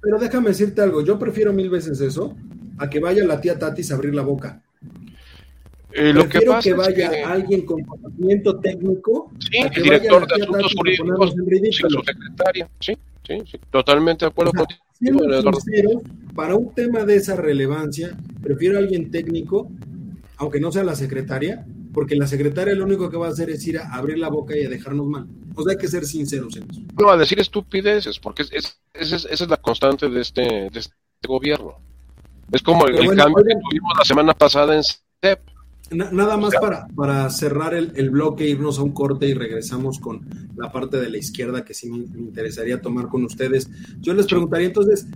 pero 0.00 0.18
déjame 0.18 0.48
decirte 0.48 0.80
algo, 0.80 1.04
yo 1.04 1.18
prefiero 1.18 1.52
mil 1.52 1.68
veces 1.68 2.00
eso 2.00 2.34
a 2.78 2.88
que 2.88 2.98
vaya 2.98 3.24
la 3.24 3.40
tía 3.40 3.58
Tatis 3.58 3.92
a 3.92 3.94
abrir 3.94 4.14
la 4.14 4.22
boca. 4.22 4.62
Eh, 5.92 6.12
lo 6.12 6.28
que, 6.28 6.40
que 6.62 6.74
vaya 6.74 7.10
alguien 7.30 7.64
con 7.64 7.82
conocimiento 7.82 8.58
técnico. 8.60 9.32
Sí, 9.38 9.58
el 9.58 9.82
director 9.82 10.26
de 10.26 10.42
asuntos 10.42 10.74
jurídicos, 10.74 11.34
sí, 11.76 11.82
su 11.88 12.02
secretaria, 12.02 12.68
sí, 12.78 12.98
sí, 13.26 13.38
sí, 13.50 13.58
totalmente 13.70 14.24
de 14.24 14.30
acuerdo 14.30 14.52
contigo. 14.52 14.80
Siendo 14.92 16.02
para 16.34 16.56
un 16.56 16.74
tema 16.74 17.04
de 17.04 17.16
esa 17.16 17.36
relevancia, 17.36 18.16
prefiero 18.42 18.76
a 18.76 18.80
alguien 18.80 19.10
técnico, 19.10 19.70
aunque 20.36 20.60
no 20.60 20.70
sea 20.72 20.84
la 20.84 20.94
secretaria, 20.94 21.64
porque 21.94 22.16
la 22.16 22.26
secretaria 22.26 22.74
lo 22.74 22.84
único 22.84 23.08
que 23.08 23.16
va 23.16 23.28
a 23.28 23.30
hacer 23.30 23.50
es 23.50 23.66
ir 23.66 23.78
a 23.78 23.94
abrir 23.94 24.18
la 24.18 24.28
boca 24.28 24.56
y 24.56 24.64
a 24.64 24.68
dejarnos 24.68 25.06
mal. 25.06 25.26
O 25.54 25.62
sea, 25.62 25.72
hay 25.72 25.78
que 25.78 25.88
ser 25.88 26.04
sinceros 26.04 26.56
en 26.56 26.70
eso. 26.70 26.80
No, 26.98 27.10
a 27.10 27.16
decir 27.16 27.40
estupideces, 27.40 28.18
porque 28.18 28.42
es, 28.42 28.78
esa 28.92 29.16
es 29.16 29.48
la 29.48 29.56
constante 29.56 30.08
de 30.08 30.20
este, 30.20 30.42
de 30.42 30.78
este 30.78 30.94
gobierno. 31.26 31.76
Es 32.52 32.62
como 32.62 32.86
el, 32.86 32.94
cambio 33.16 33.44
que 33.44 33.54
tuvimos 33.54 33.92
la 33.98 34.04
semana 34.04 34.34
pasada 34.34 34.74
en 34.74 34.82
STEP. 34.82 35.40
Nada 35.90 36.36
más 36.36 36.54
para, 36.60 36.86
para 36.88 37.28
cerrar 37.30 37.74
el, 37.74 37.92
el, 37.96 38.10
bloque, 38.10 38.48
irnos 38.48 38.78
a 38.78 38.82
un 38.82 38.92
corte 38.92 39.28
y 39.28 39.34
regresamos 39.34 39.98
con 39.98 40.26
la 40.56 40.70
parte 40.70 40.98
de 40.98 41.08
la 41.08 41.18
izquierda 41.18 41.64
que 41.64 41.74
sí 41.74 41.90
me, 41.90 41.98
interesaría 42.18 42.80
tomar 42.80 43.08
con 43.08 43.24
ustedes. 43.24 43.70
Yo 44.00 44.14
les 44.14 44.26
preguntaría 44.26 44.66
entonces, 44.66 45.06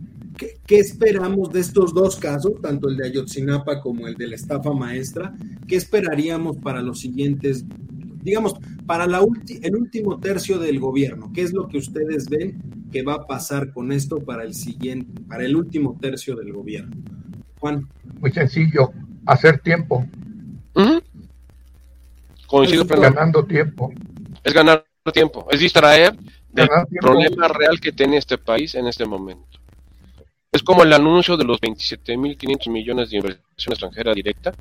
¿Qué, 0.66 0.79
esperamos 0.79 1.53
de 1.53 1.61
estos 1.61 1.93
dos 1.93 2.16
casos, 2.16 2.55
tanto 2.62 2.89
el 2.89 2.97
de 2.97 3.07
Ayotzinapa 3.07 3.81
como 3.81 4.09
el 4.09 4.14
de 4.14 4.29
la 4.29 4.35
estafa 4.35 4.73
maestra? 4.73 5.35
¿Qué 5.68 5.77
esperaríamos 5.77 6.57
para 6.57 6.81
los 6.81 7.01
siguientes, 7.01 7.64
digamos, 8.23 8.55
para 8.87 9.07
la 9.07 9.20
el 9.62 9.77
último 9.77 10.18
tercio 10.18 10.59
del 10.59 10.81
gobierno? 10.81 11.31
¿Qué 11.35 11.43
es 11.43 11.53
lo 11.53 11.68
que 11.68 11.79
ustedes 11.79 12.29
ven 12.29 12.61
que 12.91 13.03
va 13.03 13.14
a 13.14 13.27
pasar 13.27 13.73
con 13.73 13.93
esto 13.93 14.20
para 14.20 14.45
el 14.45 14.55
siguiente, 14.55 15.20
para 15.29 15.45
el 15.45 15.55
último 15.55 15.99
tercio 16.01 16.35
del 16.35 16.53
gobierno? 16.53 16.97
Juan. 17.61 17.87
Muy 18.20 18.33
sencillo, 18.33 18.91
hacer 19.27 19.59
tiempo. 19.61 20.07
Coincido 22.53 22.84
ganando 22.84 23.46
tiempo. 23.46 23.90
Es 24.44 24.53
ganar 24.53 24.84
tiempo, 25.11 25.48
es 25.50 25.59
distraer 25.59 26.14
del 26.53 26.68
problema 27.00 27.48
real 27.48 27.80
que 27.80 27.92
tiene 27.92 28.18
este 28.18 28.36
país 28.36 28.74
en 28.74 28.86
este 28.86 29.07
momento. 29.07 29.59
Es 30.53 30.62
como 30.62 30.82
el 30.82 30.92
anuncio 30.92 31.38
de 31.38 31.44
los 31.44 31.59
27.500 31.62 32.70
millones 32.70 33.09
de 33.09 33.16
inversión 33.16 33.72
extranjera 33.72 34.12
directa, 34.12 34.53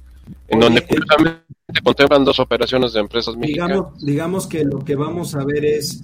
en 0.47 0.61
donde 0.61 0.85
curiosamente 0.85 1.43
contemplan 1.83 2.23
dos 2.23 2.39
operaciones 2.39 2.93
de 2.93 3.01
empresas 3.01 3.35
mexicanas. 3.35 3.69
Digamos, 3.69 4.05
digamos 4.05 4.47
que 4.47 4.63
lo 4.63 4.79
que 4.79 4.95
vamos 4.95 5.35
a 5.35 5.43
ver 5.43 5.65
es 5.65 6.01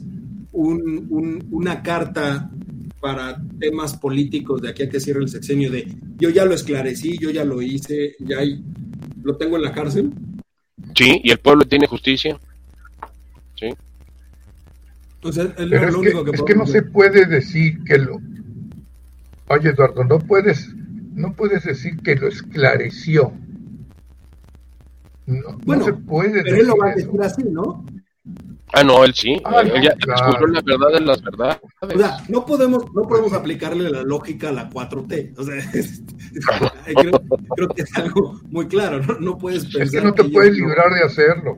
una 0.51 1.81
carta 1.83 2.51
para 2.99 3.41
temas 3.59 3.95
políticos 3.95 4.61
de 4.61 4.71
aquí 4.71 4.83
a 4.83 4.89
que 4.89 4.99
cierre 4.99 5.21
el 5.21 5.29
sexenio 5.29 5.71
de 5.71 5.87
yo 6.17 6.31
ya 6.31 6.43
lo 6.43 6.53
esclarecí, 6.53 7.17
yo 7.17 7.29
ya 7.29 7.45
lo 7.45 7.61
hice, 7.61 8.17
ya 8.19 8.39
lo 9.23 9.37
tengo 9.37 9.55
en 9.55 9.61
la 9.61 9.71
cárcel. 9.71 10.11
Sí, 10.95 11.21
y 11.23 11.31
el 11.31 11.39
pueblo 11.39 11.65
tiene 11.65 11.87
justicia. 11.87 12.37
Sí. 13.55 13.73
Entonces, 15.15 15.51
es, 15.57 15.95
que, 15.95 16.31
es 16.33 16.41
que 16.43 16.55
no 16.55 16.67
se 16.67 16.81
puede 16.83 17.25
decir 17.25 17.83
que 17.83 17.97
lo... 17.97 18.19
Oye, 19.47 19.69
Eduardo, 19.69 20.03
no 20.03 20.19
puedes, 20.19 20.69
no 21.13 21.33
puedes 21.33 21.63
decir 21.63 21.97
que 22.01 22.15
lo 22.15 22.27
esclareció. 22.27 23.33
No, 25.25 25.57
bueno, 25.65 25.85
se 25.85 25.93
puede 25.93 26.43
pero 26.43 26.55
él 26.55 26.67
lo 26.67 26.77
va 26.77 26.91
a 26.91 26.95
decir 26.95 27.21
así, 27.21 27.43
¿no? 27.43 27.85
Ah, 28.73 28.83
no, 28.83 29.03
él 29.03 29.13
sí. 29.13 29.41
Ah, 29.45 29.61
él 29.61 29.81
ya 29.81 29.95
descubrió 29.95 30.47
la 30.47 30.61
verdad 30.61 30.99
de 30.99 31.05
las 31.05 31.21
verdades. 31.21 31.57
O 31.81 31.97
sea, 31.97 32.17
no 32.27 32.45
podemos, 32.45 32.83
no 32.93 33.03
podemos 33.03 33.33
aplicarle 33.33 33.89
la 33.89 34.03
lógica 34.03 34.49
a 34.49 34.51
la 34.51 34.69
4T. 34.69 35.33
O 35.37 35.43
sea, 35.43 35.55
creo, 37.55 37.69
que 37.69 37.81
es 37.81 37.97
algo 37.97 38.41
muy 38.49 38.67
claro. 38.67 39.01
No, 39.19 39.37
puedes 39.37 39.63
pensar. 39.63 39.81
Es 39.83 39.91
que 39.91 40.01
no 40.01 40.13
te 40.13 40.23
puedes 40.25 40.53
librar 40.53 40.93
de 40.93 41.03
hacerlo. 41.03 41.57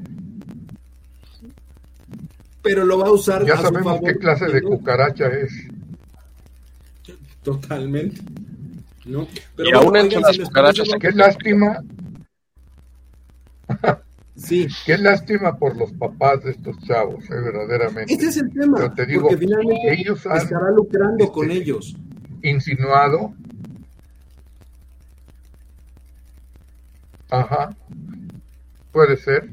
Pero 2.62 2.86
lo 2.86 3.00
va 3.00 3.08
a 3.08 3.12
usar. 3.12 3.46
Ya 3.46 3.58
sabemos 3.58 4.00
qué 4.06 4.16
clase 4.16 4.46
de 4.46 4.62
cucaracha 4.62 5.28
es. 5.28 5.52
Totalmente. 7.44 8.22
¿no? 9.06 9.28
Pero 9.56 9.70
y 9.70 9.74
aún 9.74 9.96
entre 9.98 10.20
las 10.20 10.38
cucarachas. 10.38 10.90
Qué 11.00 11.12
lástima. 11.12 11.84
Sí. 14.40 14.68
Qué 14.86 14.98
lástima 14.98 15.58
por 15.58 15.76
los 15.76 15.92
papás 15.94 16.44
de 16.44 16.52
estos 16.52 16.78
chavos, 16.80 17.26
eh, 17.26 17.36
verdaderamente. 17.36 18.14
Ese 18.14 18.28
es 18.28 18.38
el 18.38 18.52
tema. 18.52 18.78
Pero 18.78 18.94
te 18.94 19.06
digo, 19.06 19.22
porque 19.24 19.38
finalmente 19.38 19.94
ellos 19.94 20.26
estará 20.26 20.72
lucrando 20.72 21.26
este, 21.26 21.34
con 21.34 21.52
ellos. 21.52 21.96
Insinuado. 22.42 23.34
Ajá. 27.30 27.76
Puede 28.92 29.18
ser. 29.18 29.50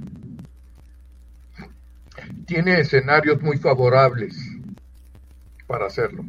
Tiene 2.47 2.81
escenarios 2.81 3.43
muy 3.43 3.59
favorables 3.59 4.37
para 5.67 5.87
hacerlo. 5.87 6.25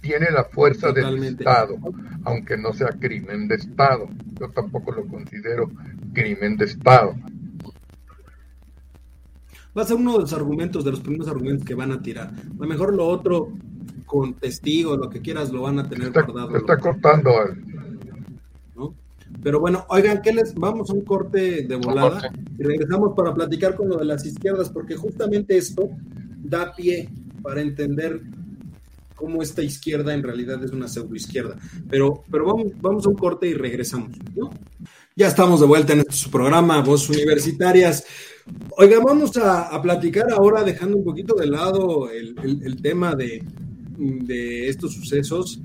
Tiene 0.00 0.30
la 0.32 0.44
fuerza 0.44 0.92
del 0.92 1.22
Estado, 1.22 1.76
aunque 2.24 2.58
no 2.58 2.72
sea 2.72 2.88
crimen 2.88 3.46
de 3.46 3.54
Estado. 3.54 4.08
Yo 4.38 4.50
tampoco 4.50 4.92
lo 4.92 5.06
considero 5.06 5.70
crimen 6.14 6.56
de 6.56 6.64
Estado. 6.64 7.14
Va 9.76 9.82
a 9.82 9.86
ser 9.86 9.96
uno 9.96 10.12
de 10.14 10.20
los 10.20 10.32
argumentos, 10.32 10.84
de 10.84 10.92
los 10.92 11.00
primeros 11.00 11.28
argumentos 11.28 11.66
que 11.66 11.74
van 11.74 11.90
a 11.90 12.00
tirar. 12.00 12.28
A 12.28 12.62
lo 12.62 12.66
mejor 12.66 12.94
lo 12.94 13.06
otro, 13.06 13.52
con 14.06 14.34
testigos, 14.34 14.98
lo 14.98 15.10
que 15.10 15.20
quieras, 15.20 15.52
lo 15.52 15.62
van 15.62 15.80
a 15.80 15.88
tener 15.88 16.08
está, 16.08 16.22
guardado. 16.22 16.56
Está 16.56 16.78
cortando. 16.78 17.30
¿no? 18.76 18.94
Pero 19.42 19.58
bueno, 19.58 19.84
oigan, 19.88 20.22
¿qué 20.22 20.32
les 20.32 20.54
vamos 20.54 20.90
a 20.90 20.94
un 20.94 21.02
corte 21.02 21.66
de 21.66 21.76
volada 21.76 22.30
y 22.56 22.62
regresamos 22.62 23.14
para 23.16 23.34
platicar 23.34 23.74
con 23.74 23.88
lo 23.88 23.96
de 23.96 24.04
las 24.04 24.24
izquierdas, 24.24 24.70
porque 24.70 24.94
justamente 24.94 25.56
esto 25.56 25.90
da 26.44 26.72
pie 26.74 27.10
para 27.42 27.60
entender 27.60 28.22
cómo 29.24 29.42
esta 29.42 29.62
izquierda 29.62 30.12
en 30.12 30.22
realidad 30.22 30.62
es 30.62 30.70
una 30.70 30.86
pseudoizquierda. 30.86 31.56
Pero, 31.88 32.22
pero 32.30 32.44
vamos, 32.44 32.72
vamos 32.80 33.06
a 33.06 33.08
un 33.08 33.16
corte 33.16 33.48
y 33.48 33.54
regresamos. 33.54 34.10
¿no? 34.36 34.50
Ya 35.16 35.28
estamos 35.28 35.60
de 35.60 35.66
vuelta 35.66 35.94
en 35.94 36.00
este 36.00 36.28
programa, 36.28 36.82
Voz 36.82 37.08
Universitarias. 37.08 38.04
Oiga, 38.76 38.98
vamos 39.02 39.34
a, 39.38 39.80
platicar 39.80 40.30
ahora, 40.30 40.62
dejando 40.62 40.98
un 40.98 41.04
poquito 41.04 41.34
de 41.34 41.46
lado 41.46 42.10
el, 42.10 42.82
tema 42.82 43.14
de, 43.14 44.68
estos 44.68 44.92
sucesos, 44.92 45.60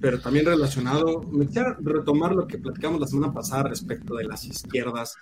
pero 0.00 0.18
también 0.18 0.46
relacionado, 0.46 1.22
me 1.30 1.46
quisiera 1.46 1.76
retomar 1.82 2.34
lo 2.34 2.46
que 2.46 2.56
platicamos 2.56 3.00
la 3.00 3.06
semana 3.06 3.34
pasada 3.34 3.64
respecto 3.64 4.14
de 4.14 4.24
las 4.24 4.46
izquierdas 4.46 5.16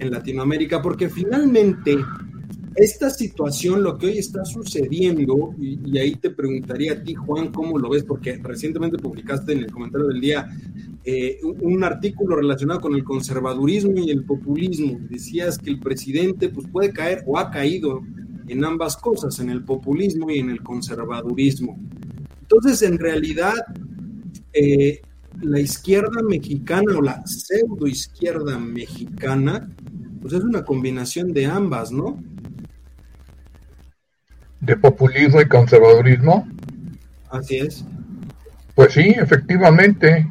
en 0.00 0.10
Latinoamérica, 0.10 0.82
porque 0.82 1.08
finalmente 1.08 1.96
esta 2.76 3.10
situación, 3.10 3.82
lo 3.82 3.98
que 3.98 4.06
hoy 4.06 4.18
está 4.18 4.44
sucediendo, 4.44 5.54
y, 5.58 5.98
ahí 5.98 6.14
te 6.14 6.30
preguntaría 6.30 6.92
a 6.92 7.02
ti, 7.02 7.14
Juan, 7.14 7.48
cómo 7.48 7.78
lo 7.78 7.90
ves, 7.90 8.04
porque 8.04 8.38
recientemente 8.42 8.96
publicaste 8.98 9.52
en 9.52 9.58
el 9.58 9.72
comentario 9.72 10.06
del 10.06 10.20
día 10.20 10.48
eh, 11.04 11.38
un, 11.42 11.82
artículo 11.82 12.36
relacionado 12.36 12.80
con 12.80 12.94
el 12.94 13.02
conservadurismo 13.02 13.98
y 13.98 14.10
el 14.10 14.24
populismo. 14.24 14.98
Decías 15.08 15.58
que 15.58 15.70
el 15.70 15.80
presidente 15.80 16.48
pues, 16.48 16.68
puede 16.68 16.92
caer 16.92 17.24
o 17.26 17.38
ha 17.38 17.50
caído 17.50 18.02
en 18.46 18.64
ambas 18.64 18.96
cosas, 18.96 19.38
en 19.40 19.50
el 19.50 19.64
populismo 19.64 20.30
y 20.30 20.38
en 20.38 20.50
el 20.50 20.62
conservadurismo. 20.62 21.78
Entonces, 22.42 22.82
en 22.82 22.98
realidad, 22.98 23.54
eh, 24.52 25.00
la 25.40 25.60
izquierda 25.60 26.22
mexicana 26.22 26.98
o 26.98 27.02
la 27.02 27.26
pseudo 27.26 27.86
izquierda 27.86 28.58
mexicana, 28.58 29.68
pues 30.20 30.34
es 30.34 30.42
una 30.42 30.64
combinación 30.64 31.32
de 31.32 31.46
ambas, 31.46 31.92
¿no? 31.92 32.22
De 34.60 34.76
populismo 34.76 35.40
y 35.40 35.48
conservadurismo. 35.48 36.46
Así 37.30 37.58
es. 37.58 37.84
Pues 38.74 38.92
sí, 38.92 39.14
efectivamente, 39.16 40.26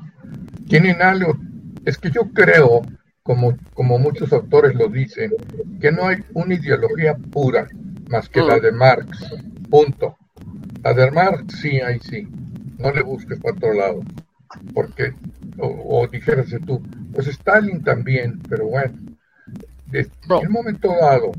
tienen 0.68 1.02
algo. 1.02 1.38
Es 1.86 1.98
que 1.98 2.12
yo 2.12 2.32
creo, 2.34 2.82
como, 3.24 3.58
como 3.74 3.98
muchos 3.98 4.32
autores 4.34 4.76
lo 4.76 4.88
dicen, 4.88 5.32
que 5.80 5.92
no 5.92 6.08
hay 6.08 6.18
una 6.34 6.56
ideología 6.56 7.16
pura 7.16 7.68
más 8.10 8.30
que 8.30 8.42
la 8.42 8.58
mm. 8.58 8.62
de 8.62 8.72
Marx. 8.72 9.36
Punto. 9.70 10.18
La 10.84 10.94
de 10.94 11.12
Marx 11.12 11.60
sí, 11.60 11.80
ahí 11.82 12.00
sí. 12.00 12.28
No 12.78 12.92
le 12.92 13.02
busques 13.02 13.40
para 13.40 13.56
otro 13.56 13.74
lado. 13.74 14.02
Porque, 14.74 15.14
o, 15.60 16.02
o 16.02 16.08
dijérase 16.08 16.60
tú, 16.60 16.82
pues 17.14 17.28
Stalin 17.28 17.84
también, 17.84 18.40
pero 18.50 18.68
bueno. 18.68 18.94
En 19.92 20.48
un 20.48 20.52
momento 20.52 20.94
dado, 21.02 21.32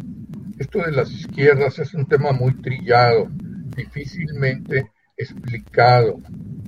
esto 0.61 0.80
de 0.80 0.92
las 0.92 1.11
izquierdas 1.11 1.78
es 1.78 1.94
un 1.94 2.06
tema 2.06 2.32
muy 2.32 2.52
trillado, 2.61 3.28
difícilmente 3.74 4.90
explicado 5.16 6.18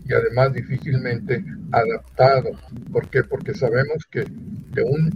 y 0.08 0.14
además 0.14 0.54
difícilmente 0.54 1.44
adaptado. 1.70 2.52
¿Por 2.90 3.10
qué? 3.10 3.22
Porque 3.22 3.52
sabemos 3.52 4.06
que 4.10 4.24
de 4.24 4.82
un 4.82 5.10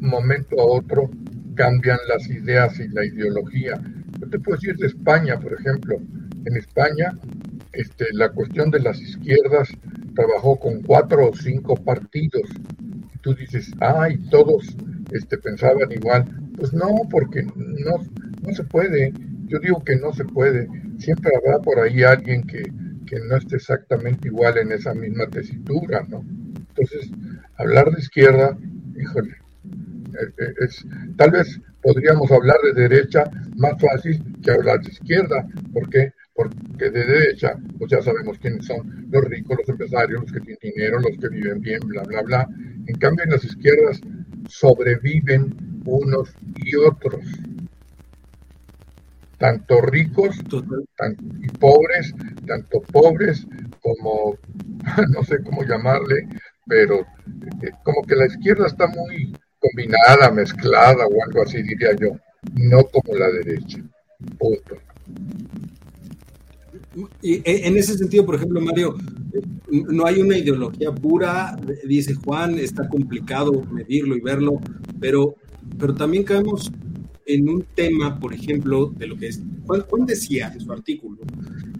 momento 0.00 0.60
a 0.60 0.64
otro 0.64 1.08
cambian 1.54 1.98
las 2.08 2.28
ideas 2.28 2.80
y 2.80 2.88
la 2.88 3.04
ideología. 3.04 3.80
Yo 4.18 4.28
te 4.28 4.40
puedo 4.40 4.58
decir 4.58 4.76
de 4.76 4.88
España, 4.88 5.38
por 5.38 5.54
ejemplo. 5.54 5.96
En 6.44 6.56
España, 6.56 7.16
este, 7.72 8.06
la 8.12 8.30
cuestión 8.30 8.72
de 8.72 8.80
las 8.80 9.00
izquierdas 9.00 9.68
trabajó 10.16 10.58
con 10.58 10.82
cuatro 10.82 11.30
o 11.30 11.34
cinco 11.36 11.76
partidos. 11.76 12.50
Tú 13.20 13.34
dices, 13.34 13.70
ay, 13.80 14.18
todos 14.30 14.76
este, 15.12 15.38
pensaban 15.38 15.92
igual. 15.92 16.24
Pues 16.56 16.72
no, 16.72 16.88
porque 17.10 17.42
no, 17.42 18.04
no 18.42 18.54
se 18.54 18.64
puede. 18.64 19.12
Yo 19.46 19.58
digo 19.58 19.82
que 19.84 19.96
no 19.96 20.12
se 20.12 20.24
puede. 20.24 20.68
Siempre 20.98 21.32
habrá 21.36 21.58
por 21.60 21.78
ahí 21.78 22.02
alguien 22.02 22.42
que, 22.42 22.62
que 23.06 23.18
no 23.28 23.36
esté 23.36 23.56
exactamente 23.56 24.28
igual 24.28 24.58
en 24.58 24.72
esa 24.72 24.94
misma 24.94 25.26
tesitura, 25.28 26.04
¿no? 26.08 26.24
Entonces, 26.68 27.10
hablar 27.56 27.90
de 27.90 28.00
izquierda, 28.00 28.58
híjole, 28.98 29.30
eh, 30.20 30.32
eh, 30.38 30.54
es, 30.60 30.84
tal 31.16 31.30
vez 31.30 31.60
podríamos 31.82 32.30
hablar 32.30 32.56
de 32.62 32.88
derecha 32.88 33.24
más 33.56 33.74
fácil 33.80 34.22
que 34.42 34.50
hablar 34.50 34.80
de 34.80 34.92
izquierda. 34.92 35.46
¿Por 35.72 35.88
qué? 35.88 36.12
Porque 36.34 36.90
de 36.90 37.04
derecha, 37.04 37.54
pues 37.78 37.90
ya 37.90 38.02
sabemos 38.02 38.38
quiénes 38.38 38.66
son 38.66 39.06
los 39.10 39.24
ricos, 39.24 39.56
los 39.58 39.68
empresarios, 39.68 40.22
los 40.22 40.32
que 40.32 40.40
tienen 40.40 40.58
dinero, 40.62 41.00
los 41.00 41.16
que 41.18 41.28
viven 41.28 41.60
bien, 41.60 41.80
bla, 41.86 42.02
bla, 42.02 42.22
bla. 42.22 42.48
En 42.86 42.98
cambio, 42.98 43.24
en 43.24 43.30
las 43.30 43.44
izquierdas 43.44 44.00
sobreviven 44.48 45.75
unos 45.86 46.30
y 46.56 46.76
otros 46.76 47.24
tanto 49.38 49.80
ricos 49.82 50.36
y 50.38 51.48
pobres, 51.58 52.14
tanto 52.46 52.80
pobres 52.80 53.46
como, 53.80 54.38
no 55.14 55.22
sé 55.24 55.42
cómo 55.42 55.62
llamarle, 55.62 56.26
pero 56.66 57.00
eh, 57.00 57.70
como 57.84 58.02
que 58.02 58.16
la 58.16 58.26
izquierda 58.26 58.66
está 58.66 58.86
muy 58.86 59.34
combinada, 59.58 60.30
mezclada 60.30 61.06
o 61.06 61.22
algo 61.22 61.42
así, 61.42 61.62
diría 61.62 61.94
yo, 62.00 62.16
no 62.54 62.84
como 62.84 63.14
la 63.14 63.30
derecha. 63.30 63.78
Punto. 64.38 64.76
Y 67.20 67.34
e, 67.44 67.66
en 67.66 67.76
ese 67.76 67.98
sentido, 67.98 68.24
por 68.24 68.36
ejemplo, 68.36 68.60
Mario, 68.60 68.96
no 69.70 70.06
hay 70.06 70.20
una 70.20 70.38
ideología 70.38 70.92
pura, 70.92 71.56
dice 71.84 72.14
Juan, 72.14 72.58
está 72.58 72.88
complicado 72.88 73.62
medirlo 73.70 74.16
y 74.16 74.20
verlo, 74.20 74.60
pero, 74.98 75.36
pero 75.78 75.94
también 75.94 76.24
caemos 76.24 76.72
en 77.26 77.48
un 77.48 77.64
tema, 77.74 78.18
por 78.20 78.32
ejemplo, 78.32 78.86
de 78.96 79.08
lo 79.08 79.16
que 79.16 79.28
es, 79.28 79.42
Juan, 79.66 80.06
decía 80.06 80.52
en 80.54 80.60
su 80.60 80.72
artículo 80.72 81.18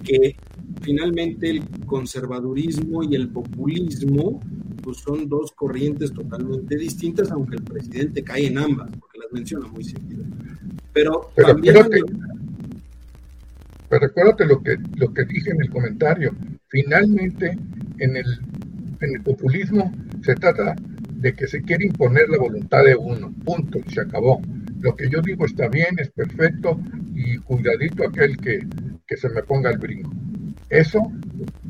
que 0.03 0.37
finalmente 0.83 1.51
el 1.51 1.63
conservadurismo 1.87 3.03
y 3.05 3.15
el 3.15 3.29
populismo 3.29 4.41
pues 4.83 4.99
son 4.99 5.29
dos 5.29 5.53
corrientes 5.53 6.13
totalmente 6.13 6.77
distintas, 6.77 7.31
aunque 7.31 7.57
el 7.57 7.63
presidente 7.63 8.23
cae 8.23 8.47
en 8.47 8.59
ambas, 8.59 8.91
porque 9.01 9.19
las 9.19 9.33
menciona 9.33 9.67
muy 9.67 9.83
seguido. 9.83 10.25
Pero, 10.93 11.33
también... 11.35 11.75
Pero 13.89 14.01
recuérdate 14.01 14.47
lo 14.47 14.63
que, 14.63 14.77
lo 14.97 15.13
que 15.13 15.25
dije 15.25 15.51
en 15.51 15.61
el 15.61 15.71
comentario. 15.71 16.35
Finalmente, 16.69 17.57
en 17.99 18.17
el, 18.17 18.27
en 19.01 19.15
el 19.17 19.23
populismo 19.23 19.93
se 20.23 20.35
trata 20.35 20.75
de 21.17 21.35
que 21.35 21.47
se 21.47 21.63
quiere 21.63 21.87
imponer 21.87 22.29
la 22.29 22.39
voluntad 22.39 22.85
de 22.85 22.95
uno, 22.95 23.33
punto, 23.45 23.79
y 23.85 23.91
se 23.91 24.01
acabó. 24.01 24.41
Lo 24.81 24.95
que 24.95 25.09
yo 25.09 25.21
digo 25.23 25.47
está 25.47 25.69
bien, 25.69 25.99
es 25.99 26.11
perfecto, 26.11 26.79
y 27.15 27.39
cuidadito 27.39 28.07
aquel 28.07 28.37
que, 28.37 28.67
que 29.07 29.17
se 29.17 29.29
me 29.31 29.43
ponga 29.43 29.71
el 29.71 29.79
brinco. 29.79 30.13
Eso, 30.69 31.01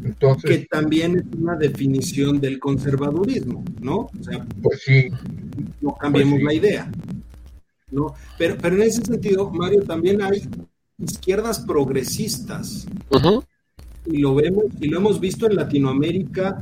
entonces... 0.03 0.51
Que 0.51 0.67
también 0.67 1.19
es 1.19 1.39
una 1.39 1.57
definición 1.57 2.41
del 2.41 2.59
conservadurismo, 2.59 3.65
¿no? 3.81 3.97
O 3.97 4.23
sea, 4.23 4.45
pues 4.63 4.83
sí. 4.83 5.09
No 5.81 5.95
cambiemos 5.95 6.41
pues 6.41 6.45
la 6.45 6.55
idea. 6.55 6.91
¿no? 7.91 8.15
Pero, 8.39 8.57
pero 8.61 8.77
en 8.77 8.83
ese 8.83 9.05
sentido, 9.05 9.51
Mario, 9.51 9.83
también 9.83 10.23
hay 10.23 10.49
izquierdas 10.99 11.61
progresistas. 11.61 12.87
Y 14.07 14.19
lo 14.19 14.35
vemos, 14.35 14.65
y 14.81 14.89
lo 14.89 14.99
hemos 14.99 15.21
visto 15.21 15.47
en 15.47 15.57
Latinoamérica, 15.57 16.61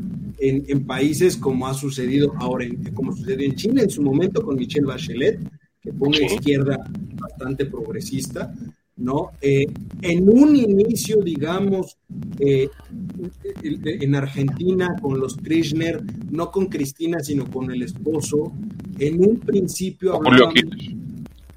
en, 0.49 0.87
países 0.87 1.37
como 1.37 1.67
ha 1.67 1.75
sucedido 1.75 2.35
ahora, 2.39 2.67
como 2.95 3.15
sucedió 3.15 3.47
en 3.47 3.55
Chile 3.55 3.83
en 3.83 3.91
su 3.91 4.03
momento 4.03 4.43
con 4.43 4.57
Michelle 4.57 4.87
Bachelet, 4.87 5.39
que 5.81 5.93
fue 5.93 6.09
una 6.09 6.19
izquierda 6.19 6.79
bastante 7.15 7.67
progresista, 7.67 8.55
¿no? 8.97 9.31
Eh, 9.41 9.67
en 10.03 10.29
un 10.29 10.57
inicio, 10.57 11.21
digamos, 11.23 11.99
eh, 12.39 12.69
en 13.63 14.15
Argentina 14.15 14.97
con 15.01 15.19
los 15.19 15.37
Kirchner, 15.37 16.03
no 16.31 16.51
con 16.51 16.67
Cristina, 16.67 17.21
sino 17.21 17.51
con 17.51 17.71
el 17.71 17.83
esposo, 17.83 18.53
en 18.99 19.25
un 19.25 19.41
principio 19.41 20.21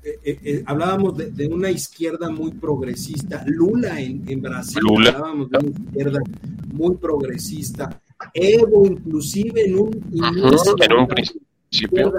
eh, 0.07 0.19
eh, 0.23 0.39
eh, 0.41 0.63
hablábamos 0.65 1.17
de, 1.17 1.47
una 1.47 1.69
izquierda 1.69 2.29
muy 2.29 2.51
progresista, 2.51 3.43
Lula 3.45 3.99
en, 3.99 4.41
Brasil, 4.41 4.81
hablábamos 5.05 5.49
de 5.49 5.57
una 5.57 5.69
izquierda 5.69 6.19
muy 6.73 6.95
progresista, 6.95 8.01
Evo 8.33 8.85
inclusive 8.85 9.65
en 9.65 9.77
un, 9.77 9.91
principio 11.07 12.13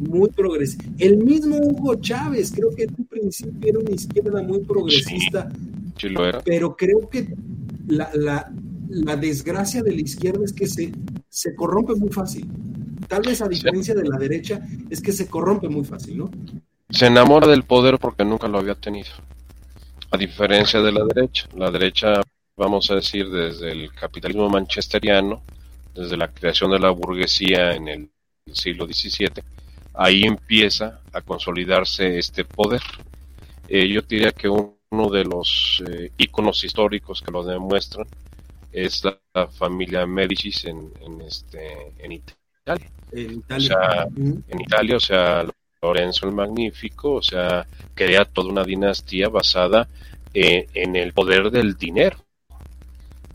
muy 0.00 0.28
progresista. 0.30 0.84
El 0.98 1.18
mismo 1.18 1.56
Hugo 1.56 1.94
Chávez, 1.96 2.52
creo 2.54 2.74
que 2.74 2.84
en 2.84 2.94
un 2.98 3.04
principio 3.04 3.68
era 3.68 3.78
una 3.78 3.90
izquierda 3.90 4.42
muy 4.42 4.60
progresista, 4.60 5.48
pero 6.44 6.74
creo 6.76 7.08
que 7.08 7.28
la, 7.86 8.10
la, 8.14 9.16
desgracia 9.16 9.82
de 9.82 9.92
la 9.92 10.00
izquierda 10.00 10.44
es 10.44 10.52
que 10.52 10.66
se, 10.66 10.92
se 11.28 11.54
corrompe 11.54 11.94
muy 11.94 12.10
fácil. 12.10 12.48
Tal 13.08 13.22
vez 13.22 13.42
a 13.42 13.48
diferencia 13.48 13.94
de 13.94 14.04
la 14.04 14.16
derecha, 14.16 14.60
es 14.90 15.00
que 15.00 15.12
se 15.12 15.28
corrompe 15.28 15.68
muy 15.68 15.84
fácil, 15.84 16.18
¿no? 16.18 16.30
se 16.94 17.06
enamora 17.06 17.46
del 17.48 17.64
poder 17.64 17.98
porque 17.98 18.24
nunca 18.24 18.48
lo 18.48 18.58
había 18.58 18.74
tenido. 18.74 19.10
A 20.10 20.16
diferencia 20.16 20.80
de 20.80 20.92
la 20.92 21.04
derecha, 21.04 21.48
la 21.56 21.70
derecha, 21.70 22.20
vamos 22.56 22.90
a 22.90 22.96
decir, 22.96 23.28
desde 23.30 23.72
el 23.72 23.92
capitalismo 23.92 24.48
manchesteriano, 24.48 25.42
desde 25.94 26.16
la 26.16 26.28
creación 26.28 26.70
de 26.70 26.78
la 26.78 26.90
burguesía 26.90 27.72
en 27.72 27.88
el 27.88 28.10
siglo 28.52 28.86
XVII, 28.86 29.42
ahí 29.94 30.24
empieza 30.24 31.00
a 31.12 31.20
consolidarse 31.20 32.18
este 32.18 32.44
poder. 32.44 32.82
Eh, 33.68 33.88
yo 33.88 34.02
diría 34.02 34.32
que 34.32 34.48
uno 34.48 35.10
de 35.10 35.24
los 35.24 35.82
eh, 35.88 36.10
íconos 36.18 36.62
históricos 36.64 37.22
que 37.22 37.32
lo 37.32 37.44
demuestran 37.44 38.06
es 38.72 39.02
la, 39.04 39.18
familia 39.48 40.06
Medici 40.06 40.52
en, 40.68 40.92
este, 41.26 41.92
en 41.98 42.12
Italia. 42.12 42.90
En 43.12 43.32
Italia. 43.32 44.08
en 44.16 44.60
Italia, 44.60 44.96
o 44.96 45.00
sea, 45.00 45.44
Lorenzo 45.82 46.26
el 46.26 46.34
Magnífico, 46.34 47.14
o 47.14 47.22
sea, 47.22 47.66
crea 47.94 48.24
toda 48.24 48.50
una 48.50 48.64
dinastía 48.64 49.28
basada 49.28 49.88
eh, 50.32 50.66
en 50.74 50.96
el 50.96 51.12
poder 51.12 51.50
del 51.50 51.74
dinero. 51.74 52.23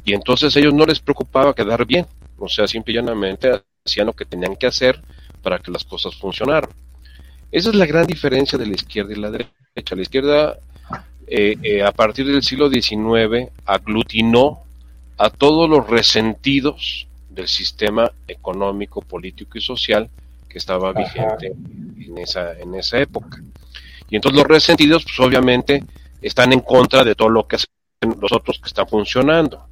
Y 0.09 0.13
entonces 0.15 0.55
ellos 0.55 0.73
no 0.73 0.85
les 0.85 0.99
preocupaba 0.99 1.53
quedar 1.53 1.85
bien, 1.85 2.07
o 2.39 2.49
sea, 2.49 2.67
simple 2.67 2.93
y 2.93 2.95
llanamente 2.95 3.61
hacían 3.85 4.07
lo 4.07 4.13
que 4.13 4.25
tenían 4.25 4.55
que 4.55 4.65
hacer 4.65 4.99
para 5.43 5.59
que 5.59 5.69
las 5.69 5.83
cosas 5.83 6.15
funcionaran. 6.15 6.71
Esa 7.51 7.69
es 7.69 7.75
la 7.75 7.85
gran 7.85 8.07
diferencia 8.07 8.57
de 8.57 8.65
la 8.65 8.73
izquierda 8.73 9.13
y 9.13 9.17
la 9.17 9.29
derecha. 9.29 9.95
La 9.95 10.01
izquierda, 10.01 10.57
eh, 11.27 11.55
eh, 11.61 11.83
a 11.83 11.91
partir 11.91 12.25
del 12.25 12.41
siglo 12.41 12.71
XIX, 12.71 13.51
aglutinó 13.67 14.63
a 15.15 15.29
todos 15.29 15.69
los 15.69 15.87
resentidos 15.87 17.07
del 17.29 17.47
sistema 17.47 18.11
económico, 18.27 19.03
político 19.03 19.59
y 19.59 19.61
social 19.61 20.09
que 20.49 20.57
estaba 20.57 20.91
vigente 20.91 21.53
en 21.99 22.17
esa, 22.17 22.53
en 22.53 22.73
esa 22.73 22.97
época. 22.97 23.43
Y 24.09 24.15
entonces 24.15 24.39
los 24.39 24.47
resentidos, 24.47 25.03
pues 25.03 25.19
obviamente, 25.19 25.83
están 26.19 26.51
en 26.51 26.61
contra 26.61 27.03
de 27.03 27.13
todo 27.13 27.29
lo 27.29 27.47
que 27.47 27.57
hacen 27.57 27.69
los 28.19 28.31
otros 28.31 28.57
que 28.57 28.69
están 28.69 28.87
funcionando. 28.87 29.68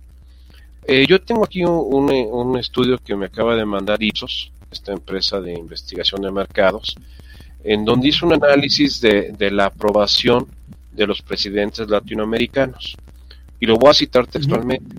Eh, 0.89 1.05
yo 1.05 1.19
tengo 1.19 1.43
aquí 1.43 1.65
un, 1.65 2.09
un, 2.09 2.57
estudio 2.57 2.97
que 2.97 3.13
me 3.13 3.25
acaba 3.25 3.57
de 3.57 3.65
mandar 3.65 4.01
Ipsos, 4.01 4.53
esta 4.71 4.93
empresa 4.93 5.41
de 5.41 5.53
investigación 5.53 6.21
de 6.21 6.31
mercados, 6.31 6.95
en 7.61 7.83
donde 7.83 8.07
hizo 8.07 8.25
un 8.25 8.33
análisis 8.33 9.01
de, 9.01 9.33
de 9.37 9.51
la 9.51 9.65
aprobación 9.65 10.47
de 10.93 11.05
los 11.05 11.21
presidentes 11.21 11.89
latinoamericanos. 11.89 12.95
Y 13.59 13.65
lo 13.65 13.75
voy 13.75 13.89
a 13.89 13.93
citar 13.93 14.27
textualmente. 14.27 14.95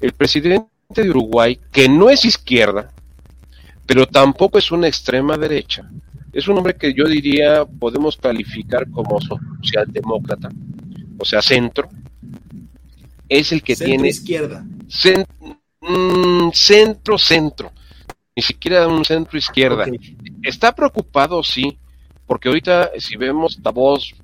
El 0.00 0.12
presidente 0.12 0.68
de 0.88 1.10
Uruguay, 1.10 1.60
que 1.70 1.88
no 1.88 2.10
es 2.10 2.24
izquierda, 2.24 2.92
pero 3.86 4.06
tampoco 4.06 4.58
es 4.58 4.72
una 4.72 4.88
extrema 4.88 5.36
derecha. 5.36 5.88
Es 6.32 6.48
un 6.48 6.58
hombre 6.58 6.74
que 6.74 6.92
yo 6.92 7.04
diría 7.04 7.64
podemos 7.64 8.16
calificar 8.16 8.90
como 8.90 9.20
socialdemócrata, 9.20 10.48
o 11.18 11.24
sea, 11.24 11.40
centro. 11.40 11.88
Es 13.28 13.52
el 13.52 13.62
que 13.62 13.76
tiene 13.76 14.08
izquierda. 14.08 14.64
Mm, 15.80 16.50
centro, 16.52 17.18
centro. 17.18 17.72
Ni 18.36 18.42
siquiera 18.42 18.88
un 18.88 19.04
centro 19.04 19.38
izquierda. 19.38 19.86
Está 20.42 20.74
preocupado, 20.74 21.42
sí, 21.42 21.78
porque 22.26 22.48
ahorita 22.48 22.92
si 22.98 23.16
vemos 23.16 23.62
Davos 23.62 24.14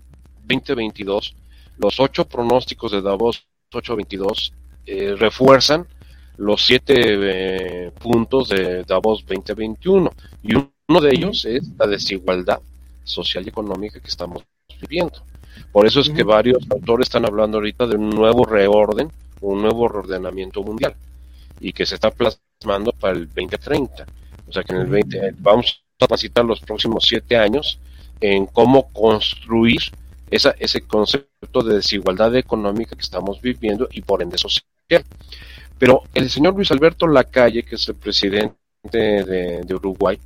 2022, 0.47 1.37
los 1.79 2.01
ocho 2.01 2.27
pronósticos 2.27 2.93
de 2.93 3.03
Davos 3.03 3.47
822 3.73 4.53
eh, 4.87 5.15
refuerzan 5.17 5.87
los 6.37 6.65
siete 6.65 6.95
eh, 6.97 7.91
puntos 7.93 8.49
de 8.49 8.83
Davos 8.85 9.25
2021 9.27 10.11
y 10.43 10.55
uno 10.55 11.01
de 11.01 11.11
ellos 11.11 11.45
es 11.45 11.63
la 11.79 11.87
desigualdad 11.87 12.61
social 13.05 13.45
y 13.45 13.51
económica 13.51 14.01
que 14.01 14.09
estamos 14.09 14.43
viviendo. 14.81 15.23
Por 15.73 15.87
eso 15.87 16.01
es 16.01 16.11
que 16.11 16.23
varios 16.23 16.67
autores 16.71 17.07
están 17.07 17.27
hablando 17.27 17.59
ahorita 17.59 17.87
de 17.87 17.97
un 17.97 18.11
nuevo 18.11 18.45
reorden, 18.45 19.11
un 19.41 19.63
nuevo 19.63 19.89
reordenamiento 19.89 20.63
mundial 20.63 20.95
y 21.61 21.73
que 21.73 21.87
se 21.87 21.95
está 21.95 22.11
plasmando 22.11 22.93
para 22.93 23.15
el 23.15 23.27
2030. 23.27 24.07
O 24.49 24.53
sea 24.53 24.63
que 24.65 24.73
en 24.73 24.81
el 24.81 24.87
20 24.87 25.35
vamos 25.39 25.83
a 26.01 26.07
transitar 26.07 26.45
los 26.45 26.61
próximos 26.61 27.05
siete 27.07 27.37
años 27.37 27.79
en 28.21 28.47
cómo 28.47 28.93
construir 28.93 29.81
esa, 30.31 30.55
ese 30.59 30.83
concepto 30.83 31.63
de 31.63 31.77
desigualdad 31.77 32.35
económica 32.37 32.97
que 32.97 33.03
estamos 33.03 33.41
viviendo 33.41 33.89
y 33.93 34.03
por 34.03 34.23
ende 34.23 34.39
social. 34.39 35.05
Pero 35.79 36.03
el 36.15 36.29
señor 36.29 36.55
Luis 36.55 36.71
Alberto 36.71 37.07
Lacalle, 37.07 37.63
que 37.63 37.77
es 37.77 37.89
el 37.89 37.95
presidente 37.95 38.55
de, 38.85 39.75
Uruguay, 39.75 40.19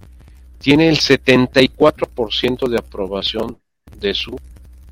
tiene 0.59 0.89
el 0.89 0.99
74% 0.99 2.69
de 2.69 2.79
aprobación 2.79 3.59
de 4.01 4.15
su 4.15 4.37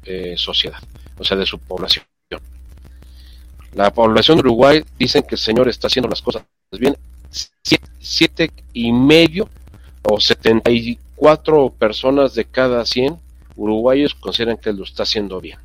eh, 0.05 0.35
sociedad, 0.37 0.79
o 1.19 1.25
sea, 1.25 1.37
de 1.37 1.47
su 1.47 1.59
población. 1.59 2.05
La 3.75 3.91
población 3.91 4.37
de 4.37 4.43
Uruguay 4.43 4.85
dicen 4.99 5.23
que 5.23 5.35
el 5.35 5.41
señor 5.41 5.69
está 5.69 5.87
haciendo 5.87 6.09
las 6.09 6.21
cosas 6.21 6.45
bien. 6.79 6.97
Siete, 8.01 8.51
y 8.75 8.93
medio 8.93 9.49
o 10.03 10.21
74 10.21 11.71
personas 11.71 12.35
de 12.35 12.45
cada 12.45 12.85
100 12.85 13.17
uruguayos 13.57 14.15
consideran 14.15 14.59
que 14.59 14.73
lo 14.73 14.85
está 14.85 15.05
haciendo 15.05 15.41
bien. 15.41 15.59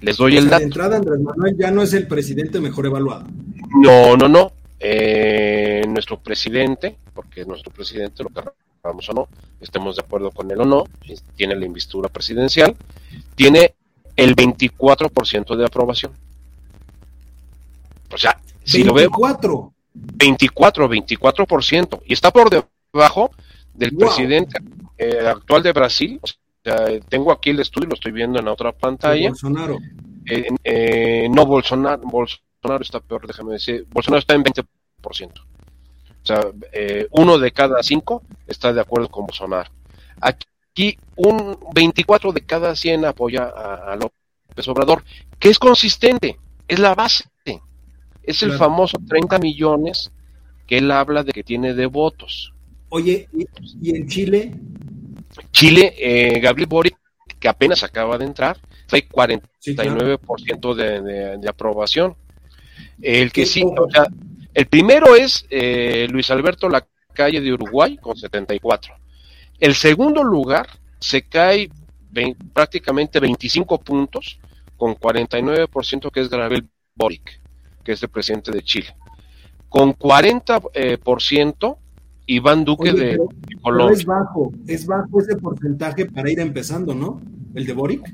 Les 0.00 0.16
doy 0.16 0.36
el 0.36 0.48
dato. 0.48 0.60
De 0.60 0.64
entrada, 0.64 0.96
Andrés 0.96 1.20
Manuel 1.20 1.56
ya 1.58 1.70
no 1.70 1.82
es 1.82 1.92
el 1.92 2.06
presidente 2.06 2.60
mejor 2.60 2.86
evaluado. 2.86 3.26
No, 3.82 4.16
no, 4.16 4.28
no. 4.28 4.52
Eh, 4.78 5.84
nuestro 5.88 6.20
presidente, 6.20 6.96
porque 7.12 7.44
nuestro 7.44 7.72
presidente, 7.72 8.22
lo 8.22 8.28
que 8.30 8.40
vamos 8.82 9.08
o 9.08 9.12
no, 9.12 9.28
estemos 9.60 9.96
de 9.96 10.02
acuerdo 10.02 10.30
con 10.30 10.50
él 10.50 10.60
o 10.60 10.64
no, 10.64 10.84
tiene 11.36 11.54
la 11.54 11.66
investidura 11.66 12.08
presidencial, 12.08 12.76
tiene 13.34 13.74
el 14.16 14.34
24% 14.36 15.56
de 15.56 15.64
aprobación. 15.64 16.12
O 18.12 18.18
sea, 18.18 18.40
si 18.64 18.84
lo 18.84 18.92
veo. 18.92 19.10
24. 19.10 19.72
24, 19.92 20.88
24%. 20.88 22.02
Y 22.06 22.12
está 22.12 22.30
por 22.30 22.50
debajo 22.92 23.30
del 23.74 23.96
presidente 23.96 24.58
eh, 24.98 25.26
actual 25.26 25.62
de 25.62 25.72
Brasil, 25.72 26.20
tengo 27.08 27.32
aquí 27.32 27.50
el 27.50 27.60
estudio, 27.60 27.88
lo 27.88 27.94
estoy 27.94 28.12
viendo 28.12 28.38
en 28.38 28.48
otra 28.48 28.72
pantalla. 28.72 29.28
Bolsonaro. 29.28 29.78
Eh, 30.62 31.28
no, 31.30 31.46
Bolsonaro, 31.46 32.02
Bolsonaro 32.04 32.82
está 32.82 33.00
peor, 33.00 33.26
déjame 33.26 33.52
decir. 33.52 33.86
Bolsonaro 33.90 34.20
está 34.20 34.34
en 34.34 34.44
20%. 34.44 34.66
O 36.22 36.26
sea, 36.26 36.40
eh, 36.72 37.06
uno 37.12 37.38
de 37.38 37.50
cada 37.52 37.82
cinco 37.82 38.22
está 38.46 38.72
de 38.72 38.80
acuerdo 38.80 39.08
con 39.08 39.26
Bolsonaro. 39.26 39.70
Aquí 40.20 40.98
un 41.16 41.58
24 41.74 42.32
de 42.32 42.42
cada 42.42 42.76
100 42.76 43.06
apoya 43.06 43.44
a, 43.44 43.96
López 43.96 44.68
Obrador, 44.68 45.02
que 45.38 45.48
es 45.48 45.58
consistente, 45.58 46.38
es 46.68 46.78
la 46.78 46.94
base. 46.94 47.24
Es 48.22 48.42
el 48.42 48.52
famoso 48.52 48.98
30 49.08 49.38
millones 49.38 50.12
que 50.66 50.78
él 50.78 50.90
habla 50.90 51.24
de 51.24 51.32
que 51.32 51.42
tiene 51.42 51.74
de 51.74 51.86
votos. 51.86 52.52
Oye, 52.90 53.28
¿y, 53.80 53.90
en 53.90 54.06
Chile? 54.06 54.52
Chile, 55.50 55.94
eh, 55.98 56.38
Gabriel 56.38 56.68
Boric, 56.68 56.96
que 57.40 57.48
apenas 57.48 57.82
acaba 57.82 58.18
de 58.18 58.26
entrar, 58.26 58.58
trae 58.86 59.08
49% 59.08 60.74
de, 60.74 61.38
de, 61.38 61.48
aprobación. 61.48 62.14
El 63.00 63.32
que 63.32 63.46
sí, 63.46 63.64
o 63.64 63.90
sea, 63.90 64.06
el 64.54 64.66
primero 64.66 65.14
es 65.14 65.46
eh, 65.50 66.06
Luis 66.10 66.30
Alberto 66.30 66.68
Lacalle 66.68 67.40
de 67.40 67.52
Uruguay 67.52 67.96
con 67.98 68.16
74. 68.16 68.94
El 69.58 69.74
segundo 69.74 70.24
lugar 70.24 70.66
se 70.98 71.22
cae 71.22 71.70
prácticamente 72.52 73.20
25 73.20 73.78
puntos 73.78 74.40
con 74.76 74.94
49% 74.96 76.10
que 76.10 76.20
es 76.20 76.28
Gabriel 76.28 76.68
Boric, 76.94 77.40
que 77.84 77.92
es 77.92 78.02
el 78.02 78.08
presidente 78.08 78.50
de 78.50 78.62
Chile. 78.62 78.94
Con 79.68 79.94
40% 79.94 80.70
eh, 80.74 80.98
por 80.98 81.22
ciento, 81.22 81.78
Iván 82.26 82.64
Duque 82.64 82.92
de, 82.92 83.18
Colombia. 83.62 83.96
es 83.96 84.04
bajo, 84.04 84.52
es 84.66 84.86
bajo 84.86 85.20
ese 85.20 85.36
porcentaje 85.36 86.06
para 86.06 86.30
ir 86.30 86.40
empezando, 86.40 86.94
¿no? 86.94 87.20
El 87.54 87.66
de 87.66 87.72
Boric. 87.72 88.12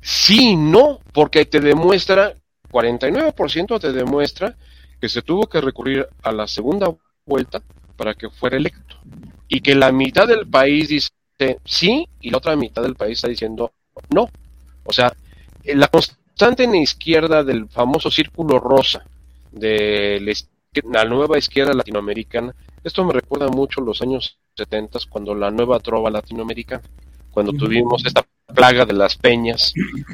Sí, 0.00 0.56
no, 0.56 1.00
porque 1.12 1.44
te 1.44 1.60
demuestra, 1.60 2.34
49% 2.70 3.80
te 3.80 3.92
demuestra 3.92 4.56
que 5.00 5.08
se 5.08 5.22
tuvo 5.22 5.48
que 5.48 5.60
recurrir 5.60 6.06
a 6.22 6.32
la 6.32 6.46
segunda 6.46 6.94
vuelta 7.24 7.62
para 7.96 8.14
que 8.14 8.30
fuera 8.30 8.56
electo. 8.56 8.96
Y 9.48 9.60
que 9.60 9.74
la 9.74 9.92
mitad 9.92 10.26
del 10.26 10.46
país 10.46 10.88
dice 10.88 11.10
sí 11.64 12.08
y 12.20 12.30
la 12.30 12.38
otra 12.38 12.56
mitad 12.56 12.82
del 12.82 12.96
país 12.96 13.18
está 13.18 13.28
diciendo 13.28 13.72
no. 14.10 14.28
O 14.84 14.92
sea, 14.92 15.12
la 15.64 15.88
constante 15.88 16.64
en 16.64 16.72
la 16.72 16.78
izquierda 16.78 17.44
del 17.44 17.68
famoso 17.68 18.10
círculo 18.10 18.58
rosa 18.58 19.04
de 19.52 20.20
la 20.90 21.04
nueva 21.04 21.38
izquierda 21.38 21.72
latinoamericana, 21.72 22.54
esto 22.84 23.04
me 23.04 23.12
recuerda 23.12 23.48
mucho 23.48 23.80
los 23.80 24.00
años 24.02 24.38
70 24.56 24.98
cuando 25.08 25.34
la 25.34 25.50
nueva 25.50 25.80
trova 25.80 26.10
latinoamericana, 26.10 26.82
cuando 27.30 27.52
tuvimos 27.52 28.04
esta 28.04 28.24
plaga 28.46 28.84
de 28.84 28.92
las 28.92 29.16
peñas 29.16 29.72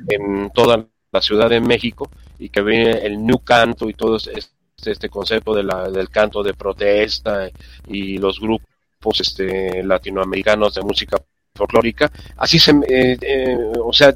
en 0.09 0.51
toda 0.51 0.87
la 1.13 1.23
Ciudad 1.23 1.49
de 1.49 1.61
México 1.61 2.11
y 2.39 2.49
que 2.49 2.63
viene 2.63 2.91
el 3.07 3.25
New 3.25 3.39
Canto 3.41 3.89
y 3.89 3.95
todo 3.95 4.17
este, 4.17 4.33
este 4.85 5.09
concepto 5.09 5.55
de 5.55 5.63
la, 5.63 5.91
del 5.91 6.11
canto 6.11 6.43
de 6.43 6.55
protesta 6.55 7.49
y 7.87 8.19
los 8.19 8.41
grupos 8.41 9.21
este, 9.21 9.83
latinoamericanos 9.83 10.75
de 10.75 10.83
música 10.83 11.17
folclórica. 11.55 12.11
Así 12.37 12.59
se, 12.59 12.73
eh, 12.89 13.17
eh, 13.21 13.57
o 13.83 13.93
sea, 13.93 14.13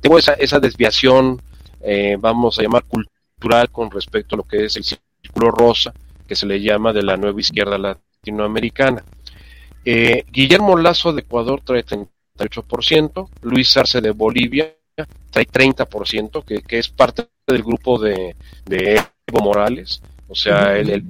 tengo 0.00 0.18
esa, 0.18 0.34
esa 0.34 0.58
desviación, 0.58 1.40
eh, 1.80 2.16
vamos 2.18 2.58
a 2.58 2.62
llamar 2.62 2.84
cultural 2.84 3.70
con 3.70 3.90
respecto 3.90 4.34
a 4.34 4.38
lo 4.38 4.44
que 4.44 4.64
es 4.64 4.76
el 4.76 4.84
círculo 4.84 5.50
rosa, 5.50 5.92
que 6.26 6.36
se 6.36 6.46
le 6.46 6.60
llama 6.60 6.92
de 6.92 7.02
la 7.02 7.16
nueva 7.16 7.40
izquierda 7.40 7.78
latinoamericana. 7.78 9.04
Guillermo 9.82 10.76
Lazo 10.76 11.12
de 11.12 11.22
Ecuador 11.22 11.62
trae 11.64 11.84
38%, 11.84 13.28
Luis 13.42 13.76
Arce 13.76 14.00
de 14.00 14.10
Bolivia 14.10 14.74
trae 15.30 15.46
30%, 15.46 16.44
que, 16.44 16.60
que 16.60 16.78
es 16.78 16.88
parte 16.90 17.28
del 17.46 17.62
grupo 17.62 17.98
de 17.98 18.36
Evo 19.30 19.40
Morales, 19.40 20.02
o 20.28 20.34
sea, 20.34 20.76
él, 20.76 21.04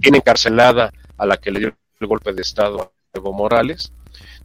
tiene 0.00 0.18
encarcelada 0.18 0.92
a 1.16 1.26
la 1.26 1.36
que 1.36 1.50
le 1.50 1.60
dio 1.60 1.76
el 2.00 2.06
golpe 2.06 2.32
de 2.32 2.42
Estado 2.42 2.80
a 2.80 2.90
Evo 3.18 3.32
Morales. 3.32 3.92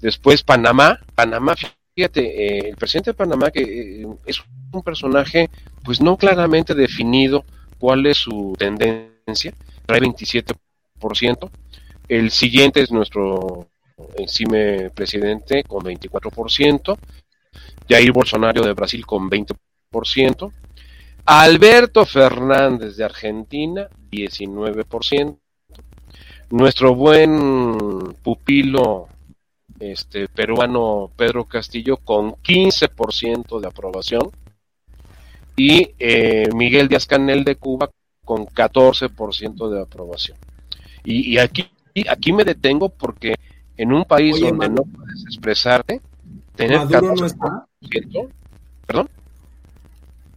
Después 0.02 0.44
Panamá, 0.44 1.00
Panamá, 1.16 1.56
fíjate, 1.96 2.22
eh, 2.22 2.70
el 2.70 2.76
presidente 2.76 3.12
de 3.12 3.16
Panamá 3.16 3.52
que 3.52 3.62
eh, 3.62 4.08
es 4.26 4.42
un 4.72 4.82
personaje 4.82 5.50
pues 5.84 6.02
no 6.02 6.18
claramente 6.18 6.74
definido 6.74 7.44
cuál 7.78 8.06
es 8.06 8.18
su 8.18 8.56
tendencia, 8.58 9.54
trae 9.86 10.02
27%. 10.02 11.50
El 12.08 12.32
siguiente 12.32 12.82
es 12.82 12.92
nuestro 12.92 13.70
encime 14.18 14.90
presidente 14.90 15.64
con 15.64 15.84
24%, 15.84 16.98
Jair 17.88 18.12
Bolsonaro 18.12 18.62
de 18.62 18.74
Brasil 18.74 19.06
con 19.06 19.30
20%, 19.30 20.52
Alberto 21.26 22.06
Fernández 22.06 22.98
de 22.98 23.04
Argentina 23.04 23.88
19%, 24.12 25.38
nuestro 26.50 26.96
buen 26.96 28.16
pupilo 28.24 29.08
este 29.80 30.28
peruano 30.28 31.10
Pedro 31.16 31.46
Castillo 31.46 31.98
con 31.98 32.34
15% 32.34 33.60
de 33.60 33.68
aprobación 33.68 34.30
y 35.56 35.92
eh, 35.98 36.48
Miguel 36.54 36.88
Díaz 36.88 37.06
Canel 37.06 37.44
de 37.44 37.56
Cuba 37.56 37.90
con 38.24 38.46
14% 38.46 39.70
de 39.70 39.82
aprobación. 39.82 40.38
Y, 41.04 41.40
aquí, 41.40 41.68
aquí 42.08 42.32
me 42.32 42.44
detengo 42.44 42.90
porque 42.90 43.36
en 43.76 43.92
un 43.92 44.06
país 44.06 44.40
donde 44.40 44.70
no 44.70 44.84
puedes 44.84 45.24
expresarte, 45.26 46.00
tener 46.56 46.78
¿Maduro 46.78 47.16
no 47.16 47.26
está? 47.26 47.66
¿Perdón? 48.86 49.10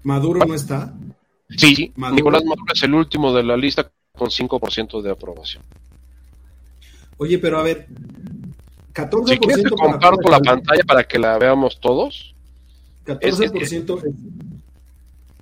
¿Maduro 0.04 0.44
no 0.46 0.54
está? 0.54 0.94
Sí, 1.56 1.92
Nicolás 1.96 2.44
Maduro 2.44 2.72
es 2.72 2.82
el 2.82 2.94
último 2.94 3.32
de 3.32 3.42
la 3.42 3.56
lista 3.56 3.90
con 4.16 4.28
5% 4.28 5.02
de 5.02 5.10
aprobación. 5.10 5.62
Oye, 7.16 7.38
pero 7.38 7.58
a 7.58 7.62
ver, 7.62 7.86
14%. 8.92 9.28
Si 9.28 9.38
quieres, 9.38 9.64
te 9.64 9.70
comparto 9.70 10.30
la 10.30 10.40
pantalla 10.40 10.82
para 10.86 11.04
que 11.04 11.18
la 11.18 11.38
veamos 11.38 11.80
todos. 11.80 12.34
14%. 13.06 14.14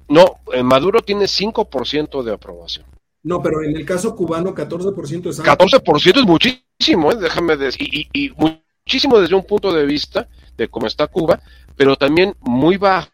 no, 0.08 0.24
Maduro 0.62 1.00
tiene 1.02 1.24
5% 1.24 2.22
de 2.22 2.32
aprobación. 2.32 2.86
No, 3.24 3.40
pero 3.40 3.62
en 3.62 3.76
el 3.76 3.84
caso 3.84 4.16
cubano, 4.16 4.54
14% 4.54 5.30
es 5.30 5.40
alto. 5.40 5.64
14% 5.64 6.18
es 6.18 6.26
muchísimo, 6.26 7.12
¿eh? 7.12 7.16
déjame 7.16 7.56
decir, 7.56 7.88
y, 7.92 8.08
y, 8.12 8.32
muchísimo 8.84 9.20
desde 9.20 9.36
un 9.36 9.44
punto 9.44 9.72
de 9.72 9.86
vista 9.86 10.28
de 10.56 10.68
cómo 10.68 10.88
está 10.88 11.06
Cuba, 11.06 11.40
pero 11.76 11.96
también 11.96 12.34
muy 12.40 12.76
bajo 12.76 13.11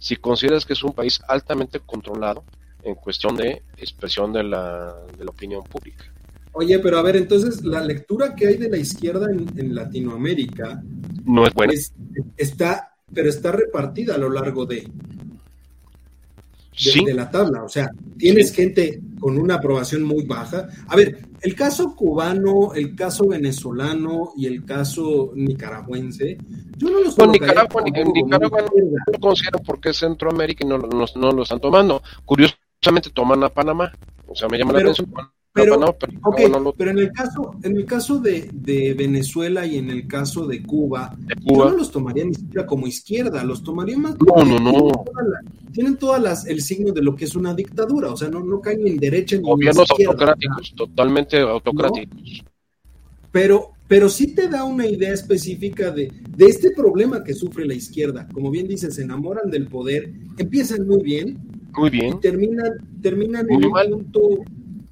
si 0.00 0.16
consideras 0.16 0.66
que 0.66 0.72
es 0.72 0.82
un 0.82 0.92
país 0.92 1.20
altamente 1.28 1.78
controlado 1.78 2.42
en 2.82 2.94
cuestión 2.96 3.36
de 3.36 3.62
expresión 3.76 4.32
de 4.32 4.42
la, 4.42 4.94
de 5.16 5.24
la 5.24 5.30
opinión 5.30 5.62
pública. 5.62 6.06
Oye, 6.52 6.78
pero 6.80 6.98
a 6.98 7.02
ver, 7.02 7.16
entonces 7.16 7.62
la 7.64 7.80
lectura 7.80 8.34
que 8.34 8.48
hay 8.48 8.56
de 8.56 8.70
la 8.70 8.78
izquierda 8.78 9.26
en, 9.30 9.74
Latinoamérica 9.74 10.82
no 11.24 11.46
es 11.46 11.54
buena. 11.54 11.74
está, 12.36 12.96
pero 13.12 13.28
está 13.28 13.52
repartida 13.52 14.14
a 14.14 14.18
lo 14.18 14.30
largo 14.30 14.66
de, 14.66 14.88
de, 17.04 17.14
la 17.14 17.30
tabla. 17.30 17.62
O 17.64 17.68
sea, 17.68 17.90
tienes 18.16 18.52
gente 18.54 19.00
con 19.18 19.38
una 19.38 19.56
aprobación 19.56 20.02
muy 20.02 20.24
baja. 20.24 20.68
A 20.88 20.96
ver, 20.96 21.26
el 21.40 21.54
caso 21.54 21.94
cubano, 21.94 22.74
el 22.74 22.94
caso 22.94 23.28
venezolano 23.28 24.32
y 24.36 24.46
el 24.46 24.64
caso 24.64 25.32
nicaragüense, 25.34 26.38
yo 26.76 26.90
no 26.90 27.00
los 27.00 27.16
bueno, 27.16 27.32
Nicaragua, 27.32 27.82
Nicaragua 27.82 28.62
no 28.62 29.12
lo 29.12 29.18
consideran 29.18 29.62
porque 29.64 29.90
es 29.90 29.98
Centroamérica 29.98 30.64
y 30.64 30.68
no, 30.68 30.78
no, 30.78 31.06
no, 31.14 31.32
lo 31.32 31.42
están 31.42 31.60
tomando. 31.60 32.02
Curiosamente 32.24 33.10
toman 33.12 33.44
a 33.44 33.48
Panamá. 33.48 33.92
O 34.26 34.34
sea, 34.34 34.48
me 34.48 34.58
llama 34.58 34.74
la 34.74 34.80
atención 34.80 35.12
pero, 35.52 35.80
pero, 36.76 36.90
en 36.92 36.98
el 36.98 37.12
caso, 37.12 37.56
en 37.64 37.76
el 37.76 37.84
caso 37.84 38.20
de, 38.20 38.94
Venezuela 38.96 39.66
y 39.66 39.78
en 39.78 39.90
el 39.90 40.06
caso 40.06 40.46
de 40.46 40.62
Cuba, 40.62 41.16
yo 41.40 41.70
no 41.70 41.76
los 41.76 41.90
tomaría 41.90 42.24
ni 42.24 42.34
siquiera 42.34 42.64
como 42.66 42.86
izquierda, 42.86 43.42
los 43.42 43.64
tomaría 43.64 43.98
más. 43.98 44.14
No, 44.24 44.44
no, 44.44 44.58
no. 44.60 45.04
Tienen 45.72 45.96
todas 45.96 46.20
las, 46.20 46.46
el 46.46 46.62
signo 46.62 46.92
de 46.92 47.02
lo 47.02 47.14
que 47.14 47.24
es 47.24 47.34
una 47.34 47.54
dictadura, 47.54 48.12
o 48.12 48.16
sea, 48.16 48.28
no, 48.28 48.40
no 48.40 48.60
caen 48.60 48.82
ni 48.82 48.90
en 48.90 48.96
derecha 48.98 49.36
ni 49.36 49.42
Gobiernos 49.42 49.90
autocráticos, 49.90 50.74
totalmente 50.76 51.38
autocráticos. 51.38 52.42
Pero, 53.32 53.72
pero 53.86 54.08
sí 54.08 54.34
te 54.34 54.48
da 54.48 54.64
una 54.64 54.86
idea 54.86 55.12
específica 55.12 55.90
de, 55.90 56.12
de 56.36 56.46
este 56.46 56.72
problema 56.72 57.22
que 57.22 57.34
sufre 57.34 57.64
la 57.64 57.74
izquierda. 57.74 58.28
Como 58.32 58.50
bien 58.50 58.66
dices, 58.66 58.96
se 58.96 59.02
enamoran 59.02 59.50
del 59.50 59.68
poder, 59.68 60.12
empiezan 60.36 60.86
muy 60.86 61.02
bien, 61.02 61.38
muy 61.76 61.90
bien. 61.90 62.16
Y 62.16 62.20
terminan, 62.20 62.72
terminan 63.00 63.46
en 63.50 63.64
un 63.64 63.72
punto 63.90 64.20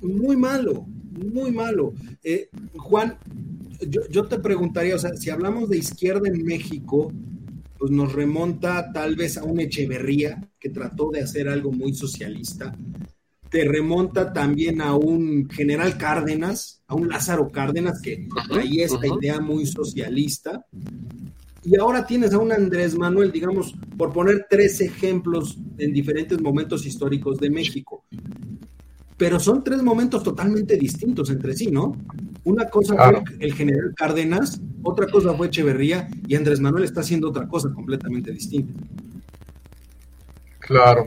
muy 0.00 0.36
malo, 0.36 0.86
muy 1.32 1.50
malo. 1.50 1.92
Eh, 2.22 2.48
Juan, 2.76 3.16
yo, 4.10 4.26
te 4.26 4.38
preguntaría, 4.38 4.96
o 4.96 4.98
sea, 4.98 5.14
si 5.16 5.30
hablamos 5.30 5.68
de 5.68 5.78
izquierda 5.78 6.28
en 6.28 6.44
México, 6.44 7.12
pues 7.78 7.92
nos 7.92 8.12
remonta 8.12 8.92
tal 8.92 9.14
vez 9.14 9.38
a 9.38 9.44
un 9.44 9.60
Echeverría 9.60 10.50
que 10.58 10.70
trató 10.70 11.10
de 11.10 11.22
hacer 11.22 11.48
algo 11.48 11.70
muy 11.70 11.94
socialista. 11.94 12.76
Te 13.50 13.64
remonta 13.64 14.32
también 14.32 14.80
a 14.82 14.94
un 14.94 15.48
general 15.48 15.96
Cárdenas, 15.96 16.82
a 16.86 16.94
un 16.94 17.08
Lázaro 17.08 17.48
Cárdenas 17.48 18.02
que 18.02 18.28
traía 18.48 18.84
esta 18.84 19.06
idea 19.06 19.40
muy 19.40 19.64
socialista. 19.64 20.66
Y 21.64 21.76
ahora 21.78 22.06
tienes 22.06 22.34
a 22.34 22.38
un 22.38 22.52
Andrés 22.52 22.96
Manuel, 22.96 23.32
digamos, 23.32 23.74
por 23.96 24.12
poner 24.12 24.46
tres 24.50 24.80
ejemplos 24.80 25.56
en 25.78 25.92
diferentes 25.92 26.40
momentos 26.40 26.84
históricos 26.84 27.38
de 27.38 27.50
México. 27.50 28.04
Pero 29.16 29.40
son 29.40 29.64
tres 29.64 29.82
momentos 29.82 30.22
totalmente 30.22 30.76
distintos 30.76 31.30
entre 31.30 31.54
sí, 31.54 31.70
¿no? 31.70 31.96
Una 32.44 32.68
cosa 32.68 32.94
fue 32.96 33.22
el 33.40 33.54
general 33.54 33.92
Cárdenas, 33.96 34.60
otra 34.88 35.06
cosa 35.06 35.34
fue 35.34 35.48
Echeverría 35.48 36.08
y 36.26 36.34
Andrés 36.34 36.60
Manuel 36.60 36.84
está 36.84 37.00
haciendo 37.00 37.28
otra 37.28 37.46
cosa 37.46 37.70
completamente 37.72 38.32
distinta. 38.32 38.72
Claro, 40.60 41.06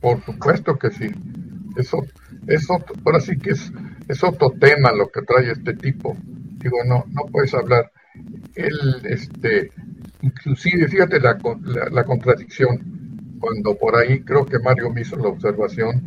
por 0.00 0.22
supuesto 0.24 0.76
que 0.78 0.90
sí. 0.90 1.06
Eso, 1.76 2.04
eso 2.46 2.78
ahora 3.04 3.20
sí 3.20 3.36
que 3.38 3.50
es, 3.50 3.72
es 4.08 4.22
otro 4.22 4.50
tema 4.60 4.92
lo 4.92 5.08
que 5.08 5.22
trae 5.22 5.50
este 5.50 5.74
tipo. 5.74 6.16
Digo, 6.62 6.76
no, 6.86 7.04
no 7.08 7.22
puedes 7.32 7.54
hablar. 7.54 7.90
Él, 8.54 8.78
este, 9.04 9.70
inclusive, 10.22 10.88
fíjate 10.88 11.18
la, 11.20 11.38
la, 11.90 12.04
contradicción, 12.04 13.38
cuando 13.40 13.76
por 13.76 13.96
ahí 13.96 14.20
creo 14.20 14.46
que 14.46 14.58
Mario 14.58 14.90
me 14.90 15.00
hizo 15.00 15.16
la 15.16 15.28
observación, 15.28 16.02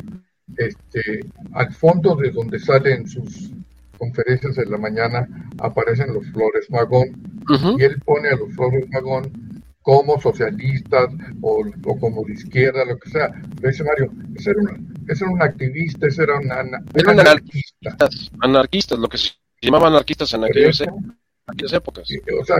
este, 0.56 1.20
al 1.52 1.72
fondo 1.74 2.16
de 2.16 2.30
donde 2.30 2.58
salen 2.58 3.06
sus 3.06 3.52
conferencias 3.98 4.56
en 4.58 4.70
la 4.70 4.78
mañana 4.78 5.28
aparecen 5.58 6.14
los 6.14 6.26
Flores 6.28 6.70
Magón 6.70 7.08
y 7.78 7.82
él 7.82 8.00
pone 8.04 8.28
a 8.28 8.36
los 8.36 8.54
Flores 8.54 8.88
Magón 8.90 9.30
como 9.82 10.20
socialistas 10.20 11.08
o, 11.40 11.64
como 11.98 12.22
de 12.24 12.34
izquierda, 12.34 12.84
lo 12.84 12.98
que 12.98 13.08
sea. 13.10 13.30
Pero 13.56 13.70
dice 13.70 13.84
Mario, 13.84 14.12
ese 14.36 14.50
era, 14.50 15.30
un 15.30 15.42
activista, 15.42 16.06
ese 16.06 16.24
era 16.24 16.38
un, 16.38 16.52
anarquista. 16.52 17.96
Anarquistas, 18.40 18.98
lo 18.98 19.08
que 19.08 19.16
se 19.16 19.30
llamaba 19.62 19.88
anarquistas 19.88 20.34
en 20.34 20.44
aquellas, 20.44 20.82
épocas. 21.72 22.06
O 22.38 22.44
sea, 22.44 22.56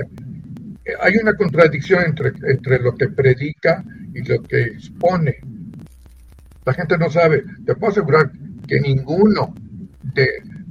hay 1.02 1.16
una 1.16 1.36
contradicción 1.36 2.02
entre, 2.04 2.32
entre 2.50 2.78
lo 2.78 2.94
que 2.94 3.08
predica 3.08 3.84
y 4.14 4.22
lo 4.22 4.42
que 4.44 4.62
expone. 4.62 5.36
La 6.64 6.72
gente 6.72 6.96
no 6.96 7.10
sabe. 7.10 7.44
Te 7.66 7.74
puedo 7.74 7.92
asegurar 7.92 8.30
que 8.66 8.80
ninguno 8.80 9.54
de 10.14 10.28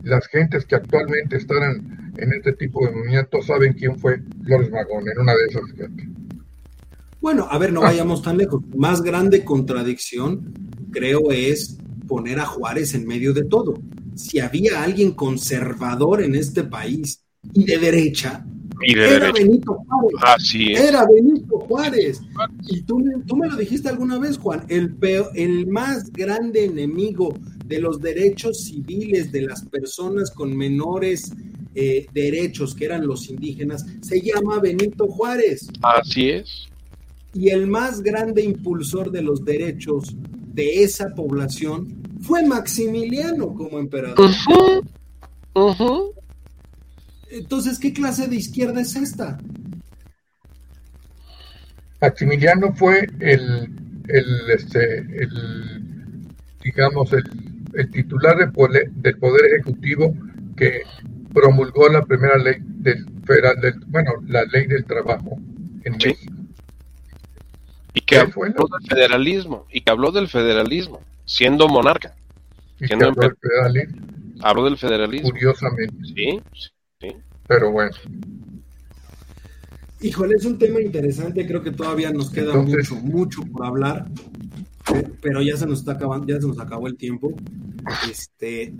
las 0.07 0.27
gentes 0.27 0.65
que 0.65 0.75
actualmente 0.75 1.37
están 1.37 2.13
en 2.17 2.33
este 2.33 2.53
tipo 2.53 2.85
de 2.85 2.91
movimientos 2.91 3.45
saben 3.45 3.73
quién 3.73 3.97
fue 3.99 4.21
Flores 4.43 4.71
Magón 4.71 5.07
en 5.09 5.19
una 5.19 5.33
de 5.33 5.45
esas 5.49 5.71
gentes. 5.75 6.07
Bueno, 7.21 7.47
a 7.49 7.57
ver, 7.57 7.73
no 7.73 7.81
vayamos 7.81 8.21
tan 8.21 8.37
lejos. 8.37 8.63
Más 8.75 9.01
grande 9.01 9.43
contradicción, 9.43 10.53
creo, 10.91 11.31
es 11.31 11.77
poner 12.07 12.39
a 12.39 12.45
Juárez 12.45 12.93
en 12.93 13.05
medio 13.05 13.33
de 13.33 13.43
todo. 13.43 13.73
Si 14.15 14.39
había 14.39 14.83
alguien 14.83 15.11
conservador 15.11 16.21
en 16.21 16.35
este 16.35 16.63
país 16.63 17.23
y 17.53 17.65
de 17.65 17.77
derecha, 17.77 18.45
era 18.85 19.31
Benito 19.31 19.77
Juárez. 19.87 20.55
Era 20.55 21.05
Benito 21.05 21.59
Juárez. 21.59 22.21
Y 22.67 22.81
tú, 22.81 23.03
tú, 23.25 23.35
me 23.35 23.47
lo 23.47 23.55
dijiste 23.55 23.89
alguna 23.89 24.19
vez, 24.19 24.37
Juan, 24.37 24.65
el, 24.69 24.95
el 25.35 25.67
más 25.67 26.11
grande 26.11 26.65
enemigo 26.65 27.33
de 27.65 27.79
los 27.79 27.99
derechos 27.99 28.65
civiles 28.65 29.31
de 29.31 29.41
las 29.41 29.63
personas 29.65 30.31
con 30.31 30.55
menores 30.55 31.33
eh, 31.75 32.07
derechos, 32.13 32.73
que 32.73 32.85
eran 32.85 33.05
los 33.05 33.29
indígenas, 33.29 33.85
se 34.01 34.21
llama 34.21 34.59
Benito 34.59 35.07
Juárez. 35.07 35.67
Así 35.81 36.29
es 36.29 36.67
y 37.37 37.49
el 37.49 37.67
más 37.67 38.01
grande 38.01 38.43
impulsor 38.43 39.11
de 39.11 39.21
los 39.21 39.45
derechos 39.45 40.15
de 40.53 40.83
esa 40.83 41.13
población 41.13 42.01
fue 42.21 42.43
Maximiliano 42.43 43.53
como 43.53 43.77
emperador. 43.77 44.31
Entonces, 47.31 47.79
¿qué 47.79 47.93
clase 47.93 48.27
de 48.27 48.35
izquierda 48.35 48.81
es 48.81 48.95
esta? 48.95 49.37
Maximiliano 52.01 52.73
fue 52.73 53.07
el, 53.19 53.69
el, 54.07 54.51
este, 54.51 54.99
el 54.99 55.97
digamos, 56.67 57.11
el, 57.13 57.91
titular 57.91 58.37
del 58.37 58.51
poder, 58.51 58.89
del 58.91 59.17
poder, 59.17 59.45
Ejecutivo 59.45 60.13
que 60.55 60.81
promulgó 61.33 61.87
la 61.89 62.03
primera 62.03 62.37
ley 62.37 62.55
del, 62.59 63.05
del 63.61 63.79
bueno, 63.87 64.11
la 64.27 64.43
ley 64.45 64.65
del 64.65 64.83
trabajo 64.85 65.37
en 65.83 65.93
México. 65.93 66.33
Y 67.93 68.01
que 68.01 68.17
habló 68.17 68.43
del 68.43 68.87
federalismo, 68.89 69.65
y 69.71 69.81
que 69.81 69.91
habló 69.91 70.11
del 70.11 70.27
federalismo, 70.27 71.01
siendo 71.25 71.67
monarca. 71.67 72.15
Siendo 72.79 73.07
habló, 73.07 73.21
del 73.21 73.37
federalismo. 73.37 74.07
habló 74.41 74.65
del 74.65 74.77
federalismo. 74.77 75.29
Curiosamente. 75.29 75.95
Sí, 76.15 76.41
sí. 76.99 77.15
Pero 77.47 77.71
bueno. 77.71 77.91
Híjole, 80.01 80.35
es 80.37 80.45
un 80.45 80.59
tema 80.59 80.79
interesante, 80.79 81.47
creo 81.47 81.63
que 81.63 81.71
todavía 81.71 82.11
nos 82.11 82.29
queda 82.29 82.55
mucho, 82.55 82.95
mucho 82.95 83.41
por 83.43 83.65
hablar, 83.65 84.07
pero 85.21 85.41
ya 85.41 85.57
se 85.57 85.65
nos 85.65 85.79
está 85.79 85.93
acabando, 85.93 86.27
ya 86.27 86.39
se 86.39 86.47
nos 86.47 86.59
acabó 86.59 86.87
el 86.87 86.95
tiempo. 86.97 87.33
Este, 88.09 88.75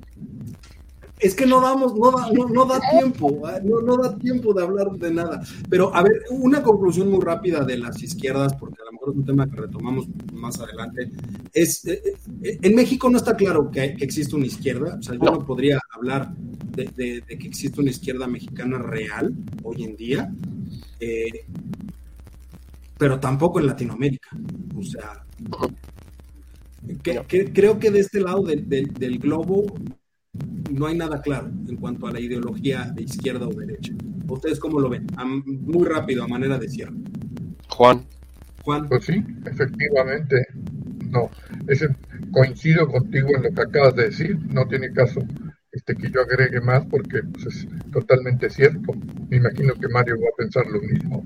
es 1.20 1.34
que 1.34 1.48
no 1.48 1.60
damos, 1.62 1.96
no 1.96 2.12
da, 2.12 2.30
no, 2.32 2.66
da 2.66 2.80
tiempo, 2.92 3.42
ah, 3.48 3.60
no, 3.64 3.82
no, 3.82 3.98
da 3.98 4.16
tiempo 4.18 4.54
de 4.54 4.64
hablar 4.64 4.92
de 4.92 5.12
nada. 5.12 5.42
Pero 5.70 5.94
a 5.96 6.04
ver, 6.04 6.22
una 6.30 6.62
conclusión 6.62 7.10
muy 7.10 7.22
rápida 7.22 7.64
de 7.64 7.78
las 7.78 8.02
izquierdas, 8.04 8.54
porque 8.54 8.82
a 8.82 8.86
lo 8.86 8.92
mejor 8.92 9.10
es 9.10 9.16
un 9.16 9.26
tema 9.26 9.50
que 9.50 9.62
retomamos 9.62 10.08
más 10.34 10.60
adelante, 10.60 11.12
es, 11.54 11.86
eh, 11.86 12.14
eh, 12.44 12.60
en 12.62 12.76
México 12.76 13.10
no 13.10 13.18
está 13.18 13.36
claro 13.36 13.72
que, 13.72 13.84
existe 14.00 14.36
una 14.36 14.46
izquierda, 14.46 14.98
o 15.00 15.02
sea, 15.02 15.16
yo 15.16 15.32
no, 15.32 15.46
podría 15.46 15.80
hablar 15.96 16.36
de, 16.36 17.24
que 17.28 17.48
existe 17.48 17.82
una 17.82 17.90
izquierda 17.90 18.28
mexicana 18.28 18.78
real 18.78 19.34
hoy 19.64 19.86
en 19.86 19.96
día, 19.96 20.32
eh, 21.00 21.46
pero 22.98 23.20
tampoco 23.20 23.60
en 23.60 23.68
Latinoamérica. 23.68 24.30
O 24.76 24.84
sea, 24.84 25.24
creo 27.02 27.80
que 27.80 27.92
de 27.92 28.00
este 28.00 28.20
lado 28.20 28.44
del 28.44 29.20
globo 29.20 29.66
no 30.72 30.88
hay 30.88 30.98
nada 30.98 31.22
claro 31.22 31.50
en 31.68 31.76
cuanto 31.78 32.08
a 32.08 32.12
la 32.12 32.20
ideología 32.20 32.92
de 32.94 33.04
izquierda 33.04 33.48
o 33.48 33.54
derecha. 33.54 33.94
¿Ustedes 34.28 34.60
cómo 34.60 34.80
lo 34.80 34.90
ven? 34.90 35.08
muy 35.46 35.86
rápido, 35.86 36.24
a 36.24 36.28
manera 36.28 36.58
de 36.58 36.68
cierre. 36.68 36.94
Juan. 37.70 38.06
Juan. 38.64 38.88
Pues 38.88 39.06
sí, 39.06 39.24
efectivamente. 39.46 40.46
No, 41.10 41.30
ese, 41.68 41.88
coincido 42.32 42.88
contigo 42.88 43.30
en 43.36 43.44
lo 43.44 43.52
que 43.52 43.62
acabas 43.62 43.96
de 43.96 44.04
decir. 44.06 44.38
No 44.54 44.68
tiene 44.68 44.92
caso 44.92 45.22
este 45.72 45.96
que 45.96 46.10
yo 46.10 46.22
agregue 46.22 46.60
más 46.62 46.86
porque 46.86 47.22
pues, 47.24 47.46
es 47.46 47.68
totalmente 47.92 48.50
cierto. 48.50 48.94
Me 49.30 49.38
imagino 49.38 49.74
que 49.76 49.88
Mario 49.88 50.16
va 50.16 50.28
a 50.34 50.38
pensar 50.38 50.66
lo 50.68 50.82
mismo. 50.82 51.24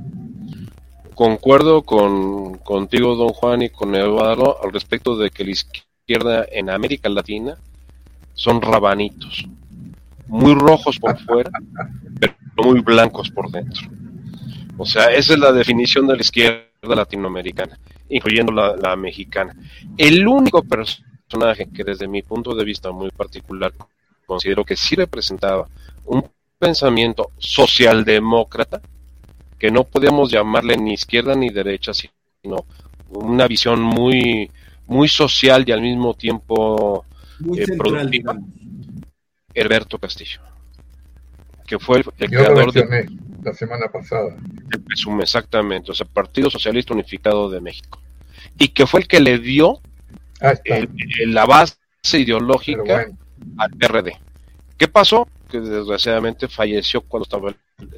Concuerdo 1.16 1.84
con, 1.84 2.58
contigo, 2.60 3.16
don 3.16 3.30
Juan, 3.30 3.62
y 3.64 3.70
con 3.70 3.96
Eduardo 3.96 4.64
al 4.64 4.72
respecto 4.72 5.18
de 5.18 5.30
que 5.30 5.44
la 5.44 5.52
izquierda 5.52 6.46
en 6.52 6.70
América 6.70 7.10
Latina 7.10 7.58
son 8.42 8.60
rabanitos, 8.60 9.46
muy 10.26 10.56
rojos 10.56 10.98
por 10.98 11.16
fuera, 11.20 11.52
pero 12.20 12.34
muy 12.58 12.80
blancos 12.80 13.30
por 13.30 13.52
dentro. 13.52 13.88
O 14.78 14.84
sea, 14.84 15.12
esa 15.12 15.34
es 15.34 15.40
la 15.40 15.52
definición 15.52 16.08
de 16.08 16.16
la 16.16 16.22
izquierda 16.22 16.66
latinoamericana, 16.82 17.78
incluyendo 18.10 18.52
la, 18.52 18.96
mexicana. 18.96 19.56
El 19.96 20.28
único 20.28 20.64
personaje 20.64 21.70
que 21.72 21.84
desde 21.84 22.08
mi 22.08 22.24
punto 22.24 22.56
de 22.56 22.66
vista 22.66 22.90
muy 22.92 23.12
particular 23.12 23.74
considero 24.26 24.66
que 24.66 24.76
sí 24.76 24.96
representaba 24.96 25.68
un 26.06 26.28
pensamiento 26.58 27.30
socialdemócrata, 27.38 28.82
que 29.60 29.70
no 29.70 29.84
podíamos 29.84 30.32
llamarle 30.32 30.78
ni 30.78 30.94
izquierda 30.94 31.36
ni 31.36 31.52
derecha, 31.52 31.92
sino 31.94 32.66
una 33.12 33.46
visión 33.46 33.84
muy, 33.84 34.50
muy 34.88 35.08
social 35.08 35.64
y 35.68 35.74
al 35.74 35.82
mismo 35.82 36.16
tiempo 36.16 37.06
muy 37.42 37.60
eh, 37.60 37.66
central, 37.66 38.12
Herberto 39.54 39.98
Castillo, 39.98 40.42
que 41.68 41.80
fue 41.80 42.04
el, 42.18 42.30
creador 42.30 42.72
de 42.72 43.08
la 43.44 43.54
semana 43.54 43.88
pasada. 43.88 44.36
exactamente, 45.22 45.92
o 45.92 45.94
sea, 45.94 46.06
Partido 46.06 46.50
Socialista 46.50 46.94
Unificado 46.94 47.50
de 47.50 47.62
México, 47.62 48.00
y 48.58 48.70
que 48.70 48.86
fue 48.86 49.02
el 49.02 49.08
que 49.08 49.20
le 49.20 49.40
dio 49.40 49.82
la 51.26 51.46
base 51.46 51.76
ideológica 52.14 53.08
al 53.58 53.72
PRD. 53.72 54.18
¿Qué 54.78 54.88
pasó? 54.88 55.28
Que 55.50 55.60
desgraciadamente 55.60 56.48
falleció 56.48 57.02
cuando 57.02 57.24
estaba 57.24 57.56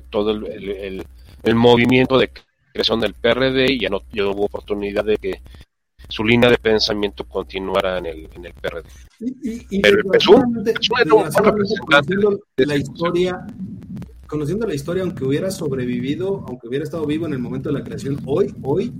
todo 0.09 0.31
el, 0.31 1.05
el, 1.43 1.55
movimiento 1.55 2.17
de 2.17 2.29
creación 2.73 2.99
del 2.99 3.13
PRD 3.13 3.71
y 3.71 3.79
ya 3.79 3.89
no, 3.89 4.01
ya 4.11 4.23
no 4.23 4.31
hubo 4.31 4.45
oportunidad 4.45 5.05
de 5.05 5.17
que 5.17 5.41
su 6.07 6.23
línea 6.23 6.49
de 6.49 6.57
pensamiento 6.57 7.23
continuara 7.25 7.97
en 7.97 8.05
el, 8.05 8.29
en 8.33 8.45
el 8.45 8.53
PRD. 8.53 8.83
Y, 9.19 9.81
Pero 9.81 9.99
el 9.99 10.03
conociendo 11.33 12.39
la 12.57 12.75
historia, 12.75 13.45
conociendo 14.27 14.67
la 14.67 14.73
historia, 14.73 15.03
aunque 15.03 15.23
hubiera 15.23 15.51
sobrevivido, 15.51 16.43
aunque 16.47 16.67
hubiera 16.67 16.83
estado 16.83 17.05
vivo 17.05 17.25
en 17.25 17.33
el 17.33 17.39
momento 17.39 17.69
de 17.69 17.79
la 17.79 17.83
creación, 17.83 18.19
hoy, 18.25 18.53
hoy, 18.63 18.93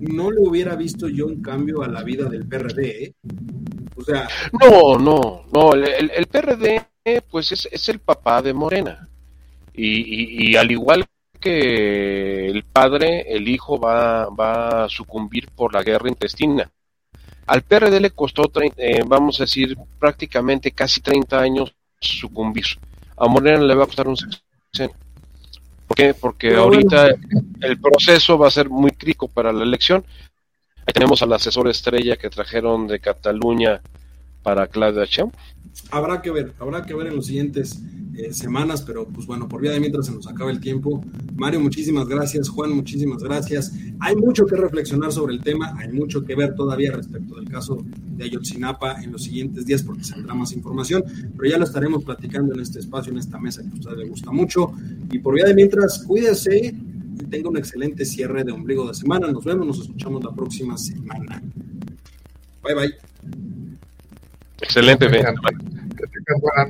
no 0.00 0.30
le 0.30 0.40
hubiera 0.40 0.76
visto 0.76 1.08
yo 1.08 1.26
un 1.26 1.40
cambio 1.40 1.82
a 1.82 1.88
la 1.88 2.02
vida 2.02 2.28
del 2.28 2.46
PRD. 2.46 3.04
¿eh? 3.04 3.14
O 3.96 4.02
sea. 4.02 4.28
No, 4.60 4.98
no, 4.98 5.44
no. 5.52 5.72
El, 5.74 6.10
el 6.10 6.26
PRD, 6.26 6.86
pues 7.30 7.52
es, 7.52 7.68
es, 7.70 7.88
el 7.88 7.98
papá 7.98 8.42
de 8.42 8.52
Morena. 8.52 9.08
Y, 9.74 10.50
y, 10.50 10.56
al 10.56 10.70
igual 10.70 11.06
que 11.38 12.46
el 12.48 12.64
padre, 12.64 13.34
el 13.34 13.48
hijo, 13.48 13.78
va, 13.78 14.28
va 14.28 14.84
a 14.84 14.88
sucumbir 14.88 15.48
por 15.54 15.72
la 15.72 15.82
guerra 15.82 16.08
intestina. 16.08 16.70
Al 17.46 17.62
PRD 17.62 18.00
le 18.00 18.10
costó, 18.10 18.50
eh, 18.76 19.02
vamos 19.06 19.40
a 19.40 19.44
decir, 19.44 19.76
prácticamente 19.98 20.72
casi 20.72 21.00
30 21.00 21.40
años 21.40 21.74
sucumbir. 22.00 22.66
A 23.16 23.26
Morena 23.26 23.62
le 23.62 23.74
va 23.74 23.84
a 23.84 23.86
costar 23.86 24.06
un 24.06 24.16
sexenio. 24.16 24.96
¿Por 25.86 25.96
qué? 25.96 26.12
Porque 26.12 26.54
ahorita 26.54 27.08
el 27.62 27.80
proceso 27.80 28.36
va 28.36 28.48
a 28.48 28.50
ser 28.50 28.68
muy 28.68 28.90
crítico 28.90 29.28
para 29.28 29.52
la 29.52 29.64
elección. 29.64 30.04
Ahí 30.80 30.92
tenemos 30.92 31.22
al 31.22 31.32
asesor 31.32 31.68
estrella 31.68 32.16
que 32.16 32.28
trajeron 32.28 32.86
de 32.86 33.00
Cataluña 33.00 33.80
para 34.42 34.66
Claudia 34.66 35.04
Sheinbaum 35.04 35.32
habrá 35.90 36.22
que 36.22 36.30
ver, 36.30 36.52
habrá 36.58 36.84
que 36.84 36.94
ver 36.94 37.06
en 37.08 37.16
las 37.16 37.26
siguientes 37.26 37.80
eh, 38.16 38.32
semanas, 38.32 38.82
pero 38.82 39.06
pues 39.06 39.26
bueno, 39.26 39.48
por 39.48 39.60
vía 39.60 39.70
de 39.70 39.80
mientras 39.80 40.06
se 40.06 40.12
nos 40.12 40.26
acaba 40.26 40.50
el 40.50 40.60
tiempo. 40.60 41.04
Mario, 41.36 41.60
muchísimas 41.60 42.08
gracias. 42.08 42.48
Juan, 42.48 42.72
muchísimas 42.72 43.22
gracias. 43.22 43.72
Hay 44.00 44.16
mucho 44.16 44.44
que 44.46 44.56
reflexionar 44.56 45.12
sobre 45.12 45.34
el 45.34 45.40
tema, 45.40 45.74
hay 45.78 45.92
mucho 45.92 46.24
que 46.24 46.34
ver 46.34 46.54
todavía 46.54 46.92
respecto 46.92 47.36
del 47.36 47.48
caso 47.48 47.84
de 48.16 48.24
Ayotzinapa 48.24 49.02
en 49.02 49.12
los 49.12 49.22
siguientes 49.22 49.66
días 49.66 49.82
porque 49.82 50.04
saldrá 50.04 50.34
más 50.34 50.52
información, 50.52 51.04
pero 51.36 51.50
ya 51.50 51.58
lo 51.58 51.64
estaremos 51.64 52.04
platicando 52.04 52.54
en 52.54 52.60
este 52.60 52.80
espacio, 52.80 53.12
en 53.12 53.18
esta 53.18 53.38
mesa 53.38 53.62
que 53.62 53.68
a 53.68 53.74
usted 53.74 53.96
le 53.96 54.08
gusta 54.08 54.32
mucho. 54.32 54.72
Y 55.10 55.18
por 55.20 55.34
vía 55.34 55.44
de 55.44 55.54
mientras, 55.54 56.04
cuídese 56.04 56.74
y 57.20 57.24
tenga 57.24 57.48
un 57.48 57.56
excelente 57.56 58.04
cierre 58.04 58.44
de 58.44 58.52
ombligo 58.52 58.86
de 58.88 58.94
semana. 58.94 59.30
Nos 59.30 59.44
vemos, 59.44 59.66
nos 59.66 59.80
escuchamos 59.80 60.24
la 60.24 60.32
próxima 60.32 60.76
semana. 60.76 61.42
Bye 62.62 62.74
bye. 62.74 63.67
Excelente, 64.60 65.08
Que 65.08 66.34
buena 66.40 66.66